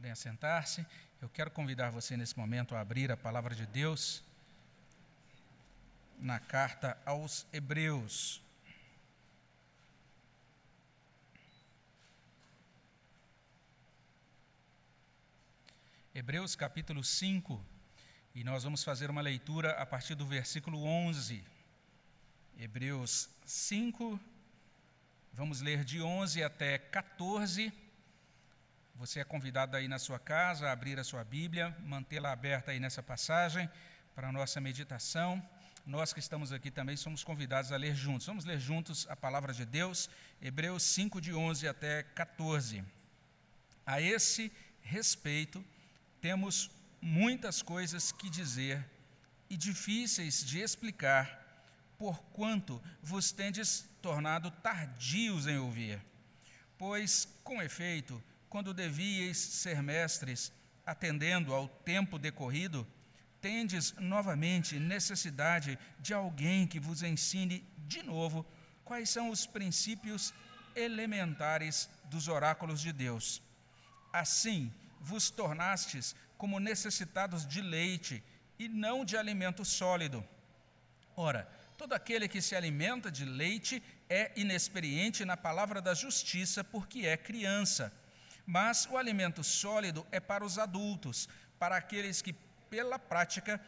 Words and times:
Podem 0.00 0.12
assentar-se. 0.12 0.86
Eu 1.20 1.28
quero 1.28 1.50
convidar 1.50 1.90
você 1.90 2.16
nesse 2.16 2.34
momento 2.34 2.74
a 2.74 2.80
abrir 2.80 3.12
a 3.12 3.18
palavra 3.18 3.54
de 3.54 3.66
Deus 3.66 4.24
na 6.18 6.40
carta 6.40 6.96
aos 7.04 7.46
Hebreus. 7.52 8.40
Hebreus 16.14 16.56
capítulo 16.56 17.04
5, 17.04 17.62
e 18.34 18.42
nós 18.42 18.64
vamos 18.64 18.82
fazer 18.82 19.10
uma 19.10 19.20
leitura 19.20 19.72
a 19.72 19.84
partir 19.84 20.14
do 20.14 20.24
versículo 20.24 20.82
11. 20.82 21.44
Hebreus 22.58 23.28
5, 23.44 24.18
vamos 25.34 25.60
ler 25.60 25.84
de 25.84 26.00
11 26.00 26.42
até 26.42 26.78
14 26.78 27.70
você 29.00 29.20
é 29.20 29.24
convidado 29.24 29.78
aí 29.78 29.88
na 29.88 29.98
sua 29.98 30.18
casa 30.18 30.68
a 30.68 30.72
abrir 30.72 31.00
a 31.00 31.04
sua 31.04 31.24
Bíblia, 31.24 31.74
mantê-la 31.86 32.32
aberta 32.32 32.70
aí 32.70 32.78
nessa 32.78 33.02
passagem 33.02 33.66
para 34.14 34.28
a 34.28 34.32
nossa 34.32 34.60
meditação. 34.60 35.42
Nós 35.86 36.12
que 36.12 36.20
estamos 36.20 36.52
aqui 36.52 36.70
também 36.70 36.98
somos 36.98 37.24
convidados 37.24 37.72
a 37.72 37.78
ler 37.78 37.94
juntos. 37.94 38.26
Vamos 38.26 38.44
ler 38.44 38.60
juntos 38.60 39.06
a 39.08 39.16
palavra 39.16 39.54
de 39.54 39.64
Deus, 39.64 40.10
Hebreus 40.42 40.82
5, 40.82 41.18
de 41.18 41.32
11 41.32 41.66
até 41.66 42.02
14. 42.02 42.84
A 43.86 44.02
esse 44.02 44.52
respeito, 44.82 45.64
temos 46.20 46.70
muitas 47.00 47.62
coisas 47.62 48.12
que 48.12 48.28
dizer 48.28 48.86
e 49.48 49.56
difíceis 49.56 50.44
de 50.44 50.60
explicar, 50.60 51.64
porquanto 51.96 52.82
vos 53.02 53.32
tendes 53.32 53.88
tornado 54.02 54.50
tardios 54.50 55.46
em 55.46 55.56
ouvir. 55.56 55.98
Pois, 56.76 57.26
com 57.42 57.62
efeito, 57.62 58.22
quando 58.50 58.74
devíeis 58.74 59.38
ser 59.38 59.80
mestres, 59.80 60.52
atendendo 60.84 61.54
ao 61.54 61.68
tempo 61.68 62.18
decorrido, 62.18 62.86
tendes 63.40 63.92
novamente 63.92 64.78
necessidade 64.78 65.78
de 66.00 66.12
alguém 66.12 66.66
que 66.66 66.80
vos 66.80 67.02
ensine 67.02 67.64
de 67.86 68.02
novo 68.02 68.44
quais 68.84 69.08
são 69.08 69.30
os 69.30 69.46
princípios 69.46 70.34
elementares 70.74 71.88
dos 72.06 72.26
oráculos 72.26 72.80
de 72.80 72.92
Deus. 72.92 73.40
Assim, 74.12 74.72
vos 75.00 75.30
tornastes 75.30 76.16
como 76.36 76.58
necessitados 76.58 77.46
de 77.46 77.62
leite 77.62 78.22
e 78.58 78.68
não 78.68 79.04
de 79.04 79.16
alimento 79.16 79.64
sólido. 79.64 80.26
Ora, 81.16 81.48
todo 81.78 81.92
aquele 81.92 82.26
que 82.26 82.42
se 82.42 82.56
alimenta 82.56 83.12
de 83.12 83.24
leite 83.24 83.80
é 84.08 84.32
inexperiente 84.34 85.24
na 85.24 85.36
palavra 85.36 85.80
da 85.80 85.94
justiça, 85.94 86.64
porque 86.64 87.06
é 87.06 87.16
criança. 87.16 87.92
Mas 88.50 88.84
o 88.90 88.98
alimento 88.98 89.44
sólido 89.44 90.04
é 90.10 90.18
para 90.18 90.44
os 90.44 90.58
adultos, 90.58 91.28
para 91.56 91.76
aqueles 91.76 92.20
que, 92.20 92.32
pela 92.68 92.98
prática, 92.98 93.60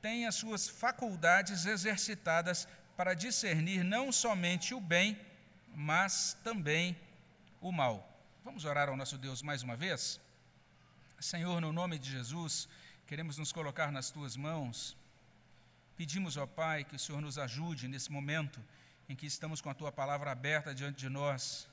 têm 0.00 0.28
as 0.28 0.36
suas 0.36 0.68
faculdades 0.68 1.66
exercitadas 1.66 2.68
para 2.96 3.14
discernir 3.14 3.82
não 3.82 4.12
somente 4.12 4.74
o 4.74 4.80
bem, 4.80 5.18
mas 5.74 6.36
também 6.44 6.96
o 7.60 7.72
mal. 7.72 8.08
Vamos 8.44 8.64
orar 8.64 8.88
ao 8.88 8.96
nosso 8.96 9.18
Deus 9.18 9.42
mais 9.42 9.64
uma 9.64 9.74
vez? 9.74 10.20
Senhor, 11.18 11.60
no 11.60 11.72
nome 11.72 11.98
de 11.98 12.08
Jesus, 12.08 12.68
queremos 13.08 13.38
nos 13.38 13.50
colocar 13.50 13.90
nas 13.90 14.08
tuas 14.08 14.36
mãos. 14.36 14.96
Pedimos, 15.96 16.36
ó 16.36 16.46
Pai, 16.46 16.84
que 16.84 16.94
o 16.94 16.98
Senhor 16.98 17.20
nos 17.20 17.38
ajude 17.38 17.88
nesse 17.88 18.12
momento 18.12 18.64
em 19.08 19.16
que 19.16 19.26
estamos 19.26 19.60
com 19.60 19.68
a 19.68 19.74
tua 19.74 19.90
palavra 19.90 20.30
aberta 20.30 20.72
diante 20.72 20.96
de 20.96 21.08
nós. 21.08 21.66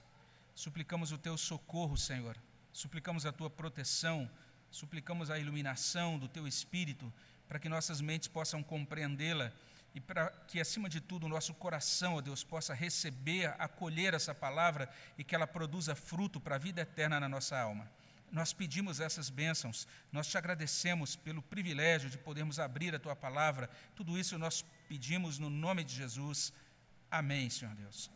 Suplicamos 0.55 1.11
o 1.11 1.17
teu 1.19 1.37
socorro, 1.37 1.95
Senhor 1.95 2.35
suplicamos 2.75 3.25
a 3.25 3.31
tua 3.31 3.49
proteção, 3.49 4.29
suplicamos 4.69 5.31
a 5.31 5.39
iluminação 5.39 6.19
do 6.19 6.27
teu 6.27 6.45
espírito, 6.45 7.11
para 7.47 7.57
que 7.57 7.69
nossas 7.69 8.01
mentes 8.01 8.27
possam 8.27 8.61
compreendê-la 8.61 9.53
e 9.93 10.01
para 10.01 10.29
que, 10.45 10.59
acima 10.59 10.89
de 10.89 10.99
tudo, 10.99 11.25
o 11.25 11.29
nosso 11.29 11.53
coração, 11.53 12.15
ó 12.15 12.21
Deus, 12.21 12.43
possa 12.43 12.73
receber, 12.73 13.55
acolher 13.57 14.13
essa 14.13 14.35
palavra 14.35 14.89
e 15.17 15.23
que 15.23 15.33
ela 15.33 15.47
produza 15.47 15.95
fruto 15.95 16.37
para 16.37 16.55
a 16.55 16.59
vida 16.59 16.81
eterna 16.81 17.17
na 17.17 17.29
nossa 17.29 17.57
alma. 17.57 17.89
Nós 18.29 18.51
pedimos 18.51 18.99
essas 18.99 19.29
bênçãos, 19.29 19.87
nós 20.11 20.27
te 20.27 20.37
agradecemos 20.37 21.15
pelo 21.15 21.41
privilégio 21.41 22.09
de 22.09 22.17
podermos 22.17 22.59
abrir 22.59 22.93
a 22.93 22.99
tua 22.99 23.15
palavra, 23.15 23.69
tudo 23.95 24.19
isso 24.19 24.37
nós 24.37 24.65
pedimos 24.89 25.39
no 25.39 25.49
nome 25.49 25.81
de 25.81 25.95
Jesus. 25.95 26.51
Amém, 27.09 27.49
Senhor 27.49 27.73
Deus. 27.73 28.11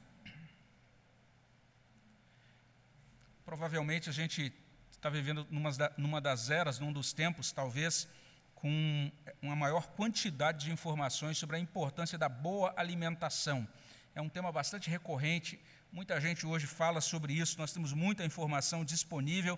Provavelmente 3.50 4.08
a 4.08 4.14
gente 4.14 4.54
está 4.92 5.10
vivendo 5.10 5.48
numa, 5.50 5.72
numa 5.98 6.22
das 6.22 6.52
eras, 6.52 6.78
num 6.78 6.94
dos 6.94 7.12
tempos, 7.14 7.52
talvez, 7.52 8.08
com 8.54 9.12
uma 9.42 9.56
maior 9.56 9.88
quantidade 9.88 10.66
de 10.66 10.72
informações 10.72 11.36
sobre 11.40 11.56
a 11.56 11.60
importância 11.60 12.16
da 12.16 12.30
boa 12.30 12.72
alimentação. 12.78 13.68
É 14.14 14.22
um 14.22 14.30
tema 14.30 14.52
bastante 14.52 14.88
recorrente, 14.88 15.60
muita 15.92 16.22
gente 16.22 16.46
hoje 16.46 16.68
fala 16.68 17.02
sobre 17.02 17.34
isso, 17.34 17.58
nós 17.58 17.74
temos 17.74 17.92
muita 17.92 18.24
informação 18.24 18.86
disponível 18.86 19.58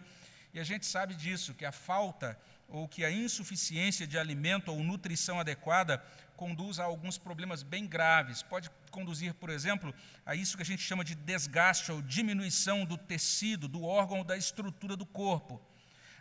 e 0.53 0.59
a 0.61 0.63
gente 0.63 0.85
sabe 0.85 1.13
disso, 1.13 1.53
que 1.53 1.65
a 1.65 1.73
falta 1.73 2.39
ou 2.71 2.87
que 2.87 3.03
a 3.03 3.11
insuficiência 3.11 4.07
de 4.07 4.17
alimento 4.17 4.71
ou 4.71 4.81
nutrição 4.81 5.39
adequada 5.39 6.03
conduz 6.35 6.79
a 6.79 6.85
alguns 6.85 7.17
problemas 7.17 7.61
bem 7.61 7.85
graves. 7.85 8.41
Pode 8.41 8.71
conduzir, 8.89 9.33
por 9.33 9.49
exemplo, 9.49 9.93
a 10.25 10.33
isso 10.35 10.55
que 10.55 10.63
a 10.63 10.65
gente 10.65 10.81
chama 10.81 11.03
de 11.03 11.13
desgaste 11.13 11.91
ou 11.91 12.01
diminuição 12.01 12.85
do 12.85 12.97
tecido, 12.97 13.67
do 13.67 13.83
órgão 13.83 14.19
ou 14.19 14.23
da 14.23 14.37
estrutura 14.37 14.95
do 14.95 15.05
corpo. 15.05 15.61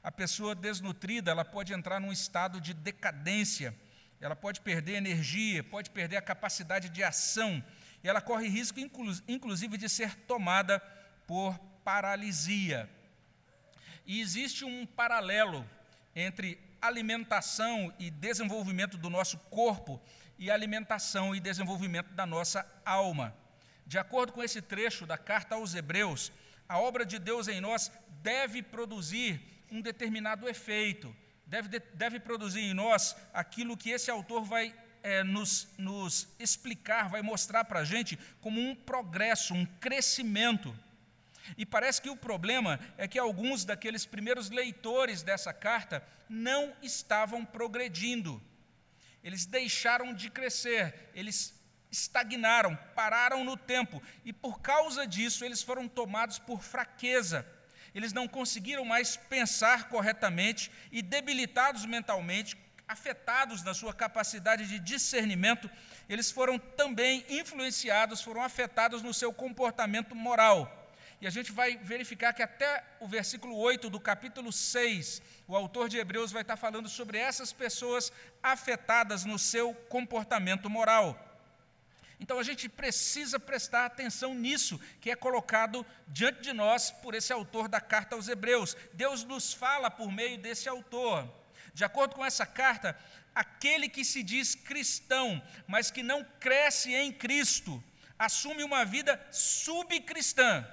A 0.02 0.10
pessoa 0.10 0.54
desnutrida, 0.54 1.30
ela 1.30 1.44
pode 1.44 1.72
entrar 1.72 2.00
num 2.00 2.12
estado 2.12 2.60
de 2.60 2.74
decadência, 2.74 3.74
ela 4.20 4.36
pode 4.36 4.60
perder 4.60 4.94
energia, 4.96 5.62
pode 5.62 5.90
perder 5.90 6.16
a 6.16 6.22
capacidade 6.22 6.88
de 6.88 7.02
ação, 7.02 7.62
e 8.02 8.08
ela 8.08 8.20
corre 8.20 8.48
risco, 8.48 8.80
inclusive, 9.28 9.78
de 9.78 9.88
ser 9.88 10.14
tomada 10.26 10.80
por 11.26 11.58
paralisia. 11.84 12.90
E 14.06 14.20
existe 14.20 14.64
um 14.64 14.84
paralelo 14.84 15.68
entre 16.14 16.58
alimentação 16.80 17.92
e 17.98 18.10
desenvolvimento 18.10 18.96
do 18.96 19.10
nosso 19.10 19.38
corpo 19.50 20.00
e 20.38 20.50
alimentação 20.50 21.34
e 21.34 21.40
desenvolvimento 21.40 22.12
da 22.14 22.24
nossa 22.24 22.66
alma. 22.84 23.34
De 23.86 23.98
acordo 23.98 24.32
com 24.32 24.42
esse 24.42 24.62
trecho 24.62 25.06
da 25.06 25.18
carta 25.18 25.56
aos 25.56 25.74
Hebreus, 25.74 26.32
a 26.68 26.78
obra 26.78 27.04
de 27.04 27.18
Deus 27.18 27.48
em 27.48 27.60
nós 27.60 27.90
deve 28.22 28.62
produzir 28.62 29.40
um 29.70 29.80
determinado 29.80 30.48
efeito, 30.48 31.14
deve, 31.46 31.78
deve 31.94 32.20
produzir 32.20 32.60
em 32.60 32.74
nós 32.74 33.16
aquilo 33.34 33.76
que 33.76 33.90
esse 33.90 34.10
autor 34.10 34.44
vai 34.44 34.74
é, 35.02 35.22
nos, 35.22 35.68
nos 35.76 36.28
explicar, 36.38 37.08
vai 37.08 37.22
mostrar 37.22 37.64
para 37.64 37.80
a 37.80 37.84
gente 37.84 38.18
como 38.40 38.60
um 38.60 38.74
progresso, 38.74 39.54
um 39.54 39.66
crescimento. 39.66 40.74
E 41.56 41.66
parece 41.66 42.00
que 42.00 42.10
o 42.10 42.16
problema 42.16 42.78
é 42.96 43.06
que 43.06 43.18
alguns 43.18 43.64
daqueles 43.64 44.06
primeiros 44.06 44.50
leitores 44.50 45.22
dessa 45.22 45.52
carta 45.52 46.02
não 46.28 46.72
estavam 46.82 47.44
progredindo. 47.44 48.42
Eles 49.22 49.44
deixaram 49.44 50.14
de 50.14 50.30
crescer, 50.30 51.10
eles 51.14 51.60
estagnaram, 51.90 52.76
pararam 52.94 53.44
no 53.44 53.56
tempo, 53.56 54.02
e 54.24 54.32
por 54.32 54.60
causa 54.60 55.06
disso 55.06 55.44
eles 55.44 55.62
foram 55.62 55.88
tomados 55.88 56.38
por 56.38 56.62
fraqueza. 56.62 57.46
Eles 57.94 58.12
não 58.12 58.28
conseguiram 58.28 58.84
mais 58.84 59.16
pensar 59.16 59.88
corretamente 59.88 60.70
e, 60.92 61.02
debilitados 61.02 61.84
mentalmente, 61.84 62.56
afetados 62.86 63.62
na 63.62 63.72
sua 63.72 63.94
capacidade 63.94 64.66
de 64.66 64.78
discernimento, 64.78 65.70
eles 66.08 66.30
foram 66.30 66.58
também 66.58 67.24
influenciados, 67.28 68.20
foram 68.20 68.42
afetados 68.42 69.00
no 69.00 69.14
seu 69.14 69.32
comportamento 69.32 70.14
moral. 70.14 70.79
E 71.20 71.26
a 71.26 71.30
gente 71.30 71.52
vai 71.52 71.76
verificar 71.76 72.32
que 72.32 72.42
até 72.42 72.82
o 72.98 73.06
versículo 73.06 73.54
8 73.54 73.90
do 73.90 74.00
capítulo 74.00 74.50
6, 74.50 75.20
o 75.46 75.54
autor 75.54 75.86
de 75.86 75.98
Hebreus 75.98 76.32
vai 76.32 76.40
estar 76.40 76.56
falando 76.56 76.88
sobre 76.88 77.18
essas 77.18 77.52
pessoas 77.52 78.10
afetadas 78.42 79.26
no 79.26 79.38
seu 79.38 79.74
comportamento 79.90 80.70
moral. 80.70 81.26
Então 82.18 82.38
a 82.38 82.42
gente 82.42 82.70
precisa 82.70 83.38
prestar 83.38 83.84
atenção 83.84 84.34
nisso 84.34 84.80
que 84.98 85.10
é 85.10 85.16
colocado 85.16 85.84
diante 86.08 86.40
de 86.40 86.54
nós 86.54 86.90
por 86.90 87.14
esse 87.14 87.32
autor 87.34 87.68
da 87.68 87.82
carta 87.82 88.16
aos 88.16 88.26
Hebreus. 88.26 88.74
Deus 88.94 89.22
nos 89.22 89.52
fala 89.52 89.90
por 89.90 90.10
meio 90.10 90.38
desse 90.38 90.70
autor. 90.70 91.30
De 91.74 91.84
acordo 91.84 92.14
com 92.14 92.24
essa 92.24 92.46
carta, 92.46 92.98
aquele 93.34 93.90
que 93.90 94.06
se 94.06 94.22
diz 94.22 94.54
cristão, 94.54 95.42
mas 95.66 95.90
que 95.90 96.02
não 96.02 96.24
cresce 96.38 96.94
em 96.94 97.12
Cristo, 97.12 97.82
assume 98.18 98.64
uma 98.64 98.86
vida 98.86 99.20
subcristã 99.30 100.66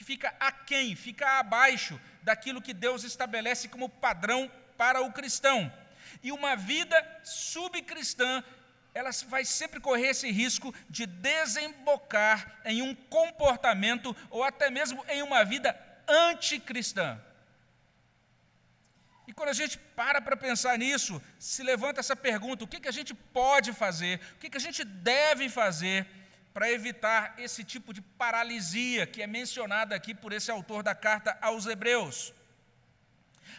que 0.00 0.04
fica 0.04 0.34
aquém, 0.40 0.96
fica 0.96 1.38
abaixo 1.38 2.00
daquilo 2.22 2.62
que 2.62 2.72
Deus 2.72 3.04
estabelece 3.04 3.68
como 3.68 3.86
padrão 3.86 4.50
para 4.74 5.02
o 5.02 5.12
cristão. 5.12 5.70
E 6.22 6.32
uma 6.32 6.56
vida 6.56 6.96
subcristã, 7.22 8.42
ela 8.94 9.10
vai 9.28 9.44
sempre 9.44 9.78
correr 9.78 10.06
esse 10.06 10.30
risco 10.30 10.74
de 10.88 11.04
desembocar 11.04 12.62
em 12.64 12.80
um 12.80 12.94
comportamento 12.94 14.16
ou 14.30 14.42
até 14.42 14.70
mesmo 14.70 15.04
em 15.06 15.22
uma 15.22 15.44
vida 15.44 15.78
anticristã. 16.08 17.20
E 19.28 19.34
quando 19.34 19.50
a 19.50 19.52
gente 19.52 19.76
para 19.76 20.22
para 20.22 20.34
pensar 20.34 20.78
nisso, 20.78 21.20
se 21.38 21.62
levanta 21.62 22.00
essa 22.00 22.16
pergunta: 22.16 22.64
o 22.64 22.66
que, 22.66 22.80
que 22.80 22.88
a 22.88 22.92
gente 22.92 23.12
pode 23.12 23.74
fazer, 23.74 24.18
o 24.36 24.38
que, 24.38 24.48
que 24.48 24.56
a 24.56 24.60
gente 24.60 24.82
deve 24.82 25.50
fazer 25.50 26.06
para 26.52 26.70
evitar 26.70 27.34
esse 27.38 27.62
tipo 27.62 27.92
de 27.92 28.00
paralisia 28.00 29.06
que 29.06 29.22
é 29.22 29.26
mencionada 29.26 29.94
aqui 29.94 30.14
por 30.14 30.32
esse 30.32 30.50
autor 30.50 30.82
da 30.82 30.94
carta 30.94 31.36
aos 31.40 31.66
Hebreus? 31.66 32.32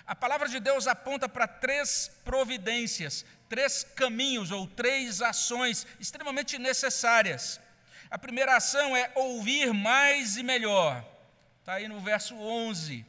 A 0.05 0.15
palavra 0.15 0.47
de 0.47 0.59
Deus 0.59 0.87
aponta 0.87 1.29
para 1.29 1.47
três 1.47 2.11
providências, 2.25 3.25
três 3.47 3.83
caminhos 3.83 4.51
ou 4.51 4.67
três 4.67 5.21
ações 5.21 5.85
extremamente 5.99 6.57
necessárias. 6.57 7.59
A 8.09 8.17
primeira 8.17 8.57
ação 8.57 8.95
é 8.95 9.11
ouvir 9.15 9.73
mais 9.73 10.35
e 10.35 10.43
melhor, 10.43 11.05
está 11.59 11.75
aí 11.75 11.87
no 11.87 11.99
verso 11.99 12.35
11. 12.35 13.05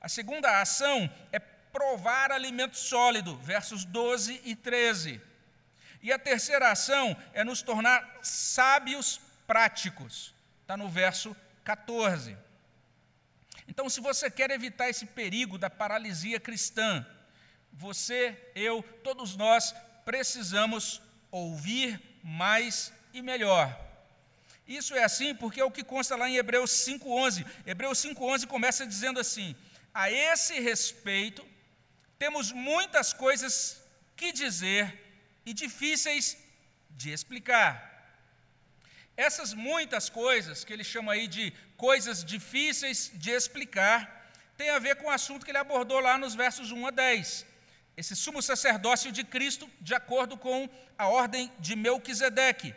A 0.00 0.08
segunda 0.08 0.60
ação 0.60 1.10
é 1.30 1.38
provar 1.38 2.30
alimento 2.30 2.76
sólido, 2.76 3.36
versos 3.38 3.84
12 3.84 4.40
e 4.44 4.54
13. 4.54 5.20
E 6.02 6.12
a 6.12 6.18
terceira 6.18 6.72
ação 6.72 7.16
é 7.32 7.44
nos 7.44 7.62
tornar 7.62 8.18
sábios 8.22 9.20
práticos, 9.46 10.34
está 10.60 10.76
no 10.76 10.88
verso 10.88 11.36
14. 11.62 12.36
Então, 13.68 13.88
se 13.88 14.00
você 14.00 14.30
quer 14.30 14.50
evitar 14.50 14.88
esse 14.90 15.06
perigo 15.06 15.56
da 15.56 15.70
paralisia 15.70 16.40
cristã, 16.40 17.06
você, 17.72 18.36
eu, 18.54 18.82
todos 19.04 19.36
nós 19.36 19.74
precisamos 20.04 21.00
ouvir 21.30 22.00
mais 22.22 22.92
e 23.14 23.22
melhor. 23.22 23.78
Isso 24.66 24.94
é 24.94 25.04
assim 25.04 25.34
porque 25.34 25.60
é 25.60 25.64
o 25.64 25.70
que 25.70 25.84
consta 25.84 26.16
lá 26.16 26.28
em 26.28 26.36
Hebreus 26.36 26.70
5:11. 26.70 27.46
Hebreus 27.66 27.98
5:11 27.98 28.46
começa 28.46 28.86
dizendo 28.86 29.20
assim: 29.20 29.56
A 29.94 30.10
esse 30.10 30.60
respeito 30.60 31.46
temos 32.18 32.52
muitas 32.52 33.12
coisas 33.12 33.82
que 34.16 34.32
dizer 34.32 35.01
e 35.44 35.52
difíceis 35.52 36.36
de 36.90 37.10
explicar. 37.12 37.72
Essas 39.16 39.52
muitas 39.52 40.08
coisas, 40.08 40.64
que 40.64 40.72
ele 40.72 40.84
chama 40.84 41.12
aí 41.12 41.26
de 41.26 41.52
coisas 41.76 42.24
difíceis 42.24 43.10
de 43.14 43.30
explicar, 43.30 44.30
tem 44.56 44.70
a 44.70 44.78
ver 44.78 44.96
com 44.96 45.06
o 45.06 45.10
assunto 45.10 45.44
que 45.44 45.50
ele 45.50 45.58
abordou 45.58 46.00
lá 46.00 46.16
nos 46.16 46.34
versos 46.34 46.70
1 46.70 46.86
a 46.86 46.90
10. 46.90 47.46
Esse 47.96 48.16
sumo 48.16 48.40
sacerdócio 48.40 49.12
de 49.12 49.22
Cristo, 49.24 49.70
de 49.80 49.94
acordo 49.94 50.36
com 50.36 50.68
a 50.96 51.08
ordem 51.08 51.52
de 51.58 51.76
Melquisedeque. 51.76 52.74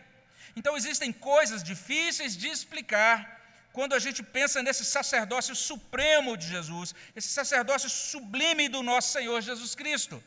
Então, 0.55 0.75
existem 0.75 1.11
coisas 1.11 1.63
difíceis 1.63 2.35
de 2.35 2.47
explicar 2.47 3.35
quando 3.71 3.93
a 3.93 3.99
gente 3.99 4.23
pensa 4.23 4.63
nesse 4.63 4.85
sacerdócio 4.85 5.53
supremo 5.53 6.37
de 6.37 6.47
Jesus, 6.47 6.95
esse 7.13 7.27
sacerdócio 7.27 7.89
sublime 7.89 8.69
do 8.69 8.81
nosso 8.81 9.11
Senhor 9.11 9.41
Jesus 9.41 9.75
Cristo. 9.75 10.23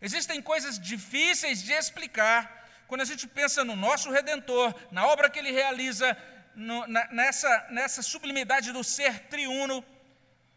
Existem 0.00 0.40
coisas 0.40 0.78
difíceis 0.78 1.62
de 1.62 1.72
explicar 1.72 2.60
quando 2.90 3.02
a 3.02 3.04
gente 3.04 3.28
pensa 3.28 3.62
no 3.62 3.76
nosso 3.76 4.10
Redentor, 4.10 4.74
na 4.90 5.06
obra 5.06 5.30
que 5.30 5.38
ele 5.38 5.52
realiza, 5.52 6.16
no, 6.56 6.86
na, 6.88 7.06
nessa, 7.12 7.68
nessa 7.70 8.02
sublimidade 8.02 8.72
do 8.72 8.82
ser 8.82 9.20
triuno, 9.28 9.84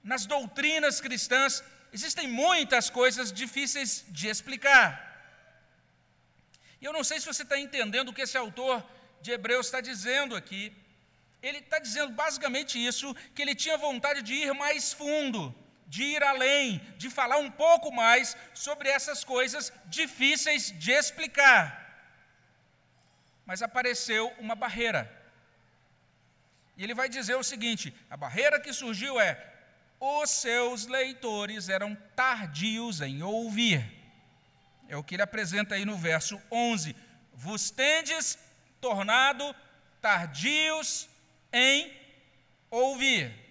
nas 0.04 0.26
doutrinas 0.26 1.00
cristãs, 1.00 1.64
existem 1.92 2.28
muitas 2.28 2.90
coisas 2.90 3.32
difíceis 3.32 4.04
de 4.10 4.28
explicar. 4.28 4.88
E 6.82 6.86
eu 6.86 6.92
não 6.92 7.04
sei 7.04 7.20
se 7.20 7.28
você 7.28 7.44
está 7.44 7.58
entendendo 7.58 8.10
o 8.10 8.14
que 8.14 8.24
esse 8.24 8.36
autor 8.36 8.84
de 9.22 9.32
Hebreus 9.32 9.68
está 9.68 9.80
dizendo 9.80 10.36
aqui. 10.36 10.76
Ele 11.42 11.60
está 11.60 11.78
dizendo 11.78 12.14
basicamente 12.14 12.84
isso: 12.84 13.14
que 13.36 13.42
ele 13.44 13.54
tinha 13.54 13.78
vontade 13.78 14.24
de 14.24 14.34
ir 14.34 14.54
mais 14.56 14.92
fundo, 14.92 15.56
de 15.88 16.04
ir 16.04 16.24
além, 16.24 16.80
de 16.98 17.10
falar 17.10 17.38
um 17.38 17.52
pouco 17.52 17.92
mais 17.92 18.36
sobre 18.54 18.90
essas 18.90 19.24
coisas 19.24 19.72
difíceis 19.86 20.72
de 20.78 20.92
explicar 20.92 21.84
mas 23.46 23.62
apareceu 23.62 24.34
uma 24.40 24.56
barreira. 24.56 25.12
E 26.78 26.84
ele 26.84 26.94
vai 26.94 27.10
dizer 27.10 27.36
o 27.36 27.44
seguinte: 27.44 27.94
a 28.10 28.18
barreira 28.18 28.60
que 28.60 28.74
surgiu 28.74 29.20
é: 29.20 29.54
os 30.00 30.30
seus 30.30 30.88
leitores 30.88 31.70
eram 31.70 31.96
tardios 32.16 33.02
em 33.02 33.22
ouvir. 33.22 34.02
É 34.88 34.98
o 34.98 35.04
que 35.04 35.16
ele 35.16 35.22
apresenta 35.22 35.76
aí 35.76 35.86
no 35.86 35.98
verso 35.98 36.42
11: 36.52 36.96
Vos 37.34 37.70
tendes 37.70 38.38
tornado 38.80 39.56
tardios 40.02 41.10
em 41.52 41.92
ouvir. 42.70 43.43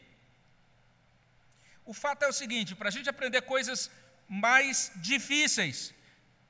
O 1.84 1.94
fato 1.94 2.24
é 2.24 2.28
o 2.28 2.32
seguinte: 2.32 2.74
para 2.74 2.88
a 2.88 2.92
gente 2.92 3.08
aprender 3.08 3.42
coisas 3.42 3.90
mais 4.28 4.92
difíceis, 4.96 5.94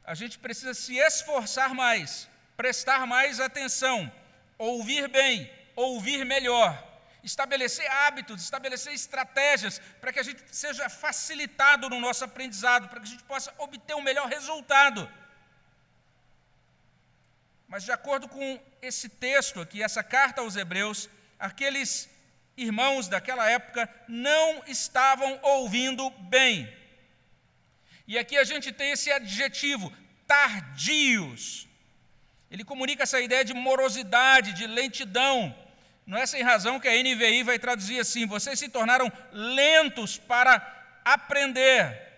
a 0.05 0.15
gente 0.15 0.39
precisa 0.39 0.75
se 0.75 0.97
esforçar 0.97 1.75
mais 1.75 2.29
prestar 2.57 3.07
mais 3.07 3.41
atenção, 3.41 4.11
ouvir 4.59 5.09
bem, 5.09 5.51
ouvir 5.75 6.25
melhor, 6.25 6.71
estabelecer 7.23 7.91
hábitos, 7.91 8.43
estabelecer 8.43 8.93
estratégias 8.93 9.81
para 10.01 10.13
que 10.13 10.21
a 10.21 10.23
gente 10.23 10.43
seja 10.55 10.89
facilitado 10.89 11.89
no 11.89 11.99
nosso 11.99 12.25
aprendizado, 12.25 12.89
para 12.89 13.01
que 13.01 13.07
a 13.07 13.11
gente 13.11 13.25
possa 13.25 13.53
obter 13.59 13.97
um 13.97 14.03
melhor 14.03 14.29
resultado. 14.29 15.11
Mas, 17.67 17.85
de 17.85 17.91
acordo 17.91 18.29
com 18.29 18.63
esse 18.83 19.09
texto 19.09 19.61
aqui, 19.61 19.83
essa 19.83 20.03
carta 20.03 20.43
aos 20.43 20.57
Hebreus, 20.57 21.09
aqueles 21.39 22.09
irmãos 22.57 23.09
daquela 23.09 23.49
época 23.51 23.89
não 24.09 24.63
estavam 24.67 25.39
ouvindo 25.43 26.11
bem. 26.11 26.73
E 28.07 28.19
aqui 28.19 28.37
a 28.37 28.45
gente 28.45 28.73
tem 28.73 28.93
esse 28.93 29.11
adjetivo, 29.11 29.93
tardios. 30.27 31.69
Ele 32.51 32.65
comunica 32.65 33.05
essa 33.05 33.21
ideia 33.21 33.45
de 33.45 33.55
morosidade, 33.55 34.53
de 34.53 34.67
lentidão. 34.67 35.57
Não 36.07 36.19
é 36.19 36.27
sem 36.27 36.43
razão 36.43 36.81
que 36.81 36.89
a 36.89 37.03
NVI 37.03 37.43
vai 37.43 37.59
traduzir 37.59 38.01
assim: 38.01 38.27
vocês 38.27 38.59
se 38.59 38.69
tornaram 38.69 39.11
lentos 39.33 40.19
para 40.19 41.01
aprender. 41.05 42.13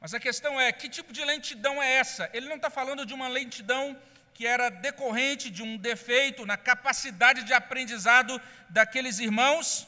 Mas 0.00 0.14
a 0.14 0.18
questão 0.18 0.60
é: 0.60 0.72
que 0.72 0.88
tipo 0.88 1.12
de 1.12 1.24
lentidão 1.24 1.80
é 1.82 1.92
essa? 1.94 2.28
Ele 2.32 2.48
não 2.48 2.56
está 2.56 2.70
falando 2.70 3.04
de 3.04 3.14
uma 3.14 3.28
lentidão 3.28 3.96
que 4.40 4.46
era 4.46 4.70
decorrente 4.70 5.50
de 5.50 5.62
um 5.62 5.76
defeito 5.76 6.46
na 6.46 6.56
capacidade 6.56 7.44
de 7.44 7.52
aprendizado 7.52 8.40
daqueles 8.70 9.18
irmãos. 9.18 9.86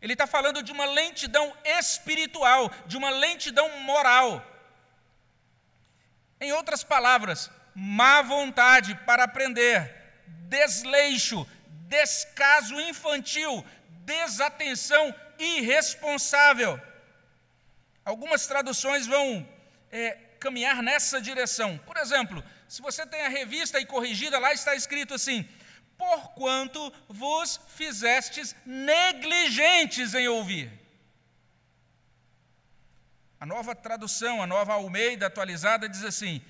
Ele 0.00 0.12
está 0.12 0.24
falando 0.24 0.62
de 0.62 0.70
uma 0.70 0.84
lentidão 0.84 1.52
espiritual, 1.64 2.70
de 2.86 2.96
uma 2.96 3.10
lentidão 3.10 3.80
moral. 3.80 4.40
Em 6.40 6.52
outras 6.52 6.84
palavras, 6.84 7.50
má 7.74 8.22
vontade 8.22 8.94
para 9.04 9.24
aprender, 9.24 9.92
desleixo, 10.48 11.44
descaso 11.88 12.80
infantil, 12.80 13.66
desatenção 14.04 15.12
irresponsável. 15.40 16.80
Algumas 18.04 18.46
traduções 18.46 19.08
vão 19.08 19.44
é, 19.90 20.16
caminhar 20.38 20.84
nessa 20.84 21.20
direção. 21.20 21.78
Por 21.78 21.96
exemplo, 21.96 22.44
se 22.72 22.80
você 22.80 23.04
tem 23.04 23.20
a 23.20 23.28
revista 23.28 23.78
e 23.78 23.84
corrigida, 23.84 24.38
lá 24.38 24.50
está 24.50 24.74
escrito 24.74 25.12
assim: 25.12 25.46
Porquanto 25.98 26.90
vos 27.06 27.60
fizestes 27.68 28.56
negligentes 28.64 30.14
em 30.14 30.26
ouvir. 30.26 30.72
A 33.38 33.44
nova 33.44 33.74
tradução, 33.74 34.42
a 34.42 34.46
nova 34.46 34.72
Almeida 34.72 35.26
atualizada, 35.26 35.86
diz 35.86 36.02
assim: 36.02 36.40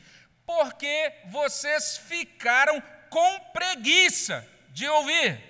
porque 0.47 1.13
vocês 1.27 1.97
ficaram 1.97 2.81
com 3.11 3.41
preguiça 3.53 4.49
de 4.69 4.89
ouvir. 4.89 5.43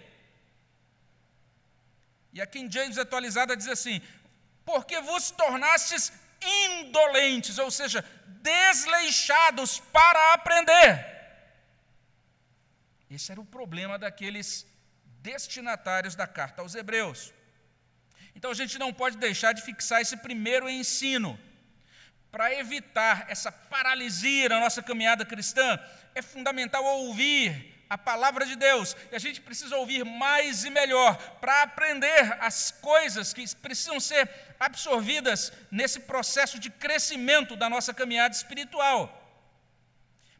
E 2.33 2.41
a 2.41 2.47
King 2.47 2.73
James 2.73 2.97
atualizada 2.97 3.55
diz 3.55 3.69
assim: 3.69 4.01
porque 4.65 4.99
vos 5.03 5.31
tornastes 5.33 6.11
indolentes, 6.43 7.59
ou 7.59 7.71
seja, 7.71 8.03
desleixados 8.43 9.81
para 9.93 10.35
aprender. 10.35 11.07
Esse 13.11 13.33
era 13.33 13.41
o 13.41 13.45
problema 13.45 13.99
daqueles 13.99 14.67
destinatários 15.21 16.15
da 16.15 16.27
carta 16.27 16.63
aos 16.63 16.75
Hebreus. 16.75 17.33
Então 18.35 18.51
a 18.51 18.55
gente 18.55 18.79
não 18.79 18.93
pode 18.93 19.17
deixar 19.17 19.53
de 19.53 19.63
fixar 19.63 20.01
esse 20.01 20.17
primeiro 20.17 20.69
ensino 20.69 21.39
para 22.31 22.53
evitar 22.55 23.27
essa 23.29 23.53
paralisia 23.53 24.49
na 24.49 24.59
nossa 24.59 24.83
caminhada 24.83 25.25
cristã, 25.25 25.79
é 26.15 26.23
fundamental 26.23 26.83
ouvir 26.83 27.72
a 27.93 27.99
palavra 27.99 28.47
de 28.47 28.57
Deus. 28.57 28.97
E 29.11 29.17
a 29.17 29.19
gente 29.19 29.39
precisa 29.43 29.77
ouvir 29.77 30.03
mais 30.03 30.65
e 30.65 30.71
melhor 30.71 31.15
para 31.43 31.61
aprender 31.61 32.39
as 32.41 32.71
coisas 32.71 33.35
que 33.35 33.45
precisam 33.57 34.01
ser 34.01 34.31
absorvidas 34.59 35.53
nesse 35.71 36.01
processo 36.01 36.59
de 36.59 36.71
crescimento 36.71 37.55
da 37.55 37.69
nossa 37.69 37.93
caminhada 37.93 38.35
espiritual. 38.35 39.19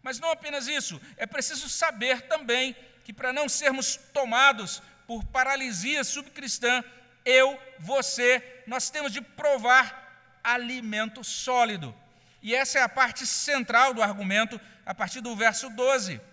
Mas 0.03 0.19
não 0.19 0.31
apenas 0.31 0.67
isso, 0.67 0.99
é 1.19 1.27
preciso 1.27 1.69
saber 1.69 2.23
também 2.23 2.75
que 3.05 3.13
para 3.13 3.35
não 3.35 3.47
sermos 3.51 3.97
tomados 4.15 4.83
por 5.07 5.23
paralisia 5.27 6.03
subcristã, 6.05 6.83
eu, 7.23 7.61
você, 7.79 8.63
nós 8.67 8.89
temos 8.89 9.13
de 9.13 9.21
provar 9.21 10.41
alimento 10.43 11.23
sólido. 11.23 11.95
E 12.41 12.55
essa 12.55 12.79
é 12.79 12.83
a 12.83 12.89
parte 12.89 13.27
central 13.27 13.93
do 13.93 14.03
argumento, 14.03 14.59
a 14.87 14.95
partir 14.95 15.21
do 15.21 15.37
verso 15.37 15.69
12. 15.69 16.32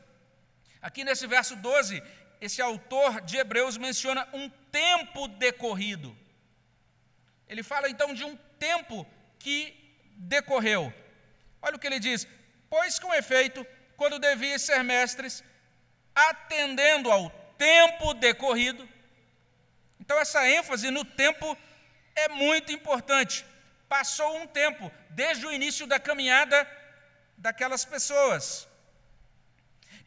Aqui 0.82 1.04
nesse 1.04 1.28
verso 1.28 1.56
12, 1.56 2.02
esse 2.40 2.62
autor 2.62 3.22
de 3.22 3.38
Hebreus 3.38 3.78
menciona 3.78 4.28
um 4.34 4.50
tempo 4.72 5.28
decorrido. 5.28 6.16
Ele 7.48 7.64
fala 7.64 7.90
então 7.90 8.14
de 8.14 8.24
um 8.24 8.36
tempo 8.58 9.06
que 9.38 9.76
decorreu. 10.16 10.94
Olha 11.62 11.76
o 11.76 11.80
que 11.80 11.88
ele 11.88 12.00
diz: 12.00 12.28
Pois 12.70 13.00
com 13.00 13.14
efeito, 13.14 13.66
quando 13.98 14.20
devias 14.20 14.62
ser 14.62 14.84
mestres, 14.84 15.44
atendendo 16.16 17.12
ao 17.12 17.30
tempo 17.58 18.14
decorrido. 18.14 18.88
Então, 20.00 20.18
essa 20.18 20.50
ênfase 20.50 20.90
no 20.90 21.04
tempo 21.04 21.58
é 22.16 22.30
muito 22.30 22.72
importante. 22.72 23.46
Passou 23.90 24.38
um 24.38 24.48
tempo, 24.48 24.92
desde 25.10 25.46
o 25.46 25.52
início 25.52 25.86
da 25.86 26.00
caminhada 26.00 26.66
daquelas 27.38 27.84
pessoas. 27.84 28.69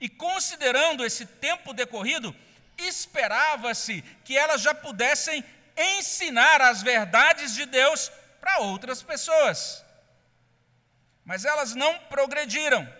E 0.03 0.09
considerando 0.09 1.05
esse 1.05 1.25
tempo 1.25 1.73
decorrido, 1.73 2.35
esperava-se 2.77 4.03
que 4.25 4.37
elas 4.37 4.61
já 4.61 4.75
pudessem 4.75 5.45
ensinar 5.77 6.61
as 6.61 6.83
verdades 6.83 7.55
de 7.55 7.65
Deus 7.67 8.11
para 8.41 8.59
outras 8.59 9.01
pessoas. 9.01 9.85
Mas 11.25 11.45
elas 11.45 11.77
não 11.77 11.97
progrediram, 12.01 12.93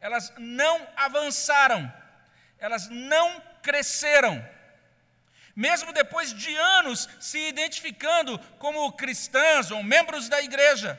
elas 0.00 0.32
não 0.38 0.88
avançaram, 0.96 1.92
elas 2.58 2.88
não 2.88 3.38
cresceram. 3.62 4.42
Mesmo 5.54 5.92
depois 5.92 6.32
de 6.32 6.56
anos 6.56 7.10
se 7.20 7.46
identificando 7.46 8.38
como 8.58 8.90
cristãs 8.92 9.70
ou 9.70 9.82
membros 9.82 10.30
da 10.30 10.40
igreja, 10.40 10.98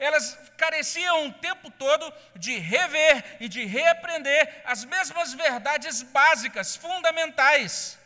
elas 0.00 0.36
careciam 0.56 1.26
o 1.26 1.32
tempo 1.34 1.70
todo 1.70 2.12
de 2.34 2.58
rever 2.58 3.36
e 3.38 3.48
de 3.48 3.64
reaprender 3.66 4.62
as 4.64 4.84
mesmas 4.84 5.34
verdades 5.34 6.02
básicas, 6.02 6.74
fundamentais. 6.74 7.98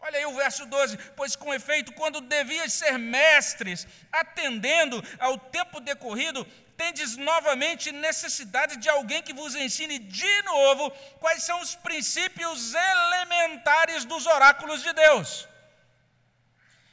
Olha 0.00 0.18
aí 0.18 0.26
o 0.26 0.34
verso 0.34 0.66
12: 0.66 0.98
Pois 1.16 1.36
com 1.36 1.54
efeito, 1.54 1.92
quando 1.92 2.20
devias 2.20 2.72
ser 2.72 2.98
mestres, 2.98 3.86
atendendo 4.10 5.02
ao 5.18 5.38
tempo 5.38 5.80
decorrido, 5.80 6.44
tendes 6.76 7.16
novamente 7.16 7.92
necessidade 7.92 8.76
de 8.76 8.88
alguém 8.88 9.22
que 9.22 9.32
vos 9.32 9.54
ensine 9.54 9.98
de 9.98 10.42
novo 10.42 10.90
quais 11.20 11.42
são 11.44 11.60
os 11.60 11.74
princípios 11.76 12.74
elementares 12.74 14.04
dos 14.04 14.26
oráculos 14.26 14.82
de 14.82 14.92
Deus. 14.92 15.48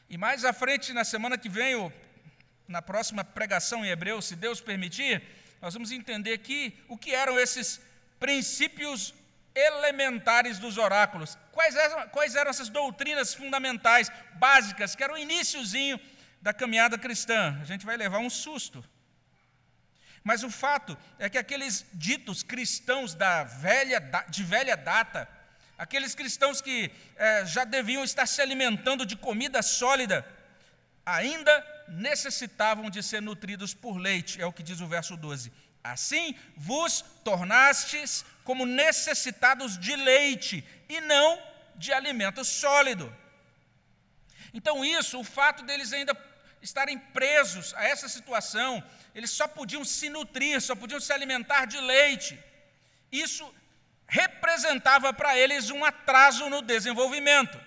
E 0.07 0.17
mais 0.17 0.45
à 0.45 0.53
frente, 0.53 0.93
na 0.93 1.03
semana 1.03 1.37
que 1.37 1.49
vem, 1.49 1.91
na 2.67 2.81
próxima 2.81 3.23
pregação 3.23 3.83
em 3.83 3.89
Hebreu, 3.89 4.21
se 4.21 4.35
Deus 4.35 4.61
permitir, 4.61 5.21
nós 5.61 5.73
vamos 5.73 5.91
entender 5.91 6.33
aqui 6.33 6.77
o 6.87 6.97
que 6.97 7.13
eram 7.13 7.39
esses 7.39 7.79
princípios 8.19 9.13
elementares 9.55 10.57
dos 10.59 10.77
oráculos. 10.77 11.37
Quais 11.51 11.75
eram, 11.75 12.09
quais 12.09 12.35
eram 12.35 12.49
essas 12.49 12.69
doutrinas 12.69 13.33
fundamentais, 13.33 14.11
básicas, 14.35 14.95
que 14.95 15.03
era 15.03 15.13
o 15.13 15.17
iníciozinho 15.17 15.99
da 16.41 16.53
caminhada 16.53 16.97
cristã? 16.97 17.57
A 17.61 17.65
gente 17.65 17.85
vai 17.85 17.95
levar 17.95 18.19
um 18.19 18.29
susto. 18.29 18.83
Mas 20.23 20.43
o 20.43 20.49
fato 20.49 20.97
é 21.19 21.29
que 21.29 21.37
aqueles 21.37 21.85
ditos 21.93 22.43
cristãos 22.43 23.13
da 23.13 23.43
velha, 23.43 23.99
de 24.29 24.43
velha 24.43 24.75
data, 24.75 25.27
aqueles 25.77 26.15
cristãos 26.15 26.61
que 26.61 26.89
é, 27.17 27.45
já 27.45 27.65
deviam 27.65 28.03
estar 28.03 28.25
se 28.25 28.41
alimentando 28.41 29.05
de 29.05 29.17
comida 29.17 29.61
sólida, 29.61 30.25
ainda 31.05 31.72
necessitavam 31.87 32.89
de 32.89 33.01
ser 33.03 33.21
nutridos 33.21 33.73
por 33.73 33.97
leite, 33.97 34.41
é 34.41 34.45
o 34.45 34.53
que 34.53 34.63
diz 34.63 34.79
o 34.81 34.87
verso 34.87 35.15
12. 35.15 35.51
Assim 35.83 36.35
vos 36.55 37.03
tornastes 37.23 38.25
como 38.43 38.65
necessitados 38.65 39.77
de 39.77 39.95
leite 39.95 40.63
e 40.87 41.01
não 41.01 41.41
de 41.75 41.91
alimento 41.91 42.43
sólido. 42.45 43.13
Então, 44.53 44.85
isso, 44.85 45.19
o 45.19 45.23
fato 45.23 45.63
deles 45.63 45.91
ainda 45.91 46.15
estarem 46.61 46.97
presos 46.97 47.73
a 47.73 47.83
essa 47.83 48.07
situação, 48.07 48.83
eles 49.13 49.31
só 49.31 49.47
podiam 49.47 49.83
se 49.83 50.09
nutrir, 50.09 50.61
só 50.61 50.75
podiam 50.75 50.99
se 50.99 51.11
alimentar 51.11 51.65
de 51.65 51.79
leite. 51.79 52.39
Isso 53.11 53.53
representava 54.07 55.11
para 55.11 55.37
eles 55.37 55.69
um 55.69 55.83
atraso 55.83 56.49
no 56.49 56.61
desenvolvimento. 56.61 57.59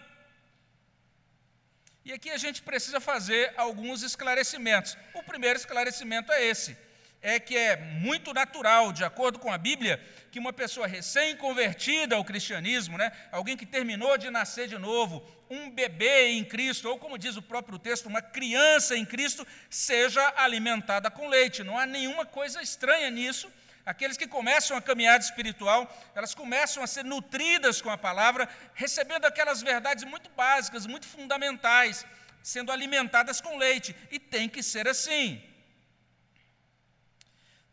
E 2.07 2.13
aqui 2.13 2.31
a 2.31 2.39
gente 2.39 2.63
precisa 2.63 3.01
fazer 3.01 3.53
alguns 3.57 4.05
esclarecimentos. 4.05 4.97
O 5.13 5.25
primeiro 5.25 5.59
esclarecimento 5.59 6.31
é 6.31 6.47
esse: 6.47 6.79
é 7.21 7.41
que 7.41 7.57
é 7.57 7.75
muito 7.75 8.33
natural, 8.33 8.93
de 8.93 9.03
acordo 9.03 9.41
com 9.41 9.53
a 9.53 9.59
Bíblia, 9.59 10.01
que 10.31 10.39
uma 10.39 10.53
pessoa 10.53 10.87
recém-convertida 10.87 12.15
ao 12.15 12.25
cristianismo, 12.25 12.97
né, 12.97 13.11
alguém 13.33 13.57
que 13.57 13.67
terminou 13.67 14.17
de 14.17 14.31
nascer 14.31 14.69
de 14.69 14.79
novo, 14.79 15.21
um 15.51 15.69
bebê 15.69 16.29
em 16.29 16.45
Cristo, 16.45 16.89
ou 16.89 16.97
como 16.97 17.19
diz 17.19 17.37
o 17.37 17.43
próprio 17.43 17.77
texto, 17.77 18.07
uma 18.07 18.23
criança 18.23 18.97
em 18.97 19.05
Cristo, 19.05 19.45
seja 19.69 20.33
alimentada 20.37 21.11
com 21.11 21.27
leite. 21.27 21.65
Não 21.65 21.77
há 21.77 21.87
nenhuma 21.87 22.25
coisa 22.25 22.63
estranha 22.63 23.11
nisso 23.11 23.51
Aqueles 23.87 24.16
que 24.16 24.26
começam 24.26 24.76
a 24.76 24.83
caminhada 24.83 25.23
espiritual, 25.23 25.81
elas 26.12 26.35
começam 26.35 26.83
a 26.83 26.88
ser 26.88 27.05
nutridas 27.05 27.81
com 27.81 27.88
a 27.88 27.97
palavra, 27.97 28.49
recebendo 28.75 29.25
aquelas 29.25 29.62
verdades 29.62 30.02
muito 30.02 30.28
básicas, 30.31 30.87
muito 30.87 31.07
fundamentais, 31.07 32.05
sendo 32.43 32.73
alimentadas 32.73 33.40
com 33.40 33.57
leite. 33.57 33.95
E 34.11 34.19
tem 34.19 34.49
que 34.49 34.61
ser 34.61 34.88
assim. 34.88 35.40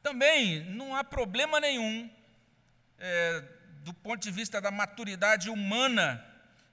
Também 0.03 0.63
não 0.65 0.95
há 0.95 1.03
problema 1.03 1.59
nenhum, 1.59 2.07
é, 2.99 3.43
do 3.81 3.91
ponto 3.91 4.21
de 4.21 4.29
vista 4.29 4.61
da 4.61 4.69
maturidade 4.69 5.49
humana, 5.49 6.23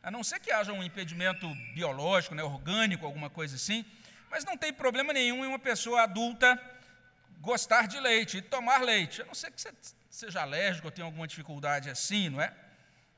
a 0.02 0.10
não 0.10 0.22
ser 0.22 0.38
que 0.40 0.52
haja 0.52 0.70
um 0.70 0.82
impedimento 0.82 1.48
biológico, 1.74 2.34
né, 2.34 2.42
orgânico, 2.42 3.06
alguma 3.06 3.30
coisa 3.30 3.56
assim, 3.56 3.86
mas 4.30 4.44
não 4.44 4.56
tem 4.56 4.70
problema 4.70 5.14
nenhum 5.14 5.46
em 5.46 5.48
uma 5.48 5.58
pessoa 5.58 6.02
adulta 6.02 6.60
gostar 7.40 7.88
de 7.88 7.98
leite 7.98 8.38
e 8.38 8.42
tomar 8.42 8.82
leite. 8.82 9.22
A 9.22 9.24
não 9.24 9.34
ser 9.34 9.50
que 9.50 9.60
você 9.60 9.72
seja 10.10 10.42
alérgico 10.42 10.88
ou 10.88 10.92
tenha 10.92 11.04
alguma 11.04 11.26
dificuldade 11.26 11.88
assim, 11.88 12.28
não 12.28 12.40
é? 12.40 12.54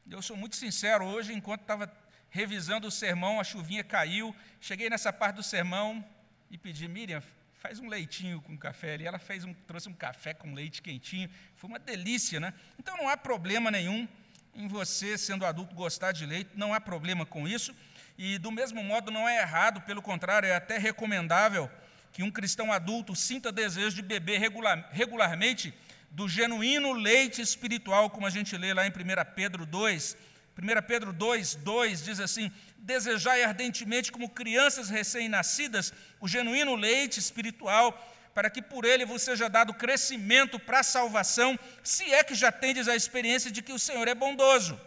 Eu 0.09 0.23
sou 0.23 0.37
muito 0.37 0.57
sincero, 0.57 1.05
hoje, 1.05 1.33
enquanto 1.33 1.62
estava 1.62 1.93
revisando 2.31 2.88
o 2.88 2.91
sermão, 2.91 3.38
a 3.38 3.45
chuvinha 3.45 3.85
caiu, 3.85 4.35
cheguei 4.61 4.88
nessa 4.88 5.12
parte 5.12 5.37
do 5.37 5.43
sermão 5.43 6.05
e 6.50 6.57
pedi, 6.57 6.88
Miriam, 6.88 7.23
faz 7.55 7.79
um 7.79 7.88
leitinho 7.88 8.41
com 8.41 8.57
café 8.57 8.95
ali. 8.95 9.07
Ela 9.07 9.19
fez 9.19 9.45
um, 9.45 9.52
trouxe 9.55 9.88
um 9.88 9.95
café 9.95 10.35
com 10.35 10.55
leite 10.55 10.83
quentinho, 10.83 11.31
foi 11.55 11.69
uma 11.69 11.79
delícia, 11.79 12.41
né? 12.41 12.55
Então 12.79 12.97
não 12.97 13.09
há 13.09 13.17
problema 13.17 13.71
nenhum 13.71 14.09
em 14.55 14.69
você, 14.69 15.17
sendo 15.17 15.47
adulto, 15.47 15.75
gostar 15.75 16.12
de 16.12 16.26
leite, 16.26 16.50
não 16.55 16.75
há 16.75 16.81
problema 16.81 17.25
com 17.25 17.47
isso. 17.47 17.75
E 18.19 18.38
do 18.38 18.50
mesmo 18.50 18.83
modo 18.83 19.11
não 19.11 19.29
é 19.29 19.41
errado, 19.41 19.81
pelo 19.83 20.02
contrário, 20.02 20.47
é 20.47 20.55
até 20.55 20.79
recomendável 20.79 21.71
que 22.12 22.23
um 22.23 22.31
cristão 22.31 22.71
adulto 22.71 23.16
sinta 23.16 23.50
desejo 23.50 23.97
de 23.97 24.02
beber 24.02 24.38
regular, 24.38 24.88
regularmente 24.92 25.75
do 26.11 26.28
genuíno 26.28 26.92
leite 26.92 27.40
espiritual, 27.40 28.11
como 28.11 28.26
a 28.26 28.31
gente 28.31 28.57
lê 28.57 28.75
lá 28.75 28.87
em 28.87 28.90
1 28.90 28.92
Pedro 29.35 29.64
2. 29.64 30.16
1 30.57 30.87
Pedro 30.87 31.12
2, 31.12 31.54
2 31.57 32.04
diz 32.04 32.21
assim: 32.21 32.52
Desejai 32.76 33.42
ardentemente, 33.42 34.12
como 34.12 34.28
crianças 34.28 34.90
recém-nascidas, 34.90 35.92
o 36.21 36.28
genuíno 36.28 36.75
leite 36.75 37.19
espiritual, 37.19 37.99
para 38.35 38.50
que 38.50 38.61
por 38.61 38.85
ele 38.85 39.07
vos 39.07 39.23
seja 39.23 39.49
dado 39.49 39.73
crescimento 39.73 40.59
para 40.59 40.81
a 40.81 40.85
salvação, 40.85 41.59
se 41.83 42.04
é 42.12 42.23
que 42.23 42.35
já 42.35 42.52
tendes 42.52 42.88
a 42.88 42.95
experiência 42.95 43.50
de 43.50 43.62
que 43.62 43.73
o 43.73 43.78
Senhor 43.78 44.07
é 44.07 44.14
bondoso. 44.14 44.78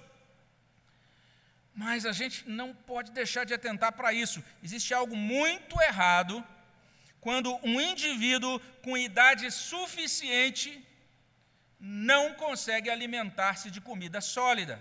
Mas 1.74 2.06
a 2.06 2.12
gente 2.12 2.48
não 2.48 2.74
pode 2.74 3.12
deixar 3.12 3.46
de 3.46 3.54
atentar 3.54 3.92
para 3.94 4.14
isso. 4.14 4.44
Existe 4.64 4.94
algo 4.94 5.16
muito 5.16 5.82
errado 5.82 6.46
quando 7.26 7.60
um 7.64 7.82
indivíduo 7.82 8.60
com 8.84 8.96
idade 8.96 9.50
suficiente 9.50 10.70
não 11.80 12.36
consegue 12.36 12.88
alimentar-se 12.88 13.72
de 13.72 13.82
comida 13.82 14.22
sólida. 14.22 14.76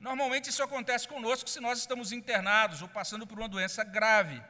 Normalmente 0.00 0.48
isso 0.48 0.62
acontece 0.62 1.06
conosco 1.06 1.50
se 1.50 1.60
nós 1.60 1.80
estamos 1.80 2.12
internados 2.12 2.80
ou 2.80 2.88
passando 2.88 3.26
por 3.26 3.38
uma 3.38 3.46
doença 3.46 3.84
grave. 3.84 4.42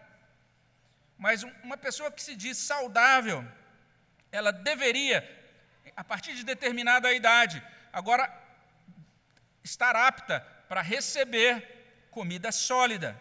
Mas 1.19 1.43
uma 1.65 1.77
pessoa 1.77 2.13
que 2.13 2.23
se 2.23 2.37
diz 2.37 2.59
saudável, 2.59 3.45
ela 4.31 4.53
deveria, 4.53 5.19
a 5.97 6.05
partir 6.05 6.37
de 6.37 6.45
determinada 6.45 7.13
idade, 7.13 7.61
agora 7.93 8.33
estar 9.65 9.97
apta 9.97 10.39
para 10.69 10.81
receber 10.81 12.07
comida 12.13 12.53
sólida. 12.53 13.21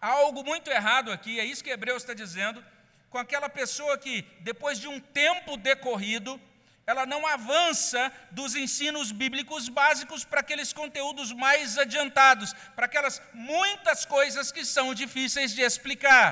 Há 0.00 0.08
algo 0.08 0.44
muito 0.44 0.70
errado 0.70 1.10
aqui, 1.10 1.40
é 1.40 1.44
isso 1.44 1.64
que 1.64 1.70
Hebreus 1.70 2.02
está 2.02 2.14
dizendo, 2.14 2.64
com 3.10 3.18
aquela 3.18 3.48
pessoa 3.48 3.96
que, 3.96 4.22
depois 4.40 4.78
de 4.78 4.88
um 4.88 5.00
tempo 5.00 5.56
decorrido, 5.56 6.40
ela 6.86 7.04
não 7.04 7.26
avança 7.26 8.12
dos 8.30 8.54
ensinos 8.54 9.10
bíblicos 9.10 9.68
básicos 9.68 10.24
para 10.24 10.40
aqueles 10.40 10.72
conteúdos 10.72 11.32
mais 11.32 11.76
adiantados, 11.76 12.52
para 12.76 12.86
aquelas 12.86 13.20
muitas 13.32 14.04
coisas 14.04 14.52
que 14.52 14.64
são 14.64 14.94
difíceis 14.94 15.52
de 15.52 15.62
explicar. 15.62 16.30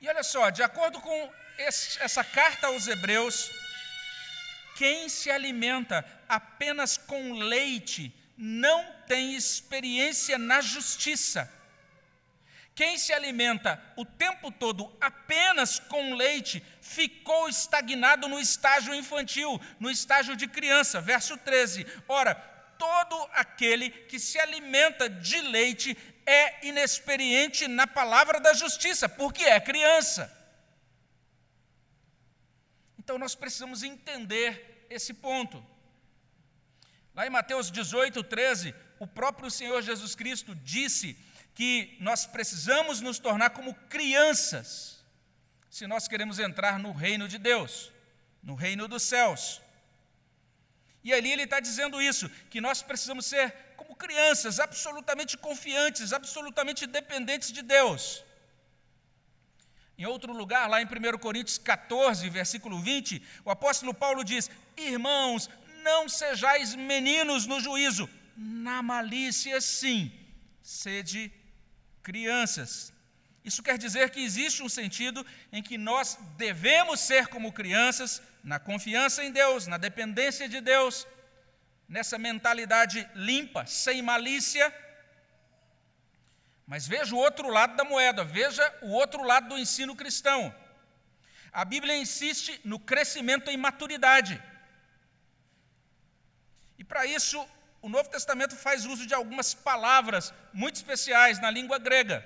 E 0.00 0.08
olha 0.08 0.22
só, 0.22 0.48
de 0.50 0.62
acordo 0.62 1.00
com 1.00 1.32
esse, 1.58 2.00
essa 2.02 2.24
carta 2.24 2.68
aos 2.68 2.88
Hebreus, 2.88 3.50
quem 4.76 5.08
se 5.08 5.30
alimenta 5.30 6.04
apenas 6.28 6.96
com 6.96 7.34
leite 7.34 8.12
não 8.44 8.84
tem 9.06 9.34
experiência 9.34 10.36
na 10.36 10.60
justiça 10.60 11.48
quem 12.74 12.96
se 12.96 13.12
alimenta 13.12 13.82
o 13.96 14.04
tempo 14.04 14.50
todo 14.50 14.90
apenas 15.00 15.78
com 15.78 16.14
leite 16.14 16.64
ficou 16.80 17.48
estagnado 17.48 18.28
no 18.28 18.40
estágio 18.40 18.94
infantil, 18.94 19.60
no 19.78 19.90
estágio 19.90 20.34
de 20.34 20.48
criança. 20.48 21.00
Verso 21.00 21.36
13. 21.36 21.86
Ora, 22.08 22.34
todo 22.78 23.14
aquele 23.34 23.90
que 23.90 24.18
se 24.18 24.38
alimenta 24.38 25.08
de 25.08 25.40
leite 25.42 25.96
é 26.24 26.66
inexperiente 26.66 27.68
na 27.68 27.86
palavra 27.86 28.40
da 28.40 28.54
justiça, 28.54 29.06
porque 29.08 29.44
é 29.44 29.60
criança. 29.60 30.32
Então 32.98 33.18
nós 33.18 33.34
precisamos 33.34 33.82
entender 33.82 34.86
esse 34.88 35.12
ponto. 35.12 35.62
Lá 37.14 37.26
em 37.26 37.30
Mateus 37.30 37.70
18, 37.70 38.22
13, 38.24 38.74
o 38.98 39.06
próprio 39.06 39.50
Senhor 39.50 39.82
Jesus 39.82 40.14
Cristo 40.14 40.54
disse 40.54 41.18
que 41.54 41.96
nós 42.00 42.24
precisamos 42.24 43.00
nos 43.00 43.18
tornar 43.18 43.50
como 43.50 43.74
crianças, 43.90 45.04
se 45.68 45.86
nós 45.86 46.08
queremos 46.08 46.38
entrar 46.38 46.78
no 46.78 46.92
reino 46.92 47.28
de 47.28 47.36
Deus, 47.36 47.92
no 48.42 48.54
reino 48.54 48.88
dos 48.88 49.02
céus. 49.02 49.60
E 51.04 51.12
ali 51.12 51.30
ele 51.30 51.42
está 51.42 51.60
dizendo 51.60 52.00
isso, 52.00 52.28
que 52.48 52.60
nós 52.60 52.80
precisamos 52.80 53.26
ser 53.26 53.52
como 53.76 53.94
crianças, 53.94 54.58
absolutamente 54.58 55.36
confiantes, 55.36 56.12
absolutamente 56.12 56.86
dependentes 56.86 57.52
de 57.52 57.60
Deus. 57.60 58.24
Em 59.98 60.06
outro 60.06 60.32
lugar, 60.32 60.68
lá 60.68 60.80
em 60.80 60.86
1 60.86 61.18
Coríntios 61.18 61.58
14, 61.58 62.28
versículo 62.30 62.80
20, 62.80 63.22
o 63.44 63.50
apóstolo 63.50 63.92
Paulo 63.92 64.24
diz: 64.24 64.50
Irmãos, 64.76 65.50
não 65.82 66.08
sejais 66.08 66.74
meninos 66.74 67.46
no 67.46 67.60
juízo, 67.60 68.08
na 68.36 68.82
malícia 68.82 69.60
sim, 69.60 70.12
sede 70.62 71.32
crianças. 72.02 72.92
Isso 73.44 73.62
quer 73.62 73.76
dizer 73.76 74.10
que 74.10 74.20
existe 74.20 74.62
um 74.62 74.68
sentido 74.68 75.26
em 75.52 75.62
que 75.62 75.76
nós 75.76 76.16
devemos 76.36 77.00
ser 77.00 77.26
como 77.26 77.52
crianças, 77.52 78.22
na 78.42 78.58
confiança 78.58 79.22
em 79.24 79.30
Deus, 79.30 79.66
na 79.66 79.76
dependência 79.76 80.48
de 80.48 80.60
Deus, 80.60 81.06
nessa 81.88 82.18
mentalidade 82.18 83.08
limpa, 83.14 83.66
sem 83.66 84.00
malícia. 84.00 84.72
Mas 86.66 86.86
veja 86.86 87.14
o 87.14 87.18
outro 87.18 87.48
lado 87.48 87.76
da 87.76 87.84
moeda, 87.84 88.24
veja 88.24 88.64
o 88.82 88.90
outro 88.90 89.22
lado 89.22 89.48
do 89.48 89.58
ensino 89.58 89.94
cristão. 89.94 90.54
A 91.52 91.64
Bíblia 91.64 91.96
insiste 91.96 92.60
no 92.64 92.78
crescimento 92.78 93.50
em 93.50 93.56
maturidade. 93.56 94.42
E 96.78 96.84
para 96.84 97.06
isso, 97.06 97.44
o 97.80 97.88
Novo 97.88 98.08
Testamento 98.08 98.56
faz 98.56 98.86
uso 98.86 99.06
de 99.06 99.14
algumas 99.14 99.54
palavras 99.54 100.32
muito 100.52 100.76
especiais 100.76 101.40
na 101.40 101.50
língua 101.50 101.78
grega. 101.78 102.24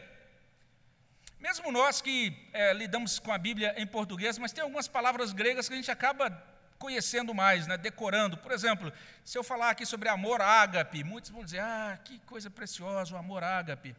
Mesmo 1.38 1.70
nós 1.70 2.00
que 2.00 2.36
é, 2.52 2.72
lidamos 2.72 3.18
com 3.18 3.32
a 3.32 3.38
Bíblia 3.38 3.74
em 3.76 3.86
português, 3.86 4.38
mas 4.38 4.52
tem 4.52 4.62
algumas 4.62 4.88
palavras 4.88 5.32
gregas 5.32 5.68
que 5.68 5.74
a 5.74 5.76
gente 5.76 5.90
acaba 5.90 6.30
conhecendo 6.78 7.34
mais, 7.34 7.66
né, 7.66 7.76
decorando. 7.76 8.36
Por 8.36 8.52
exemplo, 8.52 8.92
se 9.24 9.36
eu 9.36 9.44
falar 9.44 9.70
aqui 9.70 9.86
sobre 9.86 10.08
amor 10.08 10.40
ágape, 10.40 11.04
muitos 11.04 11.30
vão 11.30 11.44
dizer, 11.44 11.60
ah, 11.60 11.98
que 12.04 12.18
coisa 12.20 12.50
preciosa 12.50 13.14
o 13.14 13.18
amor 13.18 13.42
ágape. 13.42 13.96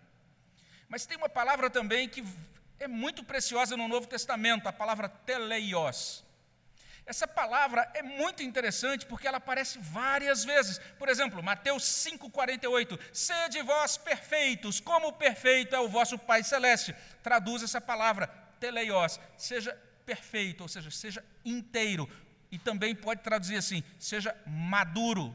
Mas 0.88 1.06
tem 1.06 1.18
uma 1.18 1.30
palavra 1.30 1.70
também 1.70 2.08
que 2.08 2.24
é 2.80 2.88
muito 2.88 3.24
preciosa 3.24 3.76
no 3.76 3.88
Novo 3.88 4.08
Testamento, 4.08 4.68
a 4.68 4.74
palavra 4.74 5.10
teleios. 5.10 6.24
Essa 7.08 7.26
palavra 7.26 7.90
é 7.94 8.04
muito 8.04 8.44
interessante 8.44 9.06
porque 9.06 9.26
ela 9.26 9.38
aparece 9.38 9.80
várias 9.80 10.44
vezes. 10.44 10.78
Por 11.00 11.08
exemplo, 11.08 11.42
Mateus 11.42 11.84
5,48: 11.84 13.00
Sede 13.14 13.62
vós 13.62 13.96
perfeitos, 13.96 14.82
como 14.82 15.14
perfeito 15.14 15.74
é 15.74 15.80
o 15.80 15.88
vosso 15.88 16.20
Pai 16.20 16.44
Celeste. 16.44 16.94
Traduz 17.24 17.64
essa 17.64 17.80
palavra, 17.80 18.28
teleios, 18.60 19.22
seja 19.38 19.74
perfeito, 20.06 20.62
ou 20.62 20.68
seja, 20.68 20.92
seja 20.92 21.26
inteiro. 21.46 22.10
E 22.52 22.60
também 22.60 22.94
pode 22.94 23.22
traduzir 23.22 23.56
assim: 23.56 23.82
seja 23.98 24.36
maduro, 24.46 25.34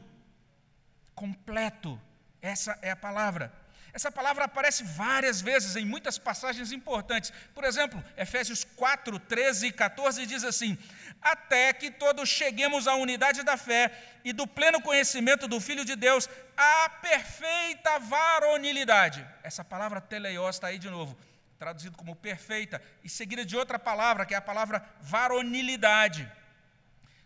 completo. 1.15 1.99
Essa 2.39 2.77
é 2.83 2.91
a 2.91 2.95
palavra. 2.95 3.51
Essa 3.93 4.11
palavra 4.11 4.45
aparece 4.45 4.83
várias 4.83 5.39
vezes 5.39 5.75
em 5.75 5.85
muitas 5.85 6.17
passagens 6.17 6.71
importantes. 6.71 7.31
Por 7.53 7.63
exemplo, 7.63 8.03
Efésios 8.17 8.63
4, 8.75 9.19
13 9.19 9.67
e 9.67 9.71
14 9.71 10.25
diz 10.25 10.43
assim: 10.43 10.75
Até 11.21 11.71
que 11.73 11.91
todos 11.91 12.27
cheguemos 12.27 12.87
à 12.87 12.95
unidade 12.95 13.43
da 13.43 13.55
fé 13.55 13.91
e 14.25 14.33
do 14.33 14.47
pleno 14.47 14.81
conhecimento 14.81 15.47
do 15.47 15.61
Filho 15.61 15.85
de 15.85 15.95
Deus, 15.95 16.27
à 16.57 16.89
perfeita 16.89 17.99
varonilidade. 17.99 19.27
Essa 19.43 19.63
palavra 19.63 20.01
teleios 20.01 20.55
está 20.55 20.67
aí 20.67 20.79
de 20.79 20.89
novo, 20.89 21.15
traduzido 21.59 21.95
como 21.95 22.15
perfeita, 22.15 22.81
e 23.03 23.09
seguida 23.09 23.45
de 23.45 23.55
outra 23.55 23.77
palavra, 23.77 24.25
que 24.25 24.33
é 24.33 24.37
a 24.37 24.41
palavra 24.41 24.83
varonilidade. 25.01 26.27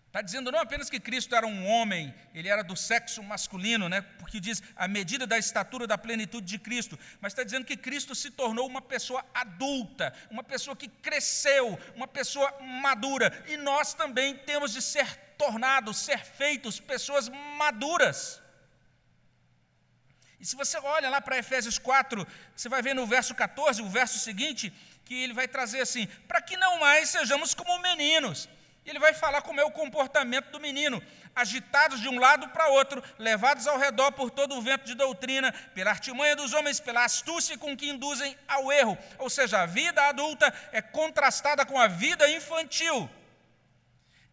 Está 0.07 0.21
dizendo 0.21 0.51
não 0.51 0.59
apenas 0.59 0.89
que 0.89 0.99
Cristo 0.99 1.35
era 1.35 1.45
um 1.45 1.67
homem, 1.67 2.15
ele 2.33 2.47
era 2.47 2.63
do 2.63 2.77
sexo 2.77 3.21
masculino, 3.21 3.89
né? 3.89 4.01
porque 4.17 4.39
diz 4.39 4.63
a 4.75 4.87
medida 4.87 5.27
da 5.27 5.37
estatura 5.37 5.85
da 5.85 5.97
plenitude 5.97 6.47
de 6.47 6.57
Cristo, 6.57 6.97
mas 7.19 7.33
está 7.33 7.43
dizendo 7.43 7.65
que 7.65 7.75
Cristo 7.75 8.15
se 8.15 8.31
tornou 8.31 8.65
uma 8.65 8.81
pessoa 8.81 9.23
adulta, 9.33 10.13
uma 10.31 10.43
pessoa 10.43 10.75
que 10.75 10.87
cresceu, 10.87 11.77
uma 11.93 12.07
pessoa 12.07 12.51
madura, 12.61 13.43
e 13.47 13.57
nós 13.57 13.93
também 13.93 14.35
temos 14.35 14.71
de 14.71 14.81
ser 14.81 15.07
tornados, 15.37 15.97
ser 15.97 16.19
feitos 16.25 16.79
pessoas 16.79 17.29
maduras. 17.57 18.41
E 20.39 20.45
se 20.45 20.55
você 20.55 20.77
olha 20.77 21.09
lá 21.09 21.19
para 21.19 21.37
Efésios 21.37 21.77
4, 21.77 22.25
você 22.55 22.69
vai 22.69 22.81
ver 22.81 22.95
no 22.95 23.05
verso 23.05 23.35
14, 23.35 23.81
o 23.81 23.89
verso 23.89 24.17
seguinte, 24.19 24.73
que 25.03 25.15
ele 25.23 25.33
vai 25.33 25.47
trazer 25.47 25.81
assim: 25.81 26.07
para 26.27 26.41
que 26.41 26.55
não 26.55 26.79
mais 26.79 27.09
sejamos 27.09 27.53
como 27.53 27.77
meninos 27.79 28.47
ele 28.89 28.99
vai 28.99 29.13
falar 29.13 29.41
como 29.41 29.59
é 29.59 29.65
o 29.65 29.71
comportamento 29.71 30.49
do 30.49 30.59
menino, 30.59 31.03
agitados 31.35 31.99
de 31.99 32.07
um 32.07 32.17
lado 32.17 32.47
para 32.49 32.69
outro, 32.69 33.03
levados 33.19 33.67
ao 33.67 33.77
redor 33.77 34.13
por 34.13 34.31
todo 34.31 34.55
o 34.55 34.61
vento 34.61 34.85
de 34.85 34.95
doutrina, 34.95 35.51
pela 35.75 35.91
artimanha 35.91 36.35
dos 36.35 36.53
homens, 36.53 36.79
pela 36.79 37.03
astúcia 37.03 37.57
com 37.57 37.75
que 37.75 37.89
induzem 37.89 38.35
ao 38.47 38.71
erro. 38.71 38.97
Ou 39.19 39.29
seja, 39.29 39.61
a 39.61 39.65
vida 39.65 40.01
adulta 40.03 40.53
é 40.71 40.81
contrastada 40.81 41.65
com 41.65 41.77
a 41.77 41.87
vida 41.87 42.29
infantil. 42.29 43.09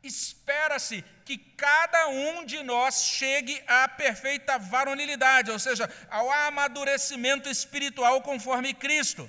Espera-se 0.02 1.02
que 1.24 1.38
cada 1.38 2.08
um 2.08 2.44
de 2.44 2.62
nós 2.62 3.02
chegue 3.02 3.62
à 3.66 3.88
perfeita 3.88 4.58
varonilidade, 4.58 5.50
ou 5.50 5.58
seja, 5.58 5.90
ao 6.10 6.30
amadurecimento 6.30 7.48
espiritual 7.48 8.20
conforme 8.20 8.72
Cristo. 8.74 9.28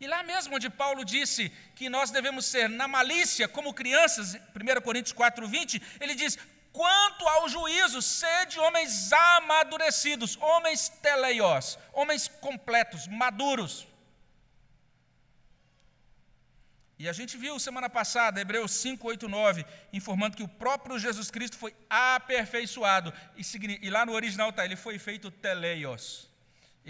E 0.00 0.06
lá 0.06 0.22
mesmo 0.22 0.54
onde 0.54 0.70
Paulo 0.70 1.04
disse 1.04 1.50
que 1.74 1.88
nós 1.88 2.10
devemos 2.10 2.46
ser 2.46 2.68
na 2.68 2.86
malícia 2.86 3.48
como 3.48 3.74
crianças, 3.74 4.34
1 4.34 4.80
Coríntios 4.82 5.12
4, 5.12 5.46
20, 5.46 5.82
ele 6.00 6.14
diz: 6.14 6.38
quanto 6.72 7.26
ao 7.26 7.48
juízo, 7.48 8.00
sede 8.00 8.60
homens 8.60 9.12
amadurecidos, 9.12 10.36
homens 10.40 10.88
teleios, 10.88 11.76
homens 11.92 12.28
completos, 12.28 13.08
maduros. 13.08 13.88
E 16.96 17.08
a 17.08 17.12
gente 17.12 17.36
viu 17.36 17.58
semana 17.58 17.88
passada, 17.88 18.40
Hebreus 18.40 18.72
5, 18.72 19.06
8, 19.06 19.28
9, 19.28 19.64
informando 19.92 20.36
que 20.36 20.42
o 20.42 20.48
próprio 20.48 20.98
Jesus 20.98 21.30
Cristo 21.30 21.56
foi 21.56 21.74
aperfeiçoado. 21.88 23.12
E, 23.36 23.42
e 23.82 23.90
lá 23.90 24.04
no 24.04 24.12
original 24.12 24.50
está, 24.50 24.64
ele 24.64 24.74
foi 24.74 24.98
feito 24.98 25.30
teleios 25.30 26.27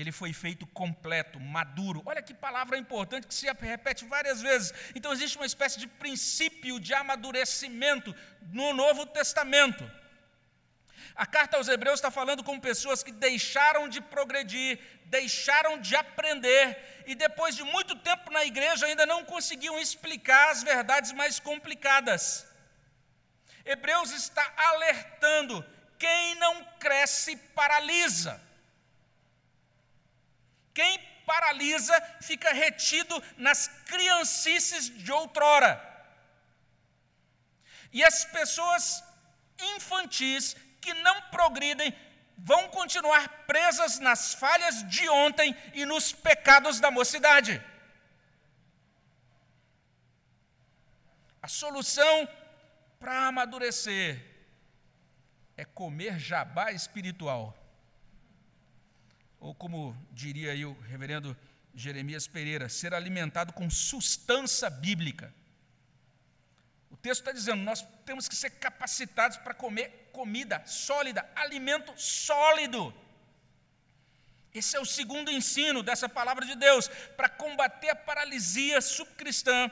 ele 0.00 0.12
foi 0.12 0.32
feito 0.32 0.64
completo, 0.68 1.40
maduro. 1.40 2.04
Olha 2.06 2.22
que 2.22 2.32
palavra 2.32 2.78
importante 2.78 3.26
que 3.26 3.34
se 3.34 3.46
repete 3.46 4.04
várias 4.04 4.40
vezes. 4.40 4.72
Então, 4.94 5.12
existe 5.12 5.37
uma 5.37 5.44
espécie 5.44 5.76
de 5.76 5.88
princípio 5.88 6.78
de 6.78 6.94
amadurecimento 6.94 8.14
no 8.52 8.72
Novo 8.72 9.04
Testamento. 9.06 9.90
A 11.16 11.26
carta 11.26 11.56
aos 11.56 11.66
Hebreus 11.66 11.96
está 11.98 12.12
falando 12.12 12.44
com 12.44 12.61
pessoas 12.61 13.02
que 13.02 13.11
deixaram 13.11 13.88
de 13.88 14.00
progredir, 14.00 14.78
deixaram 15.06 15.80
de 15.80 15.96
aprender 15.96 17.02
e, 17.04 17.16
depois 17.16 17.56
de 17.56 17.64
muito 17.64 17.96
tempo 17.96 18.30
na 18.30 18.44
igreja, 18.44 18.87
ainda 18.87 19.04
não 19.04 19.24
conseguiam 19.24 19.80
explicar 19.80 20.50
as 20.52 20.62
verdades 20.62 21.11
mais 21.11 21.40
complicadas. 21.40 22.46
Hebreus 23.64 24.12
está 24.12 24.52
alertando: 24.56 25.64
quem 25.98 26.37
não 26.37 26.62
cresce 26.78 27.37
paralisa. 27.37 28.47
Quem 30.79 30.97
paralisa 31.27 32.01
fica 32.21 32.53
retido 32.53 33.21
nas 33.37 33.67
criancices 33.87 34.88
de 34.88 35.11
outrora. 35.11 35.73
E 37.93 38.05
as 38.05 38.25
pessoas 38.27 39.03
infantis 39.75 40.55
que 40.81 40.95
não 40.95 41.21
progridem 41.33 41.93
vão 42.37 42.69
continuar 42.69 43.29
presas 43.45 43.99
nas 43.99 44.35
falhas 44.35 44.88
de 44.88 45.09
ontem 45.09 45.53
e 45.75 45.85
nos 45.85 46.12
pecados 46.12 46.79
da 46.79 46.93
mocidade. 46.93 47.61
A 51.43 51.49
solução 51.49 52.29
para 53.01 53.27
amadurecer 53.27 54.25
é 55.57 55.64
comer 55.64 56.21
jabá 56.21 56.71
espiritual. 56.71 57.58
Ou 59.40 59.55
como 59.55 59.96
diria 60.12 60.53
aí 60.53 60.64
o 60.64 60.72
reverendo 60.88 61.37
Jeremias 61.74 62.27
Pereira, 62.27 62.68
ser 62.68 62.92
alimentado 62.92 63.53
com 63.53 63.70
sustância 63.70 64.68
bíblica. 64.68 65.33
O 66.90 66.96
texto 66.96 67.20
está 67.20 67.33
dizendo, 67.33 67.62
nós 67.62 67.87
temos 68.05 68.29
que 68.29 68.35
ser 68.35 68.51
capacitados 68.51 69.37
para 69.37 69.55
comer 69.55 70.11
comida 70.12 70.64
sólida, 70.66 71.29
alimento 71.37 71.92
sólido. 71.96 72.92
Esse 74.53 74.77
é 74.77 74.81
o 74.81 74.85
segundo 74.87 75.31
ensino 75.31 75.83
dessa 75.83 76.09
palavra 76.09 76.44
de 76.44 76.57
Deus, 76.57 76.88
para 77.16 77.29
combater 77.29 77.90
a 77.90 77.94
paralisia 77.94 78.81
subcristã. 78.81 79.70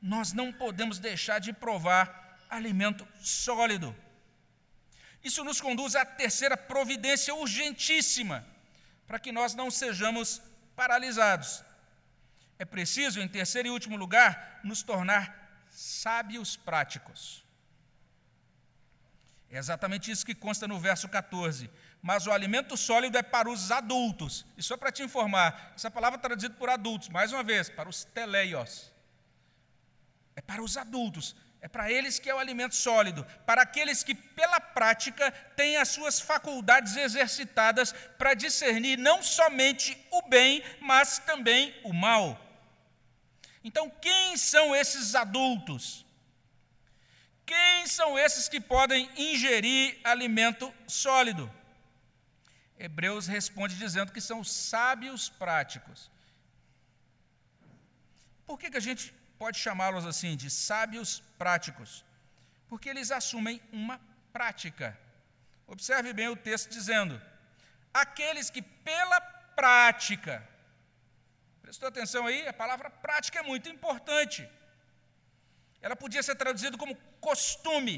Nós 0.00 0.32
não 0.32 0.52
podemos 0.52 0.98
deixar 0.98 1.40
de 1.40 1.52
provar 1.52 2.38
alimento 2.48 3.06
sólido. 3.20 3.96
Isso 5.24 5.42
nos 5.42 5.60
conduz 5.60 5.96
à 5.96 6.04
terceira 6.04 6.56
providência 6.56 7.34
urgentíssima, 7.34 8.46
para 9.10 9.18
que 9.18 9.32
nós 9.32 9.54
não 9.54 9.72
sejamos 9.72 10.40
paralisados. 10.76 11.64
É 12.60 12.64
preciso, 12.64 13.20
em 13.20 13.26
terceiro 13.26 13.66
e 13.66 13.70
último 13.72 13.96
lugar, 13.96 14.60
nos 14.62 14.84
tornar 14.84 15.66
sábios 15.68 16.56
práticos. 16.56 17.44
É 19.50 19.58
exatamente 19.58 20.12
isso 20.12 20.24
que 20.24 20.32
consta 20.32 20.68
no 20.68 20.78
verso 20.78 21.08
14. 21.08 21.68
Mas 22.00 22.28
o 22.28 22.30
alimento 22.30 22.76
sólido 22.76 23.18
é 23.18 23.22
para 23.22 23.50
os 23.50 23.72
adultos. 23.72 24.46
E 24.56 24.62
só 24.62 24.76
para 24.76 24.92
te 24.92 25.02
informar, 25.02 25.72
essa 25.74 25.90
palavra 25.90 26.16
traduzida 26.16 26.54
por 26.54 26.70
adultos, 26.70 27.08
mais 27.08 27.32
uma 27.32 27.42
vez, 27.42 27.68
para 27.68 27.88
os 27.88 28.04
teleios. 28.04 28.92
É 30.36 30.40
para 30.40 30.62
os 30.62 30.76
adultos. 30.76 31.34
É 31.62 31.68
para 31.68 31.90
eles 31.90 32.18
que 32.18 32.30
é 32.30 32.34
o 32.34 32.38
alimento 32.38 32.74
sólido, 32.74 33.24
para 33.44 33.62
aqueles 33.62 34.02
que, 34.02 34.14
pela 34.14 34.58
prática, 34.58 35.30
têm 35.54 35.76
as 35.76 35.88
suas 35.88 36.18
faculdades 36.18 36.96
exercitadas 36.96 37.92
para 38.16 38.32
discernir 38.32 38.96
não 38.96 39.22
somente 39.22 39.96
o 40.10 40.22
bem, 40.22 40.64
mas 40.80 41.18
também 41.18 41.74
o 41.84 41.92
mal. 41.92 42.40
Então, 43.62 43.90
quem 44.00 44.38
são 44.38 44.74
esses 44.74 45.14
adultos? 45.14 46.06
Quem 47.44 47.86
são 47.86 48.18
esses 48.18 48.48
que 48.48 48.60
podem 48.60 49.10
ingerir 49.16 49.98
alimento 50.02 50.72
sólido? 50.86 51.52
Hebreus 52.78 53.26
responde 53.26 53.76
dizendo 53.76 54.12
que 54.12 54.20
são 54.20 54.42
sábios 54.42 55.28
práticos. 55.28 56.10
Por 58.46 58.58
que, 58.58 58.70
que 58.70 58.78
a 58.78 58.80
gente 58.80 59.12
pode 59.42 59.58
chamá-los 59.58 60.06
assim, 60.12 60.36
de 60.42 60.50
sábios 60.50 61.10
práticos? 61.42 62.04
Porque 62.68 62.88
eles 62.92 63.10
assumem 63.10 63.60
uma 63.72 63.98
prática. 64.36 64.88
Observe 65.74 66.12
bem 66.12 66.28
o 66.28 66.36
texto 66.36 66.68
dizendo: 66.78 67.20
aqueles 68.02 68.48
que 68.54 68.62
pela 68.62 69.20
prática 69.62 70.34
Prestou 71.70 71.88
atenção 71.88 72.26
aí? 72.26 72.48
A 72.48 72.52
palavra 72.52 72.90
prática 72.90 73.38
é 73.38 73.42
muito 73.42 73.68
importante. 73.68 74.40
Ela 75.80 75.94
podia 75.94 76.20
ser 76.20 76.34
traduzida 76.34 76.76
como 76.76 76.96
costume, 77.20 77.94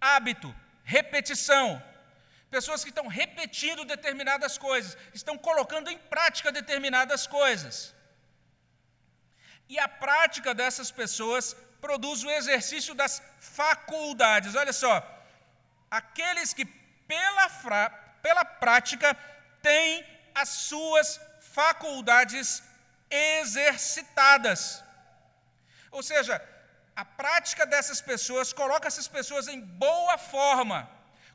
hábito, 0.00 0.54
repetição. 0.84 1.82
Pessoas 2.48 2.84
que 2.84 2.90
estão 2.90 3.08
repetindo 3.08 3.84
determinadas 3.84 4.56
coisas, 4.56 4.96
estão 5.12 5.36
colocando 5.36 5.90
em 5.90 5.98
prática 5.98 6.52
determinadas 6.52 7.26
coisas. 7.26 7.92
E 9.72 9.78
a 9.78 9.88
prática 9.88 10.52
dessas 10.52 10.90
pessoas 10.90 11.44
produz 11.80 12.22
o 12.22 12.30
exercício 12.30 12.94
das 12.94 13.22
faculdades. 13.40 14.54
Olha 14.54 14.74
só, 14.82 14.94
aqueles 15.90 16.52
que 16.52 16.66
pela, 17.12 17.48
fra, 17.48 17.88
pela 18.20 18.44
prática 18.44 19.16
têm 19.62 20.06
as 20.34 20.50
suas 20.50 21.18
faculdades 21.40 22.62
exercitadas. 23.10 24.84
Ou 25.90 26.02
seja, 26.02 26.34
a 26.94 27.04
prática 27.06 27.64
dessas 27.64 28.02
pessoas 28.02 28.52
coloca 28.52 28.88
essas 28.88 29.08
pessoas 29.08 29.48
em 29.48 29.58
boa 29.58 30.18
forma, 30.18 30.78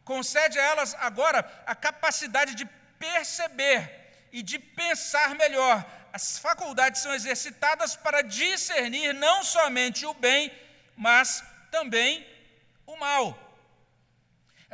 concede 0.06 0.60
a 0.60 0.64
elas 0.64 0.96
agora 1.00 1.40
a 1.66 1.74
capacidade 1.74 2.54
de 2.54 2.66
perceber 3.00 3.82
e 4.32 4.44
de 4.44 4.60
pensar 4.60 5.34
melhor. 5.34 5.84
As 6.18 6.40
faculdades 6.40 7.02
são 7.04 7.14
exercitadas 7.14 7.96
para 7.96 8.24
discernir 8.24 9.14
não 9.14 9.38
somente 9.44 10.04
o 10.12 10.14
bem, 10.16 10.52
mas 11.08 11.44
também 11.76 12.26
o 12.92 12.96
mal. 12.98 13.26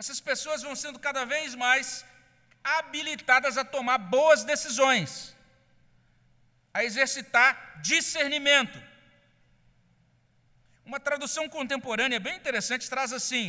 Essas 0.02 0.20
pessoas 0.30 0.62
vão 0.62 0.76
sendo 0.84 1.00
cada 1.08 1.24
vez 1.26 1.54
mais 1.54 2.06
habilitadas 2.76 3.58
a 3.58 3.66
tomar 3.76 3.98
boas 3.98 4.46
decisões 4.46 5.10
a 6.74 6.84
exercitar 6.90 7.82
discernimento. 7.82 8.82
Uma 10.86 11.00
tradução 11.08 11.48
contemporânea 11.50 12.22
bem 12.22 12.38
interessante 12.38 12.90
traz 12.90 13.12
assim: 13.12 13.46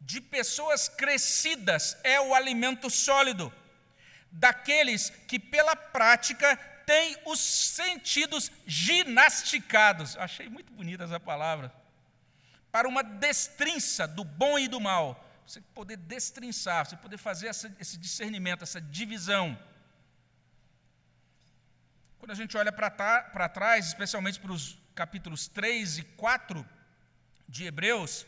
de 0.00 0.20
pessoas 0.20 0.86
crescidas 0.86 1.96
é 2.04 2.20
o 2.20 2.34
alimento 2.34 2.90
sólido, 2.90 3.52
daqueles 4.30 5.10
que 5.26 5.38
pela 5.38 5.74
prática 5.74 6.56
têm 6.86 7.16
os 7.26 7.38
sentidos 7.38 8.50
ginasticados. 8.66 10.16
Achei 10.16 10.48
muito 10.48 10.72
bonita 10.72 11.04
essa 11.04 11.20
palavra. 11.20 11.72
Para 12.72 12.88
uma 12.88 13.02
destrinça 13.02 14.06
do 14.06 14.24
bom 14.24 14.58
e 14.58 14.68
do 14.68 14.80
mal. 14.80 15.24
Você 15.46 15.60
poder 15.74 15.96
destrinçar, 15.96 16.86
você 16.86 16.96
poder 16.96 17.18
fazer 17.18 17.48
essa, 17.48 17.74
esse 17.78 17.96
discernimento, 17.96 18.62
essa 18.62 18.80
divisão. 18.80 19.58
Quando 22.18 22.32
a 22.32 22.34
gente 22.34 22.56
olha 22.56 22.72
para 22.72 23.48
trás, 23.48 23.86
especialmente 23.86 24.40
para 24.40 24.52
os 24.52 24.78
capítulos 24.94 25.46
3 25.48 25.98
e 25.98 26.02
4 26.02 26.66
de 27.48 27.64
Hebreus, 27.64 28.26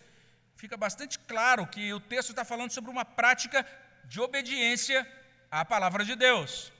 fica 0.56 0.76
bastante 0.76 1.18
claro 1.18 1.66
que 1.66 1.92
o 1.92 2.00
texto 2.00 2.30
está 2.30 2.44
falando 2.44 2.70
sobre 2.70 2.90
uma 2.90 3.04
prática 3.04 3.66
de 4.04 4.20
obediência 4.20 5.06
à 5.50 5.64
palavra 5.64 6.04
de 6.04 6.14
Deus. 6.14 6.72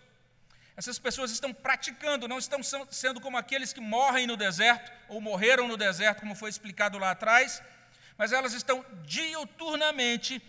Essas 0.76 0.98
pessoas 0.98 1.30
estão 1.30 1.52
praticando, 1.52 2.28
não 2.28 2.38
estão 2.38 2.61
sendo 2.90 3.20
como 3.20 3.37
aqueles 3.37 3.72
que 3.72 3.80
morrem 3.80 4.26
no 4.26 4.37
deserto, 4.37 4.90
ou 5.09 5.20
morreram 5.20 5.68
no 5.68 5.76
deserto, 5.76 6.20
como 6.20 6.35
foi 6.35 6.48
explicado 6.48 6.98
lá 6.98 7.11
atrás, 7.11 7.62
mas 8.16 8.33
elas 8.33 8.54
estão 8.54 8.85
diuturnamente 9.04 10.42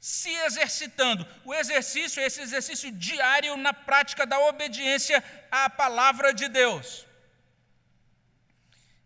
se 0.00 0.30
exercitando. 0.30 1.26
O 1.44 1.54
exercício 1.54 2.20
é 2.20 2.26
esse 2.26 2.40
exercício 2.40 2.90
diário 2.90 3.56
na 3.56 3.72
prática 3.72 4.26
da 4.26 4.38
obediência 4.40 5.22
à 5.50 5.68
palavra 5.70 6.32
de 6.32 6.48
Deus. 6.48 7.06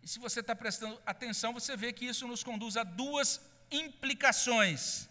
E 0.02 0.08
se 0.08 0.18
você 0.18 0.40
está 0.40 0.54
prestando 0.54 1.00
atenção, 1.04 1.52
você 1.52 1.76
vê 1.76 1.92
que 1.92 2.04
isso 2.04 2.28
nos 2.28 2.44
conduz 2.44 2.76
a 2.76 2.84
duas 2.84 3.40
implicações. 3.70 5.08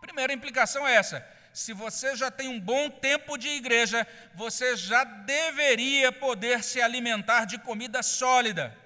Primeira 0.00 0.32
implicação 0.32 0.86
é 0.86 0.94
essa: 0.94 1.26
se 1.52 1.72
você 1.72 2.14
já 2.16 2.30
tem 2.30 2.48
um 2.48 2.60
bom 2.60 2.88
tempo 2.88 3.36
de 3.36 3.48
igreja, 3.48 4.06
você 4.34 4.76
já 4.76 5.04
deveria 5.04 6.12
poder 6.12 6.62
se 6.62 6.80
alimentar 6.80 7.44
de 7.44 7.58
comida 7.58 8.02
sólida 8.02 8.76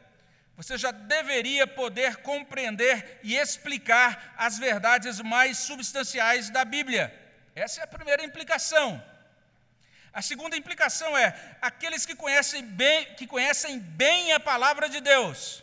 você 0.57 0.79
já 0.79 0.93
deveria 0.93 1.67
poder 1.67 2.19
compreender 2.19 3.19
e 3.23 3.37
explicar 3.37 4.35
as 4.37 4.57
verdades 4.57 5.21
mais 5.21 5.59
substanciais 5.59 6.49
da 6.49 6.65
Bíblia. 6.65 7.13
Essa 7.55 7.81
é 7.81 7.85
a 7.85 7.89
primeira 7.89 8.25
implicação. 8.25 9.03
A 10.13 10.23
segunda 10.23 10.57
implicação 10.57 11.19
é 11.19 11.57
aqueles 11.61 12.07
que 12.07 12.15
conhecem 12.15 12.63
bem, 12.63 13.15
que 13.17 13.27
conhecem 13.27 13.81
bem 13.81 14.33
a 14.33 14.41
palavra 14.41 14.89
de 14.89 15.01
Deus 15.01 15.63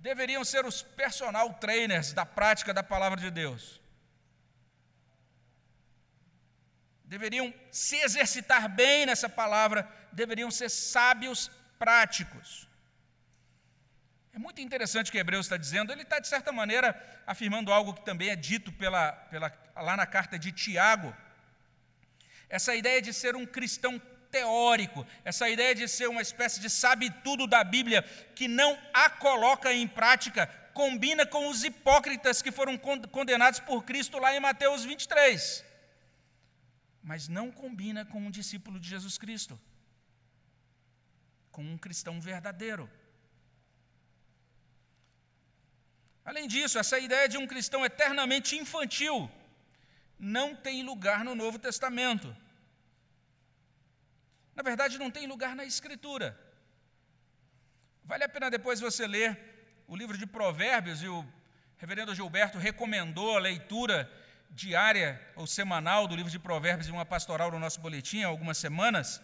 deveriam 0.00 0.44
ser 0.44 0.64
os 0.64 0.80
personal 0.80 1.52
trainers 1.54 2.12
da 2.12 2.24
prática 2.24 2.72
da 2.72 2.84
palavra 2.84 3.20
de 3.20 3.32
Deus. 3.32 3.80
Deveriam 7.08 7.52
se 7.72 7.96
exercitar 7.96 8.68
bem 8.68 9.06
nessa 9.06 9.30
palavra, 9.30 9.90
deveriam 10.12 10.50
ser 10.50 10.68
sábios 10.68 11.50
práticos. 11.78 12.68
É 14.34 14.38
muito 14.38 14.60
interessante 14.60 15.08
o 15.08 15.12
que 15.12 15.16
Hebreus 15.16 15.46
está 15.46 15.56
dizendo. 15.56 15.90
Ele 15.90 16.02
está, 16.02 16.18
de 16.18 16.28
certa 16.28 16.52
maneira, 16.52 16.94
afirmando 17.26 17.72
algo 17.72 17.94
que 17.94 18.04
também 18.04 18.28
é 18.28 18.36
dito 18.36 18.70
pela, 18.70 19.12
pela, 19.30 19.50
lá 19.74 19.96
na 19.96 20.06
carta 20.06 20.38
de 20.38 20.52
Tiago. 20.52 21.16
Essa 22.46 22.74
ideia 22.74 23.00
de 23.00 23.14
ser 23.14 23.34
um 23.34 23.46
cristão 23.46 23.98
teórico, 24.30 25.06
essa 25.24 25.48
ideia 25.48 25.74
de 25.74 25.88
ser 25.88 26.10
uma 26.10 26.20
espécie 26.20 26.60
de 26.60 26.68
sabe-tudo 26.68 27.46
da 27.46 27.64
Bíblia, 27.64 28.02
que 28.34 28.46
não 28.46 28.78
a 28.92 29.08
coloca 29.08 29.72
em 29.72 29.88
prática, 29.88 30.46
combina 30.74 31.24
com 31.24 31.48
os 31.48 31.64
hipócritas 31.64 32.42
que 32.42 32.52
foram 32.52 32.76
condenados 32.76 33.60
por 33.60 33.82
Cristo 33.82 34.18
lá 34.18 34.34
em 34.34 34.40
Mateus 34.40 34.84
23. 34.84 35.67
Mas 37.02 37.28
não 37.28 37.50
combina 37.50 38.04
com 38.04 38.20
um 38.20 38.30
discípulo 38.30 38.78
de 38.78 38.88
Jesus 38.88 39.16
Cristo, 39.16 39.58
com 41.50 41.62
um 41.62 41.78
cristão 41.78 42.20
verdadeiro. 42.20 42.90
Além 46.24 46.46
disso, 46.46 46.78
essa 46.78 46.98
ideia 46.98 47.28
de 47.28 47.38
um 47.38 47.46
cristão 47.46 47.84
eternamente 47.84 48.56
infantil 48.56 49.30
não 50.18 50.54
tem 50.54 50.82
lugar 50.82 51.24
no 51.24 51.34
Novo 51.34 51.58
Testamento. 51.58 52.36
Na 54.54 54.62
verdade, 54.62 54.98
não 54.98 55.10
tem 55.10 55.26
lugar 55.26 55.54
na 55.54 55.64
Escritura. 55.64 56.38
Vale 58.04 58.24
a 58.24 58.28
pena 58.28 58.50
depois 58.50 58.80
você 58.80 59.06
ler 59.06 59.38
o 59.86 59.96
livro 59.96 60.18
de 60.18 60.26
Provérbios, 60.26 61.02
e 61.02 61.08
o 61.08 61.26
reverendo 61.78 62.14
Gilberto 62.14 62.58
recomendou 62.58 63.36
a 63.36 63.40
leitura 63.40 64.10
diária 64.50 65.20
ou 65.36 65.46
semanal 65.46 66.06
do 66.06 66.16
livro 66.16 66.30
de 66.30 66.38
Provérbios 66.38 66.88
em 66.88 66.92
uma 66.92 67.06
pastoral 67.06 67.50
no 67.50 67.58
nosso 67.58 67.80
boletim 67.80 68.22
há 68.22 68.28
algumas 68.28 68.58
semanas. 68.58 69.22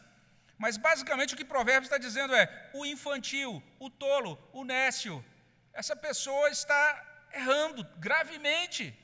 Mas 0.57 0.77
basicamente 0.77 1.35
o 1.35 1.37
que 1.37 1.45
Provérbios 1.45 1.87
está 1.87 1.99
dizendo 1.99 2.35
é: 2.35 2.71
o 2.73 2.87
infantil, 2.87 3.63
o 3.79 3.91
tolo, 3.91 4.39
o 4.53 4.65
nécio, 4.65 5.25
essa 5.73 5.97
pessoa 5.97 6.51
está 6.51 7.29
errando 7.35 7.85
gravemente. 7.99 8.97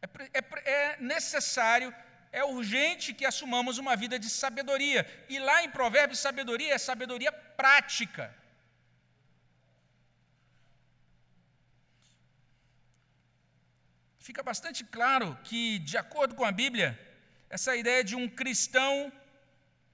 É, 0.00 0.38
é, 0.38 0.70
é, 0.70 0.96
necessário, 1.00 1.94
é 2.32 2.44
urgente 2.44 3.14
que 3.14 3.24
assumamos 3.24 3.78
uma 3.78 3.94
vida 3.96 4.18
de 4.18 4.30
sabedoria. 4.30 5.06
E 5.28 5.38
lá 5.38 5.62
em 5.64 5.70
Provérbios, 5.70 6.18
sabedoria 6.18 6.74
é 6.74 6.78
sabedoria 6.78 7.32
prática. 7.32 8.34
Fica 14.22 14.40
bastante 14.40 14.84
claro 14.84 15.36
que, 15.42 15.80
de 15.80 15.98
acordo 15.98 16.36
com 16.36 16.44
a 16.44 16.52
Bíblia, 16.52 16.96
essa 17.50 17.74
ideia 17.76 18.04
de 18.04 18.14
um 18.14 18.28
cristão 18.28 19.12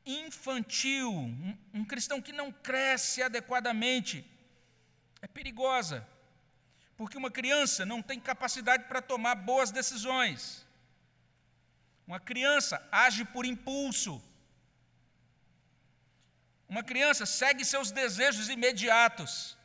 infantil, 0.05 1.11
um, 1.73 1.85
cristão 1.85 2.21
que 2.21 2.31
não 2.31 2.53
cresce 2.53 3.23
adequadamente, 3.23 4.23
é 5.23 5.27
perigosa, 5.27 6.07
porque 6.95 7.17
uma 7.17 7.31
criança 7.31 7.87
não 7.87 8.03
tem 8.03 8.21
capacidade 8.21 8.85
para 8.85 9.01
tomar 9.01 9.35
boas 9.35 9.71
decisões. 9.71 10.67
Uma 12.07 12.21
criança 12.21 12.87
age 12.93 13.25
por 13.25 13.47
impulso. 13.47 14.23
Uma 16.69 16.83
criança 16.83 17.25
segue 17.25 17.64
seus 17.64 17.91
desejos 17.91 18.51
imediatos. 18.51 19.58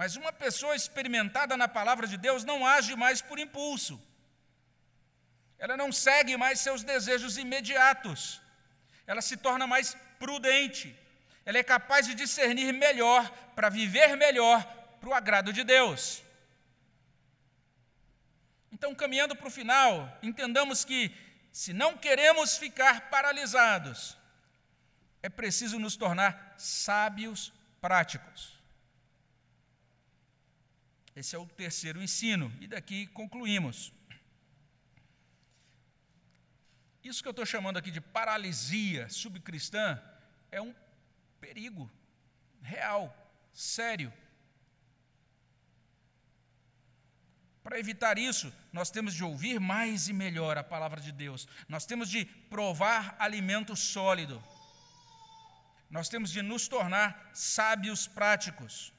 Mas 0.00 0.16
uma 0.20 0.32
pessoa 0.44 0.74
experimentada 0.80 1.56
na 1.62 1.68
palavra 1.78 2.06
de 2.12 2.16
Deus 2.26 2.44
não 2.50 2.58
age 2.76 2.94
mais 3.04 3.20
por 3.28 3.38
impulso. 3.46 3.94
Ela 5.58 5.76
não 5.82 5.90
segue 6.06 6.36
mais 6.44 6.60
seus 6.66 6.82
desejos 6.92 7.36
imediatos. 7.44 8.40
Ela 9.10 9.22
se 9.28 9.36
torna 9.46 9.66
mais 9.74 9.88
prudente 10.22 10.88
ela 11.48 11.56
é 11.56 11.62
capaz 11.62 12.06
de 12.06 12.14
discernir 12.14 12.74
melhor 12.74 13.26
para 13.56 13.70
viver 13.70 14.14
melhor 14.18 14.62
para 15.00 15.08
o 15.08 15.14
agrado 15.14 15.50
de 15.50 15.64
Deus. 15.64 16.22
Então, 18.70 18.94
caminhando 18.94 19.34
para 19.34 19.48
o 19.48 19.50
final, 19.50 20.18
entendamos 20.22 20.84
que, 20.84 21.10
se 21.50 21.72
não 21.72 21.96
queremos 21.96 22.58
ficar 22.58 23.08
paralisados, 23.08 24.14
é 25.22 25.30
preciso 25.30 25.78
nos 25.78 25.96
tornar 25.96 26.54
sábios 26.58 27.50
práticos. 27.80 28.57
Esse 31.18 31.34
é 31.34 31.38
o 31.38 31.46
terceiro 31.46 32.00
ensino, 32.00 32.46
e 32.60 32.68
daqui 32.68 33.08
concluímos. 33.08 33.92
Isso 37.02 37.20
que 37.20 37.26
eu 37.26 37.32
estou 37.32 37.44
chamando 37.44 37.76
aqui 37.76 37.90
de 37.90 38.00
paralisia 38.00 39.08
subcristã 39.08 40.00
é 40.48 40.62
um 40.62 40.72
perigo 41.40 41.90
real, 42.62 43.02
sério. 43.52 44.12
Para 47.64 47.80
evitar 47.80 48.16
isso, 48.16 48.54
nós 48.72 48.88
temos 48.88 49.12
de 49.12 49.24
ouvir 49.24 49.58
mais 49.58 50.08
e 50.08 50.12
melhor 50.12 50.56
a 50.56 50.62
palavra 50.62 51.00
de 51.00 51.10
Deus, 51.10 51.48
nós 51.68 51.84
temos 51.84 52.08
de 52.08 52.26
provar 52.26 53.16
alimento 53.18 53.74
sólido, 53.74 54.40
nós 55.90 56.08
temos 56.08 56.30
de 56.30 56.42
nos 56.42 56.68
tornar 56.68 57.28
sábios 57.34 58.06
práticos. 58.06 58.96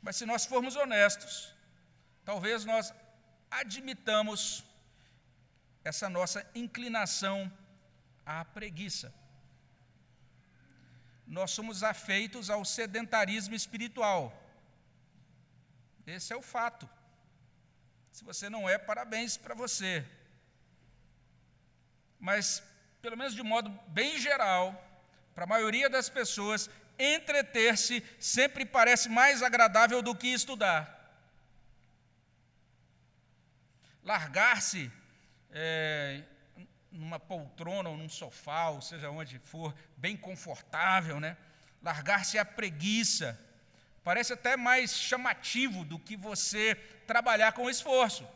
Mas 0.00 0.16
se 0.16 0.24
nós 0.24 0.44
formos 0.44 0.76
honestos, 0.76 1.54
talvez 2.24 2.64
nós 2.64 2.92
admitamos 3.50 4.64
essa 5.84 6.08
nossa 6.08 6.48
inclinação 6.54 7.50
à 8.24 8.44
preguiça. 8.44 9.12
Nós 11.26 11.50
somos 11.50 11.82
afeitos 11.82 12.48
ao 12.50 12.64
sedentarismo 12.64 13.54
espiritual. 13.54 14.32
Esse 16.06 16.32
é 16.32 16.36
o 16.36 16.42
fato. 16.42 16.88
Se 18.12 18.24
você 18.24 18.48
não 18.48 18.68
é, 18.68 18.78
parabéns 18.78 19.36
para 19.36 19.54
você. 19.54 20.04
Mas, 22.18 22.62
pelo 23.00 23.16
menos 23.16 23.34
de 23.34 23.42
modo 23.42 23.70
bem 23.88 24.18
geral, 24.18 24.64
para 25.34 25.44
a 25.44 25.46
maioria 25.46 25.88
das 25.88 26.08
pessoas, 26.08 26.68
entreter-se 26.98 28.04
sempre 28.18 28.64
parece 28.64 29.08
mais 29.08 29.42
agradável 29.42 30.02
do 30.02 30.14
que 30.14 30.28
estudar. 30.28 30.96
Largar-se 34.02 34.90
é, 35.50 36.22
numa 36.90 37.20
poltrona 37.20 37.88
ou 37.88 37.96
num 37.96 38.08
sofá, 38.08 38.70
ou 38.70 38.80
seja 38.80 39.10
onde 39.10 39.38
for, 39.38 39.74
bem 39.96 40.16
confortável, 40.16 41.20
né? 41.20 41.36
Largar-se 41.82 42.38
a 42.38 42.44
preguiça. 42.44 43.38
Parece 44.02 44.32
até 44.32 44.56
mais 44.56 44.96
chamativo 44.96 45.84
do 45.84 45.98
que 45.98 46.16
você 46.16 46.74
trabalhar 47.06 47.52
com 47.52 47.68
esforço. 47.68 48.26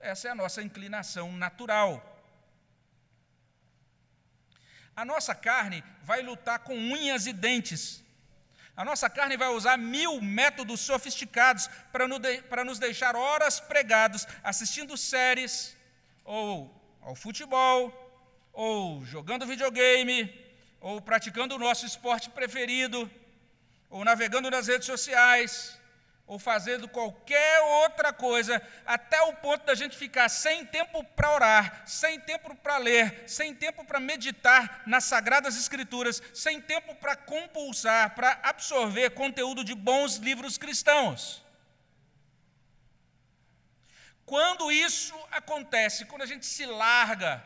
Essa 0.00 0.28
é 0.28 0.30
a 0.30 0.34
nossa 0.34 0.62
inclinação 0.62 1.32
natural. 1.32 2.15
A 4.96 5.04
nossa 5.04 5.34
carne 5.34 5.84
vai 6.02 6.22
lutar 6.22 6.60
com 6.60 6.74
unhas 6.74 7.26
e 7.26 7.32
dentes. 7.32 8.02
A 8.74 8.82
nossa 8.82 9.10
carne 9.10 9.36
vai 9.36 9.48
usar 9.48 9.76
mil 9.76 10.22
métodos 10.22 10.80
sofisticados 10.80 11.68
para 11.92 12.64
nos 12.64 12.78
deixar 12.78 13.14
horas 13.14 13.60
pregados 13.60 14.26
assistindo 14.42 14.96
séries, 14.96 15.76
ou 16.24 16.74
ao 17.02 17.14
futebol, 17.14 17.92
ou 18.52 19.04
jogando 19.04 19.46
videogame, 19.46 20.34
ou 20.80 21.00
praticando 21.00 21.54
o 21.54 21.58
nosso 21.58 21.84
esporte 21.84 22.30
preferido, 22.30 23.10
ou 23.90 24.02
navegando 24.04 24.50
nas 24.50 24.66
redes 24.66 24.86
sociais, 24.86 25.78
ou 26.26 26.40
fazendo 26.40 26.88
qualquer 26.88 27.60
outra 27.84 28.12
coisa, 28.12 28.60
até 28.84 29.20
o 29.22 29.34
ponto 29.34 29.64
da 29.64 29.74
gente 29.76 29.96
ficar 29.96 30.28
sem 30.28 30.66
tempo 30.66 31.04
para 31.04 31.32
orar, 31.32 31.82
sem 31.86 32.18
tempo 32.18 32.54
para 32.56 32.78
ler, 32.78 33.24
sem 33.28 33.54
tempo 33.54 33.84
para 33.84 34.00
meditar 34.00 34.82
nas 34.86 35.04
sagradas 35.04 35.56
escrituras, 35.56 36.20
sem 36.34 36.60
tempo 36.60 36.96
para 36.96 37.14
compulsar, 37.14 38.14
para 38.16 38.40
absorver 38.42 39.10
conteúdo 39.10 39.62
de 39.62 39.74
bons 39.74 40.16
livros 40.16 40.58
cristãos. 40.58 41.44
Quando 44.24 44.72
isso 44.72 45.14
acontece, 45.30 46.06
quando 46.06 46.22
a 46.22 46.26
gente 46.26 46.44
se 46.44 46.66
larga 46.66 47.40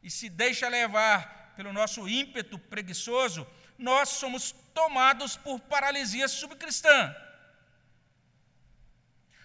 e 0.00 0.08
se 0.08 0.28
deixa 0.28 0.68
levar 0.68 1.52
pelo 1.56 1.72
nosso 1.72 2.08
ímpeto 2.08 2.56
preguiçoso, 2.56 3.44
nós 3.76 4.10
somos 4.10 4.52
tomados 4.72 5.36
por 5.36 5.58
paralisia 5.58 6.28
subcristã. 6.28 7.12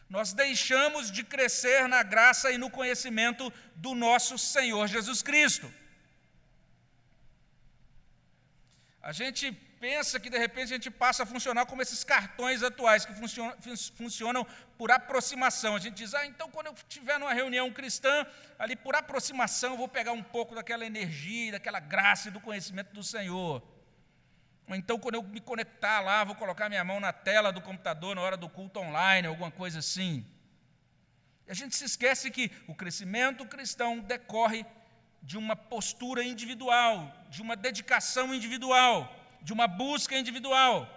Nós 0.09 0.33
deixamos 0.33 1.11
de 1.11 1.23
crescer 1.23 1.87
na 1.87 2.01
graça 2.01 2.51
e 2.51 2.57
no 2.57 2.69
conhecimento 2.69 3.53
do 3.75 3.93
nosso 3.93 4.37
Senhor 4.39 4.87
Jesus 4.87 5.21
Cristo. 5.21 5.71
A 9.01 9.11
gente 9.11 9.51
pensa 9.79 10.19
que 10.19 10.29
de 10.29 10.37
repente 10.37 10.73
a 10.73 10.75
gente 10.75 10.91
passa 10.91 11.23
a 11.23 11.25
funcionar 11.25 11.65
como 11.65 11.81
esses 11.81 12.03
cartões 12.03 12.63
atuais 12.63 13.05
que 13.05 13.13
funcionam, 13.95 14.45
por 14.77 14.91
aproximação. 14.91 15.75
A 15.75 15.79
gente 15.79 15.95
diz, 15.95 16.13
ah, 16.13 16.25
então 16.25 16.49
quando 16.49 16.67
eu 16.67 16.73
estiver 16.73 17.19
numa 17.19 17.33
reunião 17.33 17.71
cristã, 17.71 18.25
ali 18.57 18.75
por 18.75 18.95
aproximação 18.95 19.71
eu 19.71 19.77
vou 19.77 19.87
pegar 19.87 20.11
um 20.11 20.23
pouco 20.23 20.55
daquela 20.55 20.85
energia, 20.85 21.53
daquela 21.53 21.79
graça 21.79 22.29
e 22.29 22.31
do 22.31 22.41
conhecimento 22.41 22.93
do 22.93 23.03
Senhor. 23.03 23.63
Ou 24.69 24.75
então 24.75 24.99
quando 24.99 25.15
eu 25.15 25.23
me 25.23 25.41
conectar 25.41 25.99
lá, 25.99 26.23
vou 26.23 26.35
colocar 26.35 26.69
minha 26.69 26.83
mão 26.83 26.99
na 26.99 27.11
tela 27.11 27.51
do 27.51 27.59
computador 27.59 28.15
na 28.15 28.21
hora 28.21 28.37
do 28.37 28.47
culto 28.47 28.79
online, 28.79 29.27
alguma 29.27 29.49
coisa 29.49 29.79
assim. 29.79 30.23
E 31.47 31.51
a 31.51 31.55
gente 31.55 31.75
se 31.75 31.85
esquece 31.85 32.29
que 32.29 32.51
o 32.67 32.75
crescimento 32.75 33.43
cristão 33.47 33.97
decorre 33.99 34.63
de 35.23 35.39
uma 35.39 35.55
postura 35.55 36.23
individual, 36.23 37.11
de 37.31 37.41
uma 37.41 37.55
dedicação 37.55 38.33
individual, 38.33 39.11
de 39.41 39.51
uma 39.51 39.67
busca 39.67 40.15
individual. 40.15 40.87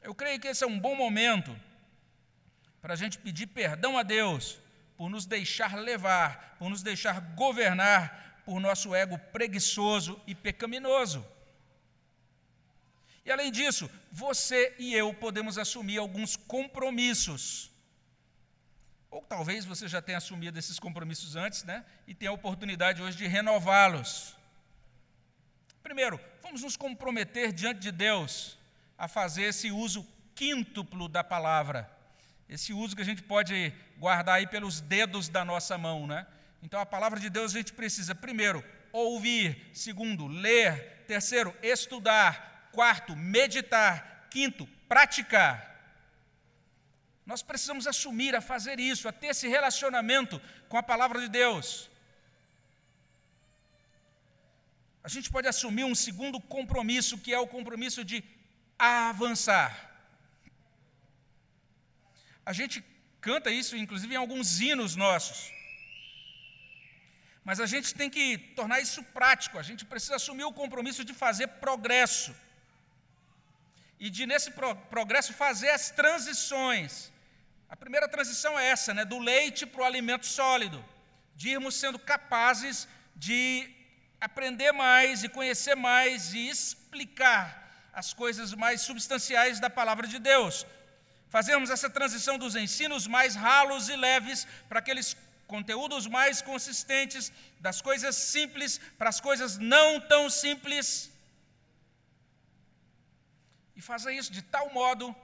Eu 0.00 0.14
creio 0.14 0.40
que 0.40 0.48
esse 0.48 0.64
é 0.64 0.66
um 0.66 0.80
bom 0.80 0.96
momento 0.96 1.54
para 2.80 2.94
a 2.94 2.96
gente 2.96 3.18
pedir 3.18 3.48
perdão 3.48 3.98
a 3.98 4.02
Deus 4.02 4.58
por 4.96 5.10
nos 5.10 5.26
deixar 5.26 5.76
levar, 5.76 6.56
por 6.58 6.70
nos 6.70 6.82
deixar 6.82 7.20
governar 7.20 8.40
por 8.46 8.58
nosso 8.58 8.94
ego 8.94 9.18
preguiçoso 9.30 10.18
e 10.26 10.34
pecaminoso. 10.34 11.24
E 13.24 13.30
além 13.30 13.52
disso, 13.52 13.88
você 14.10 14.74
e 14.78 14.94
eu 14.94 15.14
podemos 15.14 15.56
assumir 15.58 15.98
alguns 15.98 16.36
compromissos. 16.36 17.70
Ou 19.10 19.20
talvez 19.22 19.64
você 19.64 19.86
já 19.86 20.02
tenha 20.02 20.18
assumido 20.18 20.58
esses 20.58 20.78
compromissos 20.78 21.36
antes, 21.36 21.64
né? 21.64 21.84
E 22.06 22.14
tenha 22.14 22.30
a 22.30 22.34
oportunidade 22.34 23.02
hoje 23.02 23.16
de 23.16 23.26
renová-los. 23.26 24.36
Primeiro, 25.82 26.18
vamos 26.42 26.62
nos 26.62 26.76
comprometer 26.76 27.52
diante 27.52 27.80
de 27.80 27.92
Deus 27.92 28.58
a 28.96 29.06
fazer 29.06 29.42
esse 29.42 29.70
uso 29.70 30.06
quíntuplo 30.34 31.08
da 31.08 31.22
palavra. 31.22 31.90
Esse 32.48 32.72
uso 32.72 32.96
que 32.96 33.02
a 33.02 33.04
gente 33.04 33.22
pode 33.22 33.72
guardar 33.98 34.36
aí 34.36 34.46
pelos 34.46 34.80
dedos 34.80 35.28
da 35.28 35.44
nossa 35.44 35.76
mão, 35.78 36.06
né? 36.06 36.26
Então 36.62 36.80
a 36.80 36.86
palavra 36.86 37.18
de 37.18 37.28
Deus 37.28 37.54
a 37.54 37.58
gente 37.58 37.72
precisa, 37.72 38.14
primeiro, 38.14 38.64
ouvir, 38.92 39.70
segundo, 39.72 40.26
ler, 40.26 41.04
terceiro, 41.06 41.54
estudar, 41.62 42.51
quarto, 42.72 43.14
meditar, 43.14 44.28
quinto, 44.30 44.66
praticar. 44.88 45.54
Nós 47.24 47.42
precisamos 47.42 47.86
assumir 47.86 48.34
a 48.34 48.40
fazer 48.40 48.80
isso, 48.80 49.08
a 49.08 49.12
ter 49.12 49.28
esse 49.28 49.46
relacionamento 49.46 50.40
com 50.68 50.76
a 50.76 50.82
palavra 50.82 51.20
de 51.20 51.28
Deus. 51.28 51.90
A 55.04 55.08
gente 55.08 55.30
pode 55.30 55.48
assumir 55.48 55.84
um 55.84 55.94
segundo 55.94 56.40
compromisso, 56.40 57.18
que 57.18 57.32
é 57.32 57.38
o 57.38 57.46
compromisso 57.46 58.04
de 58.04 58.22
avançar. 58.78 59.70
A 62.44 62.52
gente 62.52 62.84
canta 63.20 63.50
isso, 63.50 63.76
inclusive, 63.76 64.14
em 64.14 64.16
alguns 64.16 64.60
hinos 64.60 64.94
nossos. 64.96 65.52
Mas 67.44 67.58
a 67.60 67.66
gente 67.66 67.94
tem 67.94 68.08
que 68.08 68.38
tornar 68.56 68.80
isso 68.80 69.02
prático, 69.18 69.58
a 69.58 69.62
gente 69.62 69.84
precisa 69.84 70.16
assumir 70.16 70.44
o 70.44 70.52
compromisso 70.52 71.04
de 71.04 71.12
fazer 71.12 71.48
progresso. 71.66 72.34
E 74.04 74.10
de, 74.10 74.26
nesse 74.26 74.50
pro, 74.50 74.74
progresso, 74.94 75.32
fazer 75.32 75.70
as 75.70 75.88
transições. 75.90 77.12
A 77.70 77.76
primeira 77.76 78.08
transição 78.08 78.58
é 78.58 78.66
essa, 78.66 78.92
né, 78.92 79.04
do 79.04 79.20
leite 79.20 79.64
para 79.64 79.82
o 79.82 79.84
alimento 79.84 80.26
sólido, 80.26 80.84
de 81.36 81.50
irmos 81.50 81.76
sendo 81.76 82.00
capazes 82.00 82.88
de 83.14 83.70
aprender 84.20 84.72
mais 84.72 85.22
e 85.22 85.28
conhecer 85.28 85.76
mais 85.76 86.34
e 86.34 86.48
explicar 86.48 87.46
as 87.92 88.12
coisas 88.12 88.52
mais 88.54 88.80
substanciais 88.80 89.60
da 89.60 89.70
palavra 89.70 90.08
de 90.08 90.18
Deus. 90.18 90.66
Fazemos 91.30 91.70
essa 91.70 91.88
transição 91.88 92.36
dos 92.36 92.56
ensinos 92.56 93.06
mais 93.06 93.36
ralos 93.36 93.88
e 93.88 93.94
leves 93.94 94.48
para 94.68 94.80
aqueles 94.80 95.16
conteúdos 95.46 96.08
mais 96.08 96.42
consistentes, 96.42 97.30
das 97.60 97.80
coisas 97.80 98.16
simples 98.16 98.80
para 98.98 99.10
as 99.10 99.20
coisas 99.20 99.58
não 99.58 100.00
tão 100.00 100.28
simples. 100.28 101.11
E 103.76 103.80
fazer 103.80 104.12
isso 104.12 104.32
de 104.32 104.42
tal 104.42 104.72
modo 104.72 105.14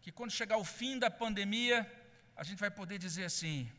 que 0.00 0.10
quando 0.10 0.30
chegar 0.30 0.56
o 0.56 0.64
fim 0.64 0.98
da 0.98 1.10
pandemia, 1.10 1.90
a 2.36 2.42
gente 2.42 2.58
vai 2.58 2.70
poder 2.70 2.98
dizer 2.98 3.24
assim: 3.24 3.70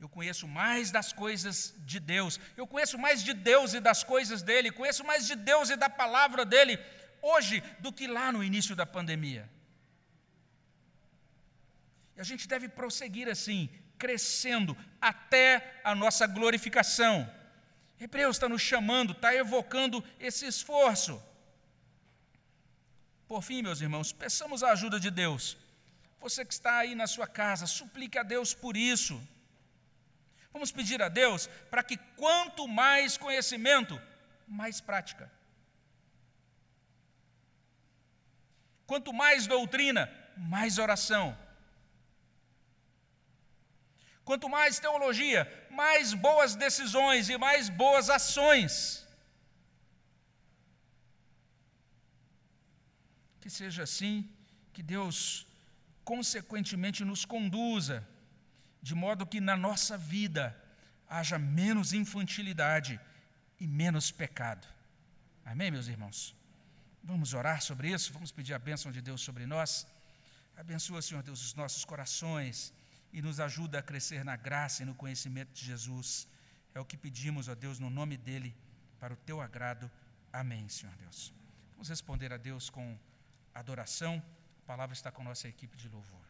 eu 0.00 0.08
conheço 0.08 0.48
mais 0.48 0.90
das 0.90 1.12
coisas 1.12 1.74
de 1.78 2.00
Deus, 2.00 2.40
eu 2.56 2.66
conheço 2.66 2.98
mais 2.98 3.22
de 3.22 3.32
Deus 3.32 3.72
e 3.72 3.80
das 3.80 4.02
coisas 4.02 4.42
dele, 4.42 4.70
conheço 4.70 5.04
mais 5.04 5.26
de 5.26 5.36
Deus 5.36 5.70
e 5.70 5.76
da 5.76 5.88
palavra 5.88 6.44
dele 6.44 6.78
hoje 7.22 7.62
do 7.78 7.92
que 7.92 8.06
lá 8.08 8.32
no 8.32 8.42
início 8.42 8.74
da 8.74 8.84
pandemia. 8.84 9.48
E 12.16 12.20
a 12.20 12.24
gente 12.24 12.48
deve 12.48 12.68
prosseguir 12.68 13.28
assim, 13.28 13.70
crescendo 13.96 14.76
até 15.00 15.80
a 15.84 15.94
nossa 15.94 16.26
glorificação. 16.26 17.32
Hebreus 17.98 18.36
está 18.36 18.48
nos 18.48 18.60
chamando, 18.60 19.12
está 19.12 19.32
evocando 19.32 20.04
esse 20.18 20.44
esforço. 20.44 21.22
Por 23.32 23.42
fim, 23.42 23.62
meus 23.62 23.80
irmãos, 23.80 24.12
peçamos 24.12 24.62
a 24.62 24.72
ajuda 24.72 25.00
de 25.00 25.10
Deus. 25.10 25.56
Você 26.20 26.44
que 26.44 26.52
está 26.52 26.76
aí 26.80 26.94
na 26.94 27.06
sua 27.06 27.26
casa, 27.26 27.66
suplique 27.66 28.18
a 28.18 28.22
Deus 28.22 28.52
por 28.52 28.76
isso. 28.76 29.18
Vamos 30.52 30.70
pedir 30.70 31.00
a 31.00 31.08
Deus 31.08 31.46
para 31.70 31.82
que 31.82 31.96
quanto 32.14 32.68
mais 32.68 33.16
conhecimento, 33.16 33.98
mais 34.46 34.82
prática. 34.82 35.32
Quanto 38.86 39.14
mais 39.14 39.46
doutrina, 39.46 40.12
mais 40.36 40.76
oração. 40.76 41.34
Quanto 44.26 44.46
mais 44.46 44.78
teologia, 44.78 45.50
mais 45.70 46.12
boas 46.12 46.54
decisões 46.54 47.30
e 47.30 47.38
mais 47.38 47.70
boas 47.70 48.10
ações. 48.10 49.01
Que 53.42 53.50
seja 53.50 53.82
assim, 53.82 54.14
que 54.72 54.82
Deus 54.94 55.46
consequentemente 56.04 57.04
nos 57.04 57.24
conduza, 57.24 57.96
de 58.80 58.94
modo 58.94 59.26
que 59.26 59.40
na 59.40 59.56
nossa 59.56 59.98
vida 59.98 60.44
haja 61.08 61.38
menos 61.38 61.92
infantilidade 61.92 63.00
e 63.58 63.66
menos 63.66 64.12
pecado. 64.12 64.66
Amém, 65.44 65.70
meus 65.72 65.88
irmãos? 65.88 66.36
Vamos 67.02 67.34
orar 67.34 67.60
sobre 67.60 67.90
isso, 67.92 68.12
vamos 68.12 68.30
pedir 68.30 68.54
a 68.54 68.60
bênção 68.60 68.92
de 68.92 69.00
Deus 69.08 69.20
sobre 69.20 69.44
nós. 69.44 69.88
Abençoa, 70.56 71.02
Senhor 71.02 71.22
Deus, 71.24 71.44
os 71.46 71.54
nossos 71.54 71.84
corações 71.84 72.72
e 73.12 73.20
nos 73.20 73.40
ajuda 73.40 73.80
a 73.80 73.82
crescer 73.82 74.24
na 74.24 74.36
graça 74.36 74.84
e 74.84 74.86
no 74.86 74.94
conhecimento 74.94 75.52
de 75.52 75.64
Jesus. 75.64 76.28
É 76.76 76.78
o 76.78 76.84
que 76.84 76.96
pedimos, 76.96 77.48
ó 77.48 77.56
Deus, 77.56 77.80
no 77.80 77.90
nome 77.90 78.16
dele, 78.16 78.54
para 79.00 79.12
o 79.12 79.16
teu 79.16 79.40
agrado. 79.40 79.90
Amém, 80.32 80.68
Senhor 80.68 80.94
Deus. 80.94 81.32
Vamos 81.72 81.88
responder 81.88 82.32
a 82.32 82.36
Deus 82.36 82.70
com 82.70 82.96
adoração. 83.54 84.22
A 84.62 84.66
palavra 84.66 84.94
está 84.94 85.10
com 85.10 85.22
nossa 85.22 85.48
equipe 85.48 85.76
de 85.76 85.88
louvor. 85.88 86.21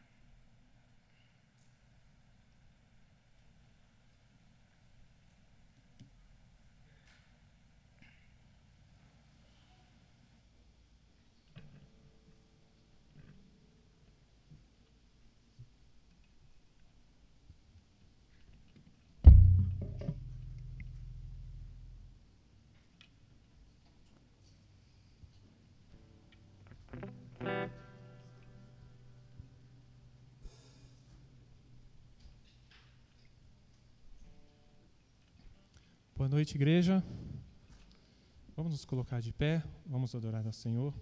Boa 36.22 36.28
noite, 36.28 36.54
igreja. 36.54 37.02
Vamos 38.56 38.70
nos 38.70 38.85
colocar 38.85 39.20
de 39.20 39.32
pé, 39.32 39.61
vamos 39.85 40.14
adorar 40.14 40.46
ao 40.46 40.52
Senhor. 40.52 40.94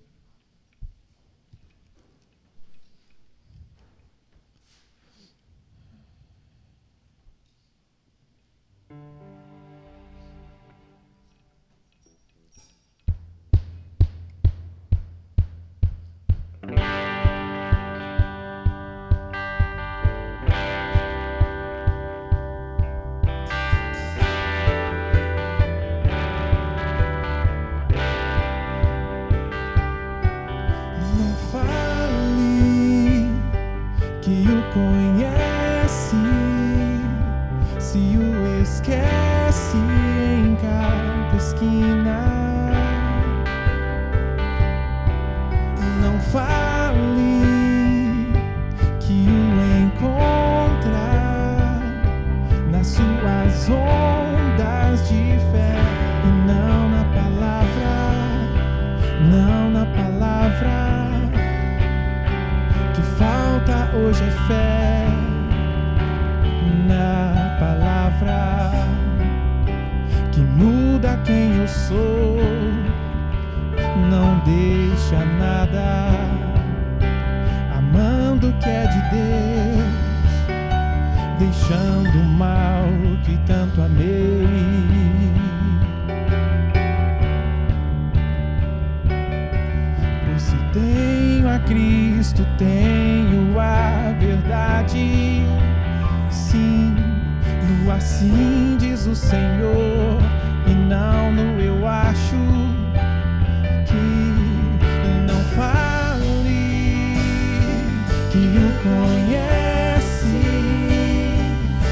Que 108.31 108.39
o 108.39 108.71
conhece, 108.83 110.45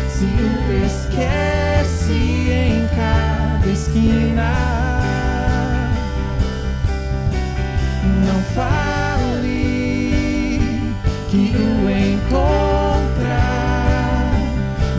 se 0.09 0.25
o 0.25 0.73
esquece 0.87 2.13
em 2.51 2.89
cada 2.95 3.69
esquina. 3.69 4.79
não 8.25 8.41
fale 8.55 9.41
que 11.29 11.55
o 11.57 11.91
encontra 11.91 13.41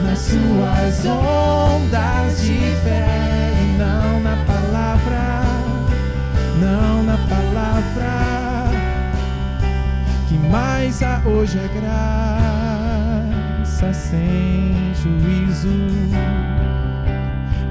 nas 0.04 0.20
suas 0.20 1.06
ondas 1.06 1.49
há 11.04 11.22
hoje 11.26 11.58
é 11.58 11.68
graça 13.68 13.94
sem 13.94 14.94
juízo 14.96 15.70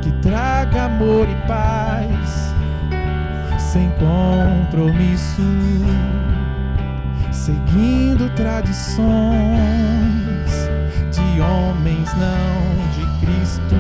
que 0.03 0.11
traga 0.23 0.85
amor 0.85 1.29
e 1.29 1.35
paz 1.47 2.49
sem 3.73 3.91
compromisso, 3.99 5.43
seguindo 7.31 8.31
tradições 8.35 9.07
de 11.13 11.41
homens, 11.41 12.11
não 12.15 12.89
de 12.95 13.05
Cristo. 13.21 13.77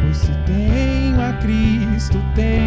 Pois 0.00 0.16
se 0.16 0.32
tenho 0.46 1.20
a 1.20 1.32
Cristo, 1.34 2.18
tenho 2.34 2.65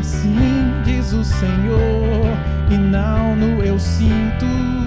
assim 0.00 0.34
diz 0.84 1.12
o 1.12 1.22
Senhor, 1.22 2.26
e 2.70 2.76
não 2.76 3.36
no 3.36 3.62
eu 3.62 3.78
sinto 3.78 4.79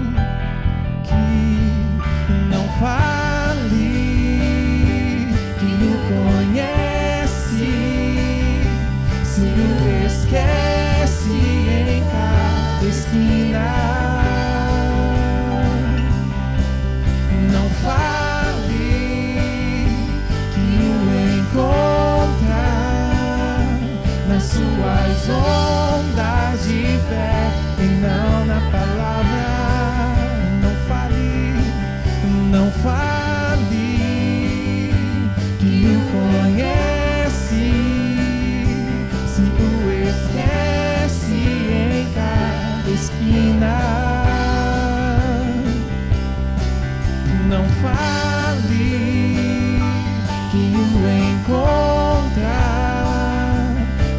Não 47.48 47.64
fale 47.82 49.80
que 50.50 50.64
o 50.76 51.08
encontra 51.30 52.60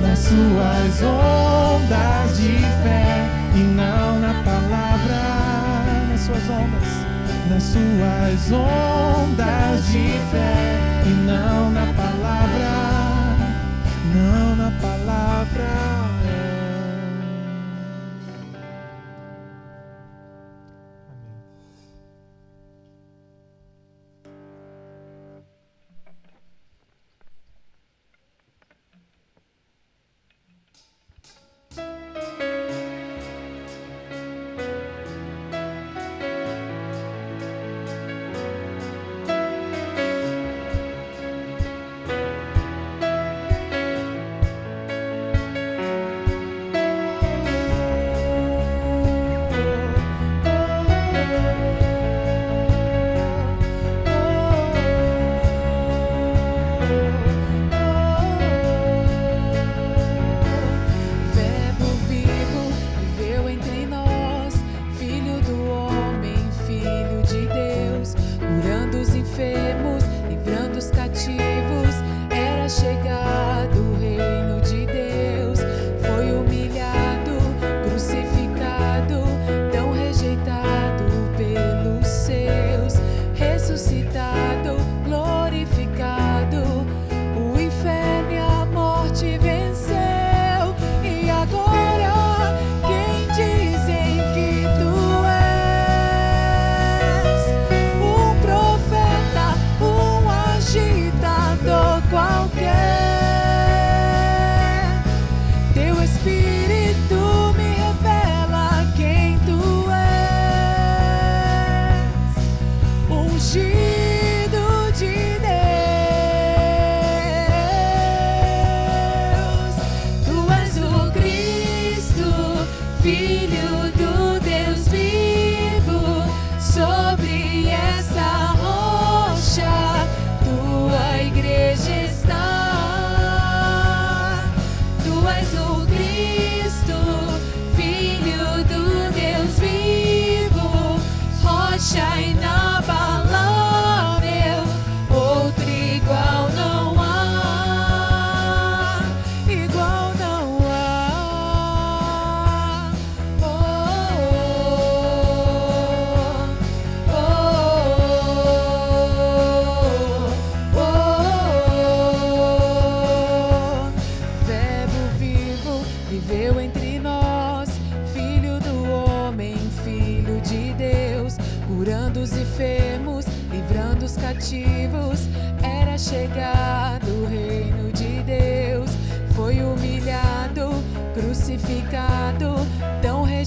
nas 0.01 0.19
suas 0.19 1.01
ondas 1.03 2.37
de 2.37 2.59
fé 2.83 3.27
e 3.55 3.59
não 3.59 4.19
na 4.19 4.33
palavra, 4.43 6.07
nas 6.09 6.21
suas 6.21 6.49
ondas 6.49 7.05
nas 7.49 7.63
suas 7.63 8.51
ondas 8.51 9.85
de 9.87 10.09
fé 10.31 10.79
e 11.05 11.09
não 11.09 11.71
na 11.71 11.84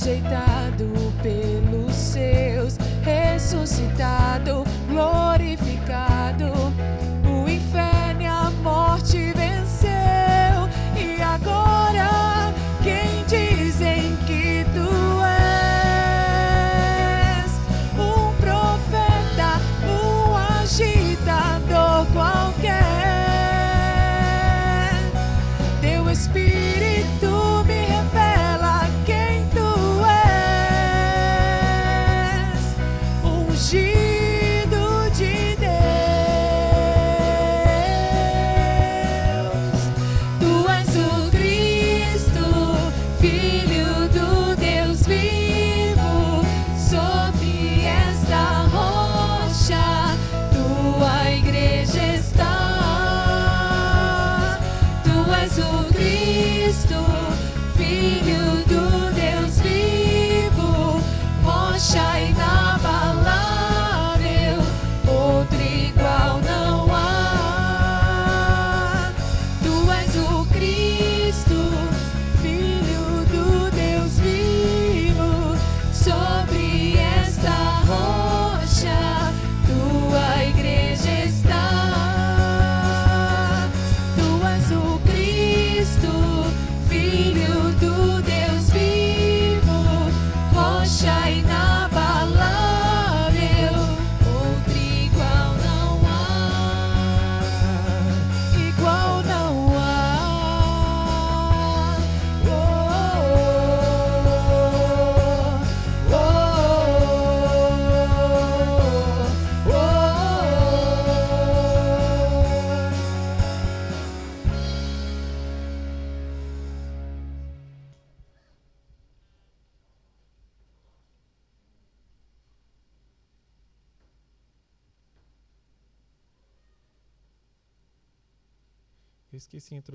rejeitado 0.09 0.87
pelos 1.23 1.58
ungido 33.59 33.98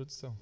introdução. 0.04 0.36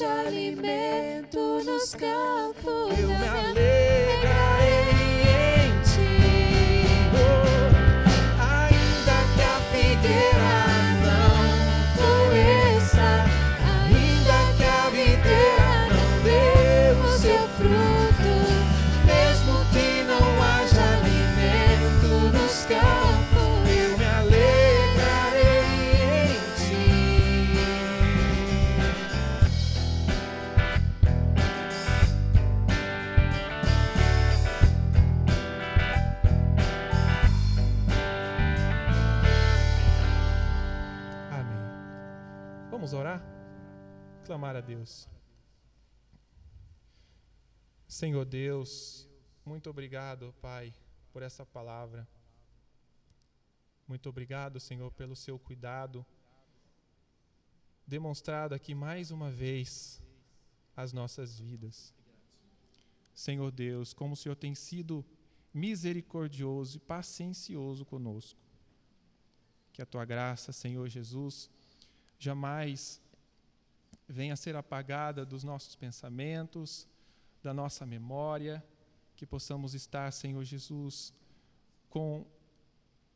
Haja 0.00 0.20
alimento 0.20 1.62
nos 1.64 1.94
campos, 1.94 2.98
eu 2.98 3.08
me 3.08 3.28
alegrarei 3.28 3.89
Clamar 44.40 44.56
a 44.56 44.62
Deus. 44.62 45.06
Senhor 47.86 48.24
Deus, 48.24 49.06
muito 49.44 49.68
obrigado, 49.68 50.34
Pai, 50.40 50.72
por 51.12 51.20
essa 51.20 51.44
palavra. 51.44 52.08
Muito 53.86 54.08
obrigado, 54.08 54.58
Senhor, 54.58 54.90
pelo 54.92 55.14
seu 55.14 55.38
cuidado 55.38 56.06
demonstrado 57.86 58.54
aqui 58.54 58.74
mais 58.74 59.10
uma 59.10 59.30
vez 59.30 60.02
às 60.74 60.90
nossas 60.90 61.38
vidas. 61.38 61.92
Senhor 63.14 63.50
Deus, 63.50 63.92
como 63.92 64.14
o 64.14 64.16
Senhor 64.16 64.36
tem 64.36 64.54
sido 64.54 65.04
misericordioso 65.52 66.78
e 66.78 66.80
paciencioso 66.80 67.84
conosco. 67.84 68.40
Que 69.74 69.82
a 69.82 69.86
tua 69.86 70.06
graça, 70.06 70.50
Senhor 70.50 70.88
Jesus, 70.88 71.50
jamais 72.18 73.02
venha 74.10 74.34
a 74.34 74.36
ser 74.36 74.56
apagada 74.56 75.24
dos 75.24 75.44
nossos 75.44 75.76
pensamentos, 75.76 76.88
da 77.42 77.54
nossa 77.54 77.86
memória, 77.86 78.62
que 79.16 79.24
possamos 79.24 79.74
estar, 79.74 80.12
Senhor 80.12 80.42
Jesus, 80.44 81.14
com, 81.88 82.26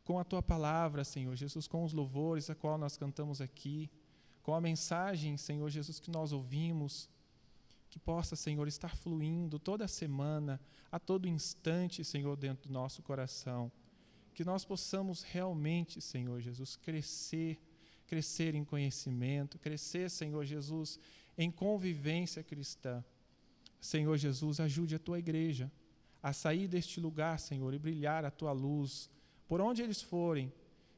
com 0.05 0.19
a 0.19 0.25
tua 0.25 0.43
palavra, 0.43 1.03
Senhor 1.03 1.35
Jesus, 1.35 1.67
com 1.67 1.85
os 1.85 1.93
louvores 1.93 2.49
a 2.49 2.55
qual 2.55 2.79
nós 2.79 2.97
cantamos 2.97 3.41
aqui, 3.41 3.91
com 4.43 4.55
a 4.55 4.61
mensagem, 4.61 5.37
Senhor 5.37 5.69
Jesus, 5.69 5.99
que 5.99 6.11
nós 6.11 6.33
ouvimos, 6.33 7.09
que 7.91 7.99
possa, 7.99 8.37
Senhor, 8.37 8.69
estar 8.69 8.95
fluindo 8.95 9.59
toda 9.59 9.89
semana, 9.89 10.61
a 10.93 10.99
todo 10.99 11.29
instante, 11.29 12.05
Senhor, 12.05 12.37
dentro 12.37 12.69
do 12.69 12.73
nosso 12.73 13.03
coração. 13.03 13.71
Que 14.33 14.45
nós 14.45 14.65
possamos 14.65 15.23
realmente, 15.23 16.01
Senhor 16.01 16.41
Jesus, 16.41 16.77
crescer, 16.77 17.59
crescer 18.07 18.55
em 18.55 18.65
conhecimento, 18.65 19.59
crescer, 19.59 20.11
Senhor 20.11 20.45
Jesus, 20.45 20.99
em 21.37 21.51
convivência 21.51 22.43
cristã. 22.43 23.05
Senhor 23.81 24.17
Jesus, 24.17 24.61
ajude 24.61 24.95
a 24.95 24.99
tua 24.99 25.19
igreja 25.19 25.71
a 26.23 26.33
sair 26.33 26.67
deste 26.67 27.01
lugar, 27.01 27.39
Senhor, 27.39 27.75
e 27.75 27.79
brilhar 27.79 28.25
a 28.25 28.31
tua 28.31 28.53
luz. 28.53 29.11
Por 29.47 29.61
onde 29.61 29.83
eles 29.83 30.01
forem, 30.01 30.53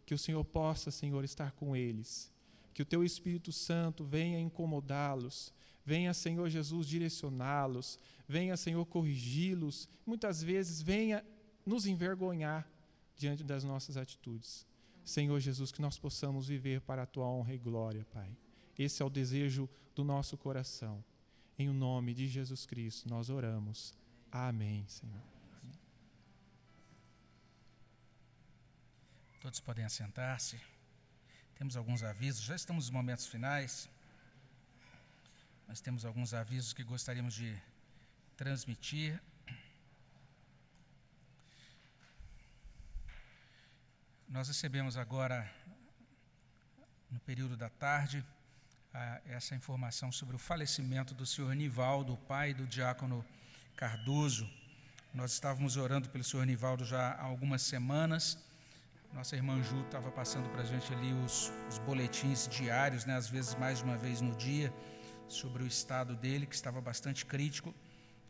que 0.04 0.14
o 0.14 0.18
Senhor 0.18 0.44
possa, 0.44 0.90
Senhor, 0.92 1.24
estar 1.24 1.50
com 1.52 1.74
eles. 1.74 2.32
Que 2.72 2.82
o 2.82 2.86
teu 2.86 3.02
Espírito 3.02 3.50
Santo 3.50 4.04
venha 4.04 4.38
incomodá-los, 4.38 5.52
venha, 5.84 6.14
Senhor 6.14 6.48
Jesus, 6.48 6.86
direcioná-los, 6.86 7.98
venha, 8.28 8.56
Senhor, 8.56 8.84
corrigi-los, 8.86 9.88
muitas 10.06 10.42
vezes 10.42 10.80
venha 10.80 11.24
nos 11.64 11.86
envergonhar 11.86 12.70
diante 13.16 13.42
das 13.42 13.64
nossas 13.64 13.96
atitudes. 13.96 14.64
Senhor 15.06 15.38
Jesus, 15.38 15.70
que 15.70 15.80
nós 15.80 15.96
possamos 15.96 16.48
viver 16.48 16.80
para 16.80 17.04
a 17.04 17.06
tua 17.06 17.28
honra 17.28 17.54
e 17.54 17.58
glória, 17.58 18.04
Pai. 18.12 18.28
Esse 18.76 19.04
é 19.04 19.06
o 19.06 19.08
desejo 19.08 19.70
do 19.94 20.02
nosso 20.02 20.36
coração. 20.36 21.02
Em 21.56 21.68
o 21.68 21.72
nome 21.72 22.12
de 22.12 22.26
Jesus 22.26 22.66
Cristo 22.66 23.08
nós 23.08 23.30
oramos. 23.30 23.94
Amém, 24.32 24.84
Senhor. 24.88 25.22
Todos 29.40 29.60
podem 29.60 29.84
assentar-se. 29.84 30.60
Temos 31.54 31.76
alguns 31.76 32.02
avisos, 32.02 32.42
já 32.42 32.56
estamos 32.56 32.86
nos 32.86 32.90
momentos 32.90 33.28
finais, 33.28 33.88
mas 35.68 35.80
temos 35.80 36.04
alguns 36.04 36.34
avisos 36.34 36.72
que 36.72 36.82
gostaríamos 36.82 37.32
de 37.32 37.56
transmitir. 38.36 39.22
Nós 44.28 44.48
recebemos 44.48 44.96
agora, 44.96 45.48
no 47.08 47.20
período 47.20 47.56
da 47.56 47.68
tarde, 47.68 48.24
essa 49.24 49.54
informação 49.54 50.10
sobre 50.10 50.34
o 50.34 50.38
falecimento 50.38 51.14
do 51.14 51.24
senhor 51.24 51.54
Nivaldo, 51.54 52.16
pai 52.16 52.52
do 52.52 52.66
diácono 52.66 53.24
Cardoso. 53.76 54.50
Nós 55.14 55.32
estávamos 55.32 55.76
orando 55.76 56.08
pelo 56.08 56.24
senhor 56.24 56.44
Nivaldo 56.44 56.84
já 56.84 57.12
há 57.12 57.22
algumas 57.22 57.62
semanas. 57.62 58.36
Nossa 59.12 59.36
irmã 59.36 59.62
Ju 59.62 59.82
estava 59.82 60.10
passando 60.10 60.50
para 60.50 60.62
a 60.62 60.66
gente 60.66 60.92
ali 60.92 61.12
os, 61.24 61.52
os, 61.68 61.78
boletins 61.78 62.48
diários, 62.48 63.04
né, 63.04 63.14
às 63.14 63.28
vezes 63.28 63.54
mais 63.54 63.78
de 63.78 63.84
uma 63.84 63.96
vez 63.96 64.20
no 64.20 64.34
dia, 64.34 64.74
sobre 65.28 65.62
o 65.62 65.66
estado 65.68 66.16
dele, 66.16 66.46
que 66.46 66.54
estava 66.56 66.80
bastante 66.80 67.24
crítico. 67.24 67.72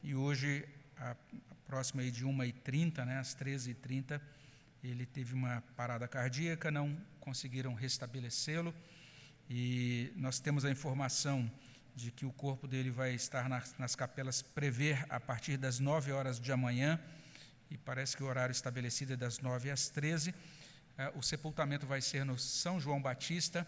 E 0.02 0.14
hoje, 0.14 0.68
a, 0.98 1.12
a 1.12 1.54
próxima 1.66 2.02
aí 2.02 2.10
de 2.10 2.26
1h30, 2.26 3.02
né, 3.06 3.18
às 3.18 3.34
13h30, 3.34 4.20
ele 4.90 5.06
teve 5.06 5.34
uma 5.34 5.62
parada 5.76 6.06
cardíaca, 6.06 6.70
não 6.70 6.96
conseguiram 7.20 7.74
restabelecê-lo. 7.74 8.74
E 9.48 10.12
nós 10.16 10.38
temos 10.38 10.64
a 10.64 10.70
informação 10.70 11.50
de 11.94 12.10
que 12.10 12.26
o 12.26 12.32
corpo 12.32 12.66
dele 12.68 12.90
vai 12.90 13.14
estar 13.14 13.48
nas, 13.48 13.74
nas 13.78 13.94
capelas 13.94 14.42
prever 14.42 15.06
a 15.08 15.18
partir 15.18 15.56
das 15.56 15.78
9 15.78 16.12
horas 16.12 16.38
de 16.38 16.52
amanhã, 16.52 17.00
e 17.70 17.76
parece 17.76 18.16
que 18.16 18.22
o 18.22 18.26
horário 18.26 18.52
estabelecido 18.52 19.14
é 19.14 19.16
das 19.16 19.40
9 19.40 19.70
às 19.70 19.88
13. 19.88 20.34
O 21.14 21.22
sepultamento 21.22 21.86
vai 21.86 22.00
ser 22.00 22.24
no 22.24 22.38
São 22.38 22.80
João 22.80 23.02
Batista 23.02 23.66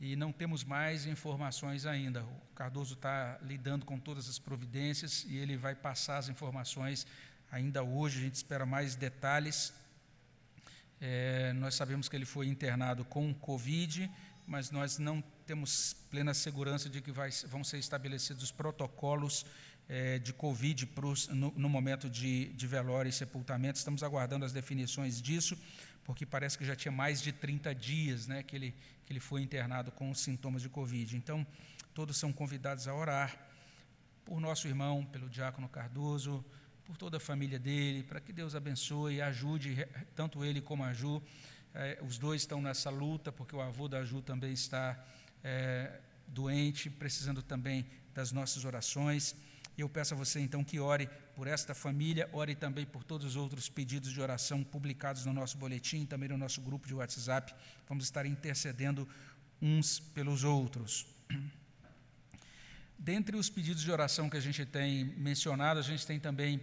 e 0.00 0.16
não 0.16 0.32
temos 0.32 0.64
mais 0.64 1.06
informações 1.06 1.86
ainda. 1.86 2.24
O 2.24 2.54
Cardoso 2.54 2.94
está 2.94 3.38
lidando 3.42 3.84
com 3.84 3.98
todas 3.98 4.28
as 4.28 4.38
providências 4.38 5.24
e 5.28 5.36
ele 5.36 5.56
vai 5.56 5.74
passar 5.74 6.18
as 6.18 6.28
informações 6.28 7.06
ainda 7.50 7.82
hoje. 7.82 8.18
A 8.18 8.22
gente 8.22 8.34
espera 8.34 8.66
mais 8.66 8.96
detalhes. 8.96 9.72
É, 11.06 11.52
nós 11.52 11.74
sabemos 11.74 12.08
que 12.08 12.16
ele 12.16 12.24
foi 12.24 12.46
internado 12.46 13.04
com 13.04 13.34
Covid, 13.34 14.10
mas 14.46 14.70
nós 14.70 14.96
não 14.96 15.22
temos 15.44 15.94
plena 16.10 16.32
segurança 16.32 16.88
de 16.88 17.02
que 17.02 17.12
vai, 17.12 17.28
vão 17.46 17.62
ser 17.62 17.76
estabelecidos 17.76 18.44
os 18.44 18.50
protocolos 18.50 19.44
é, 19.86 20.18
de 20.18 20.32
Covid 20.32 20.86
pros, 20.86 21.28
no, 21.28 21.52
no, 21.54 21.68
momento 21.68 22.08
de, 22.08 22.46
de 22.54 22.66
velório 22.66 23.10
e 23.10 23.12
sepultamento. 23.12 23.76
Estamos 23.76 24.02
aguardando 24.02 24.46
as 24.46 24.52
definições 24.54 25.20
disso, 25.20 25.58
porque 26.04 26.24
parece 26.24 26.56
que 26.56 26.64
já 26.64 26.74
tinha 26.74 26.90
mais 26.90 27.20
de 27.20 27.32
30 27.32 27.74
dias 27.74 28.26
né, 28.26 28.42
que, 28.42 28.56
ele, 28.56 28.74
que 29.04 29.12
ele 29.12 29.20
foi 29.20 29.42
internado 29.42 29.92
com 29.92 30.10
os 30.10 30.20
sintomas 30.20 30.62
de 30.62 30.70
Covid. 30.70 31.18
Então, 31.18 31.46
todos 31.92 32.16
são 32.16 32.32
convidados 32.32 32.88
a 32.88 32.94
orar 32.94 33.38
por 34.24 34.40
nosso 34.40 34.66
irmão, 34.66 35.04
pelo 35.04 35.28
diácono 35.28 35.68
Cardoso, 35.68 36.42
por 36.84 36.96
toda 36.96 37.16
a 37.16 37.20
família 37.20 37.58
dele, 37.58 38.02
para 38.02 38.20
que 38.20 38.32
Deus 38.32 38.54
abençoe 38.54 39.16
e 39.16 39.22
ajude 39.22 39.86
tanto 40.14 40.44
ele 40.44 40.60
como 40.60 40.84
a 40.84 40.92
Ju. 40.92 41.22
É, 41.74 41.98
os 42.02 42.18
dois 42.18 42.42
estão 42.42 42.60
nessa 42.60 42.90
luta, 42.90 43.32
porque 43.32 43.56
o 43.56 43.60
avô 43.60 43.88
da 43.88 44.04
Ju 44.04 44.22
também 44.22 44.52
está 44.52 45.02
é, 45.42 46.00
doente, 46.28 46.90
precisando 46.90 47.42
também 47.42 47.86
das 48.14 48.32
nossas 48.32 48.64
orações. 48.64 49.34
Eu 49.76 49.88
peço 49.88 50.14
a 50.14 50.16
você 50.16 50.38
então 50.38 50.62
que 50.62 50.78
ore 50.78 51.08
por 51.34 51.48
esta 51.48 51.74
família, 51.74 52.28
ore 52.32 52.54
também 52.54 52.86
por 52.86 53.02
todos 53.02 53.26
os 53.26 53.36
outros 53.36 53.68
pedidos 53.68 54.12
de 54.12 54.20
oração 54.20 54.62
publicados 54.62 55.24
no 55.24 55.32
nosso 55.32 55.58
boletim, 55.58 56.06
também 56.06 56.28
no 56.28 56.38
nosso 56.38 56.60
grupo 56.60 56.86
de 56.86 56.94
WhatsApp. 56.94 57.52
Vamos 57.88 58.04
estar 58.04 58.24
intercedendo 58.24 59.08
uns 59.60 59.98
pelos 59.98 60.44
outros. 60.44 61.06
Dentre 62.96 63.36
os 63.36 63.50
pedidos 63.50 63.82
de 63.82 63.90
oração 63.90 64.30
que 64.30 64.36
a 64.36 64.40
gente 64.40 64.64
tem 64.64 65.04
mencionado, 65.16 65.80
a 65.80 65.82
gente 65.82 66.06
tem 66.06 66.20
também 66.20 66.60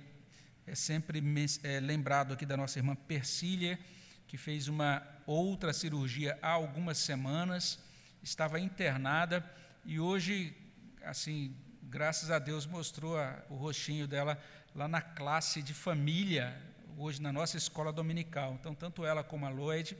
é 0.68 0.76
sempre 0.76 1.22
é, 1.64 1.80
lembrado 1.80 2.34
aqui 2.34 2.46
da 2.46 2.56
nossa 2.56 2.80
irmã 2.80 2.96
Persília, 2.96 3.80
que 4.28 4.38
fez 4.38 4.68
uma 4.68 5.06
outra 5.26 5.74
cirurgia 5.74 6.38
há 6.42 6.50
algumas 6.50 6.98
semanas, 6.98 7.80
estava 8.24 8.60
internada 8.60 9.44
e 9.86 10.00
hoje, 10.00 10.56
assim, 11.04 11.56
graças 11.84 12.32
a 12.32 12.40
Deus, 12.40 12.66
mostrou 12.66 13.18
a, 13.18 13.44
o 13.50 13.56
rostinho 13.56 14.08
dela 14.08 14.42
lá 14.74 14.88
na 14.88 15.02
classe 15.02 15.62
de 15.62 15.74
família. 15.74 16.56
hoje 16.98 17.22
na 17.22 17.34
nossa 17.34 17.58
escola 17.58 17.92
dominical. 17.92 18.56
Então, 18.60 18.76
tanto 18.76 19.06
ela 19.06 19.24
como 19.24 19.46
a 19.46 19.50
Lloyd 19.50 19.98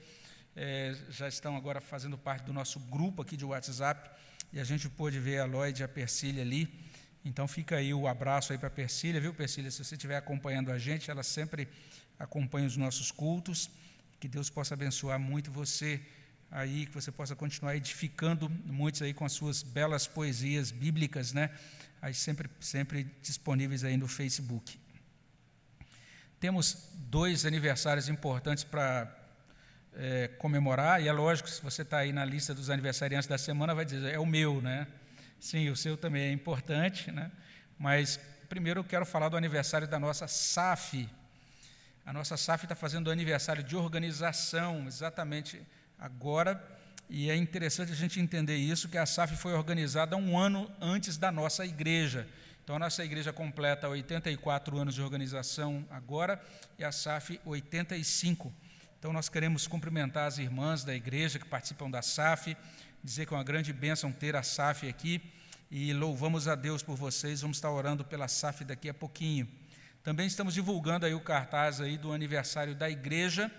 é, 0.56 0.96
já 1.10 1.28
estão 1.28 1.56
agora 1.56 1.82
fazendo 1.82 2.18
parte 2.18 2.46
do 2.46 2.54
nosso 2.54 2.80
grupo 2.80 3.22
aqui 3.22 3.36
de 3.36 3.46
WhatsApp, 3.46 4.10
e 4.54 4.60
a 4.60 4.64
gente 4.64 4.90
pôde 4.90 5.20
ver 5.20 5.40
a 5.40 5.46
Lloyd 5.46 5.82
e 5.82 5.84
a 5.84 5.88
Persília 5.88 6.44
ali. 6.44 6.91
Então, 7.24 7.48
fica 7.48 7.76
aí 7.76 7.94
o 7.94 8.08
abraço 8.08 8.52
aí 8.52 8.58
para 8.58 8.68
a 8.68 8.72
Persília, 8.72 9.22
viu, 9.22 9.34
Persília? 9.34 9.70
Se 9.70 9.84
você 9.84 9.96
estiver 9.96 10.18
acompanhando 10.18 10.72
a 10.72 10.80
gente, 10.80 11.12
ela 11.12 11.24
sempre 11.24 11.68
acompanha 12.18 12.68
os 12.68 12.78
nossos 12.78 13.12
cultos. 13.12 13.70
Que 14.20 14.28
Deus 14.28 14.50
possa 14.50 14.74
abençoar 14.74 15.20
muito 15.20 15.52
você 15.52 16.02
aí, 16.52 16.86
que 16.86 16.94
você 16.94 17.12
possa 17.12 17.36
continuar 17.36 17.76
edificando 17.76 18.50
muitos 18.66 19.02
aí 19.02 19.14
com 19.14 19.24
as 19.24 19.32
suas 19.32 19.64
belas 19.64 20.06
poesias 20.06 20.70
bíblicas, 20.70 21.32
né? 21.32 21.50
Aí 22.02 22.14
sempre, 22.14 22.50
sempre 22.60 23.08
disponíveis 23.22 23.84
aí 23.84 23.96
no 23.96 24.08
Facebook. 24.08 24.78
Temos 26.40 26.90
dois 26.94 27.46
aniversários 27.46 28.10
importantes 28.10 28.64
para 28.64 29.16
é, 29.94 30.28
comemorar, 30.40 31.02
e 31.02 31.08
é 31.08 31.12
lógico, 31.12 31.50
se 31.50 31.62
você 31.62 31.84
está 31.84 32.00
aí 32.00 32.12
na 32.12 32.26
lista 32.26 32.54
dos 32.54 32.70
aniversariantes 32.70 33.28
da 33.28 33.38
semana, 33.38 33.76
vai 33.76 33.86
dizer, 33.86 34.14
é 34.14 34.20
o 34.20 34.26
meu, 34.26 34.62
né? 34.62 34.88
Sim, 35.42 35.70
o 35.70 35.76
seu 35.76 35.98
também 35.98 36.22
é 36.22 36.32
importante, 36.32 37.12
né? 37.12 37.32
Mas 37.76 38.20
primeiro 38.48 38.82
eu 38.82 38.84
quero 38.84 39.08
falar 39.08 39.28
do 39.28 39.36
aniversário 39.36 39.88
da 39.88 39.98
nossa 39.98 40.28
SAF. 40.28 41.10
A 42.06 42.14
nossa 42.14 42.38
SAF 42.38 42.66
está 42.66 42.76
fazendo 42.76 43.10
aniversário 43.10 43.64
de 43.64 43.76
organização, 43.76 44.86
exatamente 44.86 45.60
agora, 45.98 46.64
e 47.10 47.32
é 47.32 47.36
interessante 47.36 47.92
a 47.92 47.96
gente 47.96 48.20
entender 48.20 48.56
isso, 48.56 48.88
que 48.88 49.00
a 49.00 49.06
SAF 49.08 49.36
foi 49.36 49.54
organizada 49.54 50.16
um 50.16 50.38
ano 50.38 50.72
antes 50.80 51.18
da 51.18 51.32
nossa 51.32 51.66
igreja. 51.66 52.28
Então, 52.64 52.76
a 52.76 52.80
nossa 52.80 53.04
igreja 53.04 53.34
completa 53.34 53.90
84 53.90 54.78
anos 54.78 54.94
de 54.94 55.02
organização 55.02 55.84
agora, 55.90 56.40
e 56.78 56.84
a 56.84 56.92
SAF 56.92 57.42
85. 57.44 58.54
Então, 59.00 59.12
nós 59.12 59.28
queremos 59.28 59.66
cumprimentar 59.66 60.28
as 60.28 60.38
irmãs 60.38 60.84
da 60.84 60.94
igreja 60.94 61.40
que 61.40 61.46
participam 61.46 61.90
da 61.90 62.04
SAF, 62.04 62.56
dizer 63.04 63.26
que 63.26 63.34
é 63.34 63.38
uma 63.38 63.44
grande 63.44 63.74
bênção 63.74 64.12
ter 64.12 64.36
a 64.36 64.44
SAF 64.44 64.88
aqui, 64.88 65.22
e 65.70 65.94
louvamos 65.94 66.48
a 66.48 66.56
Deus 66.56 66.84
por 66.84 66.96
vocês, 66.96 67.42
vamos 67.42 67.58
estar 67.58 67.72
orando 67.72 68.04
pela 68.04 68.28
SAF 68.28 68.64
daqui 68.64 68.90
a 68.90 68.94
pouquinho. 68.94 69.48
Também 70.04 70.28
estamos 70.28 70.54
divulgando 70.54 71.06
aí 71.06 71.14
o 71.14 71.22
cartaz 71.22 71.80
aí 71.80 71.98
do 71.98 72.12
aniversário 72.12 72.76
da 72.76 72.90
igreja, 72.90 73.52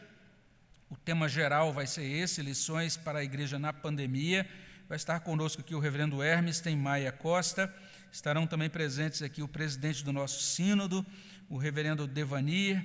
o 0.92 0.96
tema 0.96 1.26
geral 1.26 1.72
vai 1.72 1.86
ser 1.86 2.04
esse: 2.04 2.42
lições 2.42 2.98
para 2.98 3.20
a 3.20 3.24
igreja 3.24 3.58
na 3.58 3.72
pandemia. 3.72 4.46
Vai 4.86 4.96
estar 4.96 5.20
conosco 5.20 5.62
aqui 5.62 5.74
o 5.74 5.78
reverendo 5.78 6.22
Hermes 6.22 6.60
tem 6.60 6.76
Maia 6.76 7.10
Costa. 7.10 7.74
Estarão 8.12 8.46
também 8.46 8.68
presentes 8.68 9.22
aqui 9.22 9.40
o 9.42 9.48
presidente 9.48 10.04
do 10.04 10.12
nosso 10.12 10.42
sínodo, 10.42 11.04
o 11.48 11.56
reverendo 11.56 12.06
Devanir, 12.06 12.84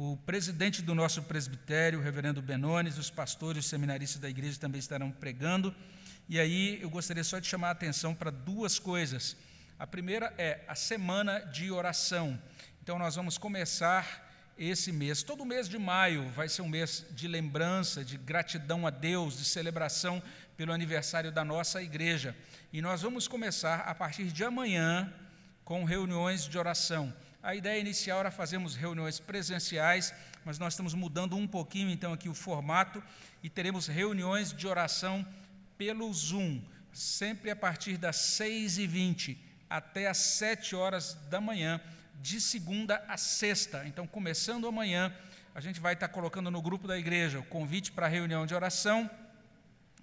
o 0.00 0.16
presidente 0.16 0.80
do 0.80 0.94
nosso 0.94 1.24
presbitério, 1.24 1.98
o 1.98 2.02
reverendo 2.02 2.40
Benones, 2.40 2.98
os 2.98 3.10
pastores, 3.10 3.64
os 3.64 3.68
seminaristas 3.68 4.20
da 4.20 4.30
igreja 4.30 4.56
também 4.56 4.78
estarão 4.78 5.10
pregando. 5.10 5.74
E 6.28 6.38
aí 6.38 6.80
eu 6.80 6.88
gostaria 6.88 7.24
só 7.24 7.40
de 7.40 7.48
chamar 7.48 7.70
a 7.70 7.72
atenção 7.72 8.14
para 8.14 8.30
duas 8.30 8.78
coisas. 8.78 9.36
A 9.76 9.88
primeira 9.88 10.32
é 10.38 10.60
a 10.68 10.76
semana 10.76 11.40
de 11.40 11.72
oração. 11.72 12.40
Então 12.80 12.96
nós 12.96 13.16
vamos 13.16 13.38
começar 13.38 14.54
esse 14.56 14.92
mês. 14.92 15.24
Todo 15.24 15.44
mês 15.44 15.68
de 15.68 15.80
maio 15.80 16.30
vai 16.30 16.48
ser 16.48 16.62
um 16.62 16.68
mês 16.68 17.04
de 17.10 17.26
lembrança, 17.26 18.04
de 18.04 18.16
gratidão 18.16 18.86
a 18.86 18.90
Deus, 18.90 19.36
de 19.36 19.44
celebração 19.44 20.22
pelo 20.56 20.72
aniversário 20.72 21.32
da 21.32 21.44
nossa 21.44 21.82
igreja. 21.82 22.36
E 22.72 22.80
nós 22.80 23.02
vamos 23.02 23.26
começar 23.26 23.80
a 23.80 23.96
partir 23.96 24.26
de 24.26 24.44
amanhã 24.44 25.12
com 25.64 25.82
reuniões 25.82 26.44
de 26.44 26.56
oração. 26.56 27.12
A 27.40 27.54
ideia 27.54 27.80
inicial 27.80 28.18
era 28.18 28.32
fazermos 28.32 28.74
reuniões 28.74 29.20
presenciais, 29.20 30.12
mas 30.44 30.58
nós 30.58 30.72
estamos 30.72 30.92
mudando 30.92 31.36
um 31.36 31.46
pouquinho 31.46 31.88
então 31.88 32.12
aqui 32.12 32.28
o 32.28 32.34
formato 32.34 33.02
e 33.42 33.48
teremos 33.48 33.86
reuniões 33.86 34.52
de 34.52 34.66
oração 34.66 35.24
pelo 35.76 36.12
Zoom, 36.12 36.60
sempre 36.92 37.50
a 37.50 37.56
partir 37.56 37.96
das 37.96 38.16
6h20 38.16 39.36
até 39.70 40.08
às 40.08 40.18
7 40.18 40.74
horas 40.74 41.14
da 41.30 41.40
manhã 41.40 41.80
de 42.20 42.40
segunda 42.40 43.04
a 43.06 43.16
sexta. 43.16 43.86
Então, 43.86 44.04
começando 44.04 44.66
amanhã, 44.66 45.14
a 45.54 45.60
gente 45.60 45.78
vai 45.78 45.94
estar 45.94 46.08
colocando 46.08 46.50
no 46.50 46.60
grupo 46.60 46.88
da 46.88 46.98
igreja 46.98 47.38
o 47.38 47.44
convite 47.44 47.92
para 47.92 48.06
a 48.06 48.08
reunião 48.08 48.46
de 48.46 48.54
oração. 48.54 49.08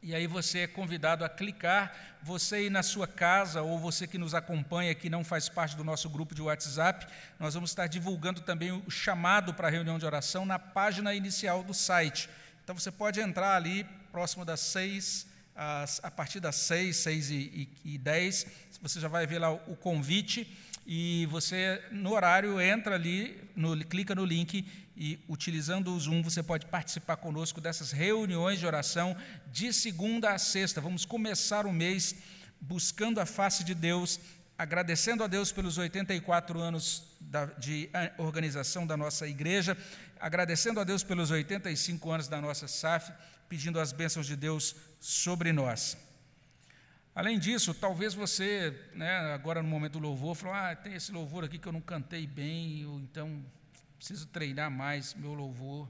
E 0.07 0.13
aí 0.13 0.27
você 0.27 0.59
é 0.59 0.67
convidado 0.67 1.25
a 1.25 1.29
clicar, 1.29 1.91
você 2.21 2.57
aí 2.57 2.69
na 2.69 2.83
sua 2.83 3.07
casa 3.07 3.63
ou 3.63 3.79
você 3.79 4.05
que 4.05 4.19
nos 4.19 4.35
acompanha 4.35 4.93
que 4.93 5.09
não 5.09 5.23
faz 5.23 5.49
parte 5.49 5.75
do 5.75 5.83
nosso 5.83 6.07
grupo 6.11 6.35
de 6.35 6.43
WhatsApp, 6.43 7.07
nós 7.39 7.55
vamos 7.55 7.71
estar 7.71 7.87
divulgando 7.87 8.39
também 8.41 8.71
o 8.71 8.87
chamado 8.87 9.51
para 9.51 9.67
a 9.67 9.71
reunião 9.71 9.97
de 9.97 10.05
oração 10.05 10.45
na 10.45 10.59
página 10.59 11.15
inicial 11.15 11.63
do 11.63 11.73
site. 11.73 12.29
Então 12.63 12.77
você 12.77 12.91
pode 12.91 13.19
entrar 13.19 13.55
ali 13.55 13.83
próximo 14.11 14.45
das 14.45 14.59
seis, 14.59 15.25
a 15.55 16.11
partir 16.11 16.39
das 16.39 16.55
seis, 16.55 16.97
seis 16.97 17.31
e, 17.31 17.69
e, 17.83 17.95
e 17.95 17.97
dez, 17.97 18.45
você 18.79 18.99
já 18.99 19.07
vai 19.07 19.25
ver 19.25 19.39
lá 19.39 19.53
o 19.53 19.75
convite 19.75 20.55
e 20.85 21.25
você, 21.31 21.81
no 21.91 22.13
horário, 22.13 22.61
entra 22.61 22.93
ali, 22.93 23.35
no, 23.55 23.75
clica 23.85 24.13
no 24.13 24.23
link 24.23 24.65
e, 24.95 25.19
utilizando 25.27 25.91
o 25.91 25.99
Zoom, 25.99 26.21
você 26.21 26.43
pode 26.43 26.67
participar 26.67 27.17
conosco 27.17 27.59
dessas 27.59 27.91
reuniões 27.91 28.59
de 28.59 28.67
oração 28.67 29.17
de 29.51 29.73
segunda 29.73 30.31
a 30.31 30.37
sexta. 30.37 30.79
Vamos 30.79 31.03
começar 31.03 31.65
o 31.65 31.73
mês 31.73 32.15
buscando 32.61 33.19
a 33.19 33.25
face 33.25 33.63
de 33.63 33.73
Deus, 33.73 34.19
agradecendo 34.57 35.23
a 35.23 35.27
Deus 35.27 35.51
pelos 35.51 35.77
84 35.79 36.59
anos 36.59 37.03
da, 37.19 37.45
de 37.45 37.89
organização 38.19 38.85
da 38.85 38.95
nossa 38.95 39.27
igreja, 39.27 39.75
agradecendo 40.19 40.79
a 40.79 40.83
Deus 40.83 41.03
pelos 41.03 41.31
85 41.31 42.11
anos 42.11 42.27
da 42.27 42.39
nossa 42.39 42.67
SAF, 42.67 43.11
pedindo 43.49 43.79
as 43.79 43.91
bênçãos 43.91 44.27
de 44.27 44.35
Deus 44.35 44.75
sobre 44.99 45.51
nós. 45.51 45.97
Além 47.15 47.39
disso, 47.39 47.73
talvez 47.73 48.13
você, 48.13 48.77
né, 48.93 49.17
agora 49.33 49.63
no 49.63 49.69
momento 49.69 49.93
do 49.93 49.99
louvor, 49.99 50.35
falou: 50.35 50.53
ah, 50.53 50.75
tem 50.75 50.95
esse 50.95 51.13
louvor 51.13 51.45
aqui 51.45 51.57
que 51.57 51.65
eu 51.65 51.71
não 51.71 51.79
cantei 51.79 52.27
bem, 52.27 52.85
ou 52.85 52.99
então 52.99 53.41
preciso 53.97 54.27
treinar 54.27 54.69
mais 54.69 55.13
meu 55.13 55.33
louvor. 55.33 55.87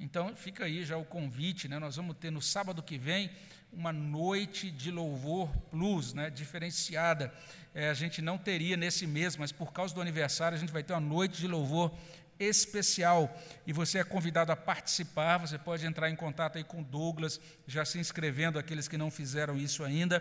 Então, 0.00 0.34
fica 0.34 0.64
aí 0.64 0.84
já 0.84 0.96
o 0.96 1.04
convite, 1.04 1.68
né? 1.68 1.78
Nós 1.78 1.94
vamos 1.94 2.16
ter 2.16 2.32
no 2.32 2.42
sábado 2.42 2.82
que 2.82 2.98
vem 2.98 3.30
uma 3.72 3.92
noite 3.92 4.68
de 4.68 4.90
louvor 4.90 5.56
plus, 5.70 6.12
né? 6.12 6.30
Diferenciada. 6.30 7.32
É, 7.72 7.88
a 7.88 7.94
gente 7.94 8.20
não 8.20 8.36
teria 8.36 8.76
nesse 8.76 9.06
mês, 9.06 9.36
mas 9.36 9.52
por 9.52 9.72
causa 9.72 9.94
do 9.94 10.00
aniversário 10.00 10.56
a 10.56 10.60
gente 10.60 10.72
vai 10.72 10.82
ter 10.82 10.94
uma 10.94 11.00
noite 11.00 11.38
de 11.38 11.46
louvor 11.46 11.94
especial 12.40 13.34
e 13.66 13.72
você 13.72 13.98
é 13.98 14.04
convidado 14.04 14.50
a 14.50 14.56
participar. 14.56 15.38
Você 15.38 15.58
pode 15.58 15.86
entrar 15.86 16.10
em 16.10 16.16
contato 16.16 16.58
aí 16.58 16.64
com 16.64 16.82
Douglas, 16.82 17.40
já 17.68 17.84
se 17.84 18.00
inscrevendo 18.00 18.58
aqueles 18.58 18.88
que 18.88 18.98
não 18.98 19.12
fizeram 19.12 19.56
isso 19.56 19.84
ainda 19.84 20.20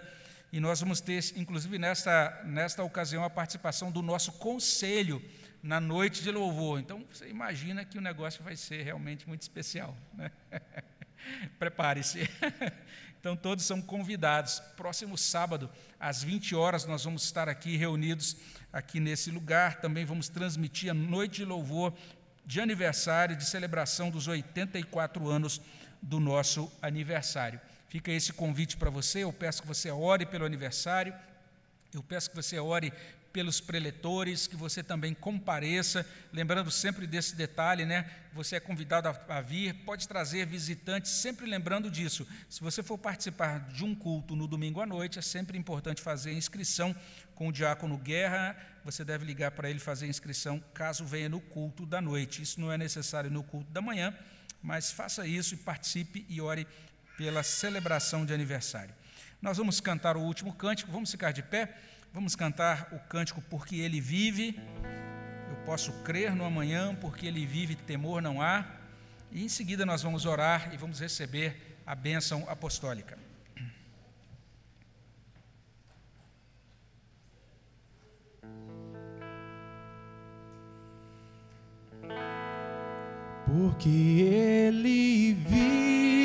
e 0.51 0.59
nós 0.59 0.79
vamos 0.79 1.01
ter, 1.01 1.23
inclusive 1.35 1.77
nesta, 1.77 2.41
nesta 2.45 2.83
ocasião, 2.83 3.23
a 3.23 3.29
participação 3.29 3.91
do 3.91 4.01
nosso 4.01 4.31
conselho 4.33 5.21
na 5.61 5.79
noite 5.79 6.21
de 6.21 6.31
louvor. 6.31 6.79
Então, 6.79 7.03
você 7.11 7.27
imagina 7.27 7.83
que 7.83 7.97
o 7.97 8.01
negócio 8.01 8.43
vai 8.43 8.55
ser 8.55 8.83
realmente 8.83 9.27
muito 9.27 9.41
especial. 9.41 9.97
Né? 10.13 10.31
Prepare-se. 11.59 12.29
Então, 13.25 13.35
todos 13.35 13.65
são 13.65 13.81
convidados. 13.81 14.59
Próximo 14.77 15.17
sábado, 15.17 15.67
às 15.99 16.21
20 16.21 16.53
horas, 16.53 16.85
nós 16.85 17.03
vamos 17.05 17.23
estar 17.23 17.49
aqui 17.49 17.75
reunidos, 17.75 18.37
aqui 18.71 18.99
nesse 18.99 19.31
lugar. 19.31 19.81
Também 19.81 20.05
vamos 20.05 20.29
transmitir 20.29 20.91
a 20.91 20.93
noite 20.93 21.37
de 21.37 21.45
louvor 21.45 21.91
de 22.45 22.61
aniversário, 22.61 23.35
de 23.35 23.43
celebração 23.43 24.11
dos 24.11 24.27
84 24.27 25.27
anos 25.27 25.59
do 25.99 26.19
nosso 26.19 26.71
aniversário. 26.83 27.59
Fica 27.89 28.11
esse 28.11 28.33
convite 28.33 28.77
para 28.77 28.89
você. 28.89 29.23
Eu 29.23 29.33
peço 29.33 29.61
que 29.61 29.67
você 29.67 29.91
ore 29.91 30.25
pelo 30.25 30.45
aniversário. 30.45 31.13
Eu 31.93 32.03
peço 32.03 32.29
que 32.29 32.35
você 32.35 32.59
ore 32.59 32.91
pelos 33.35 33.59
preletores, 33.59 34.47
que 34.47 34.55
você 34.55 34.81
também 34.81 35.13
compareça, 35.13 36.07
lembrando 36.31 36.71
sempre 36.71 37.05
desse 37.05 37.35
detalhe, 37.35 37.83
né? 37.83 38.09
Você 38.31 38.55
é 38.55 38.61
convidado 38.61 39.09
a, 39.09 39.25
a, 39.27 39.41
vir, 39.41 39.73
pode 39.83 40.07
trazer 40.07 40.45
visitantes, 40.45 41.11
sempre 41.11 41.45
lembrando 41.45 41.91
disso. 41.91 42.25
Se 42.49 42.61
você 42.61 42.81
for 42.81 42.97
participar 42.97 43.59
de 43.73 43.83
um 43.83 43.93
culto 43.93 44.37
no 44.37 44.47
domingo 44.47 44.79
à 44.79 44.85
noite, 44.85 45.19
é 45.19 45.21
sempre 45.21 45.57
importante 45.57 46.01
fazer 46.01 46.31
inscrição 46.31 46.95
com 47.35 47.49
o 47.49 47.51
diácono 47.51 47.97
Guerra. 47.97 48.55
Você 48.85 49.03
deve 49.03 49.25
ligar 49.25 49.51
para 49.51 49.69
ele 49.69 49.79
fazer 49.79 50.07
inscrição 50.07 50.63
caso 50.73 51.03
venha 51.03 51.27
no 51.27 51.41
culto 51.41 51.85
da 51.85 51.99
noite. 51.99 52.41
Isso 52.41 52.61
não 52.61 52.71
é 52.71 52.77
necessário 52.77 53.29
no 53.29 53.43
culto 53.43 53.69
da 53.69 53.81
manhã, 53.81 54.17
mas 54.63 54.93
faça 54.93 55.27
isso 55.27 55.55
e 55.55 55.57
participe 55.57 56.25
e 56.29 56.39
ore 56.39 56.65
pela 57.17 57.43
celebração 57.43 58.25
de 58.25 58.33
aniversário. 58.33 58.93
Nós 59.41 59.57
vamos 59.57 59.79
cantar 59.79 60.17
o 60.17 60.21
último 60.21 60.53
cântico, 60.53 60.91
vamos 60.91 61.11
ficar 61.11 61.31
de 61.31 61.43
pé, 61.43 61.77
vamos 62.13 62.35
cantar 62.35 62.89
o 62.91 62.99
cântico 62.99 63.41
Porque 63.41 63.75
Ele 63.75 64.01
Vive. 64.01 64.59
Eu 65.49 65.55
posso 65.65 65.91
crer 66.03 66.35
no 66.35 66.45
amanhã, 66.45 66.95
porque 66.95 67.27
Ele 67.27 67.45
vive, 67.45 67.75
temor 67.75 68.21
não 68.21 68.41
há. 68.41 68.65
E 69.31 69.43
em 69.43 69.49
seguida 69.49 69.85
nós 69.85 70.01
vamos 70.01 70.25
orar 70.25 70.73
e 70.73 70.77
vamos 70.77 70.99
receber 70.99 71.77
a 71.85 71.93
bênção 71.93 72.49
apostólica. 72.49 73.17
porque 83.45 83.89
Ele 83.89 85.33
vive. 85.33 86.24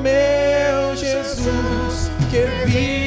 meu 0.00 0.96
Jesus 0.96 2.10
que 2.30 2.66
vive 2.66 2.99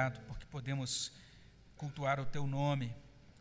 obrigado 0.00 0.20
porque 0.26 0.46
podemos 0.46 1.12
cultuar 1.76 2.18
o 2.18 2.24
teu 2.24 2.46
nome. 2.46 2.94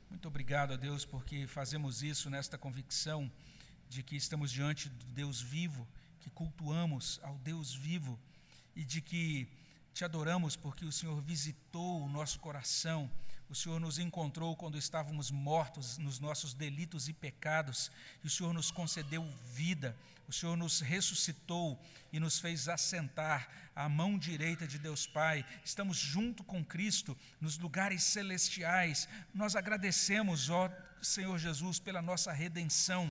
Muito 0.10 0.28
obrigado 0.28 0.74
a 0.74 0.76
Deus 0.76 1.06
porque 1.06 1.48
fazemos 1.48 2.04
isso 2.04 2.30
nesta 2.30 2.58
convicção 2.58 3.32
de 3.88 4.04
que 4.04 4.18
estamos 4.18 4.52
diante 4.52 4.90
do 4.90 5.06
Deus 5.06 5.40
vivo, 5.40 5.88
que 6.20 6.30
cultuamos 6.30 7.18
ao 7.24 7.38
Deus 7.38 7.74
vivo 7.74 8.20
e 8.76 8.84
de 8.84 9.00
que 9.00 9.48
te 9.94 10.04
adoramos 10.04 10.58
porque 10.58 10.84
o 10.84 10.92
Senhor 10.92 11.22
visitou 11.22 12.04
o 12.04 12.10
nosso 12.10 12.40
coração. 12.40 13.10
O 13.50 13.56
Senhor 13.56 13.80
nos 13.80 13.98
encontrou 13.98 14.54
quando 14.54 14.78
estávamos 14.78 15.32
mortos 15.32 15.98
nos 15.98 16.20
nossos 16.20 16.54
delitos 16.54 17.08
e 17.08 17.14
pecados, 17.14 17.90
e 18.22 18.28
o 18.28 18.30
Senhor 18.30 18.54
nos 18.54 18.70
concedeu 18.70 19.26
vida. 19.54 19.96
O 20.28 20.34
Senhor 20.34 20.58
nos 20.58 20.82
ressuscitou 20.82 21.82
e 22.12 22.20
nos 22.20 22.38
fez 22.38 22.68
assentar 22.68 23.69
à 23.80 23.88
mão 23.88 24.18
direita 24.18 24.68
de 24.68 24.78
Deus 24.78 25.08
Pai. 25.08 25.46
Estamos 25.64 25.96
junto 25.96 26.44
com 26.44 26.66
Cristo 26.66 27.18
nos 27.40 27.58
lugares 27.58 28.04
celestiais. 28.04 29.08
Nós 29.34 29.56
agradecemos, 29.56 30.50
ó 30.50 30.70
Senhor 31.02 31.38
Jesus, 31.40 31.80
pela 31.80 32.02
nossa 32.02 32.34
redenção. 32.34 33.08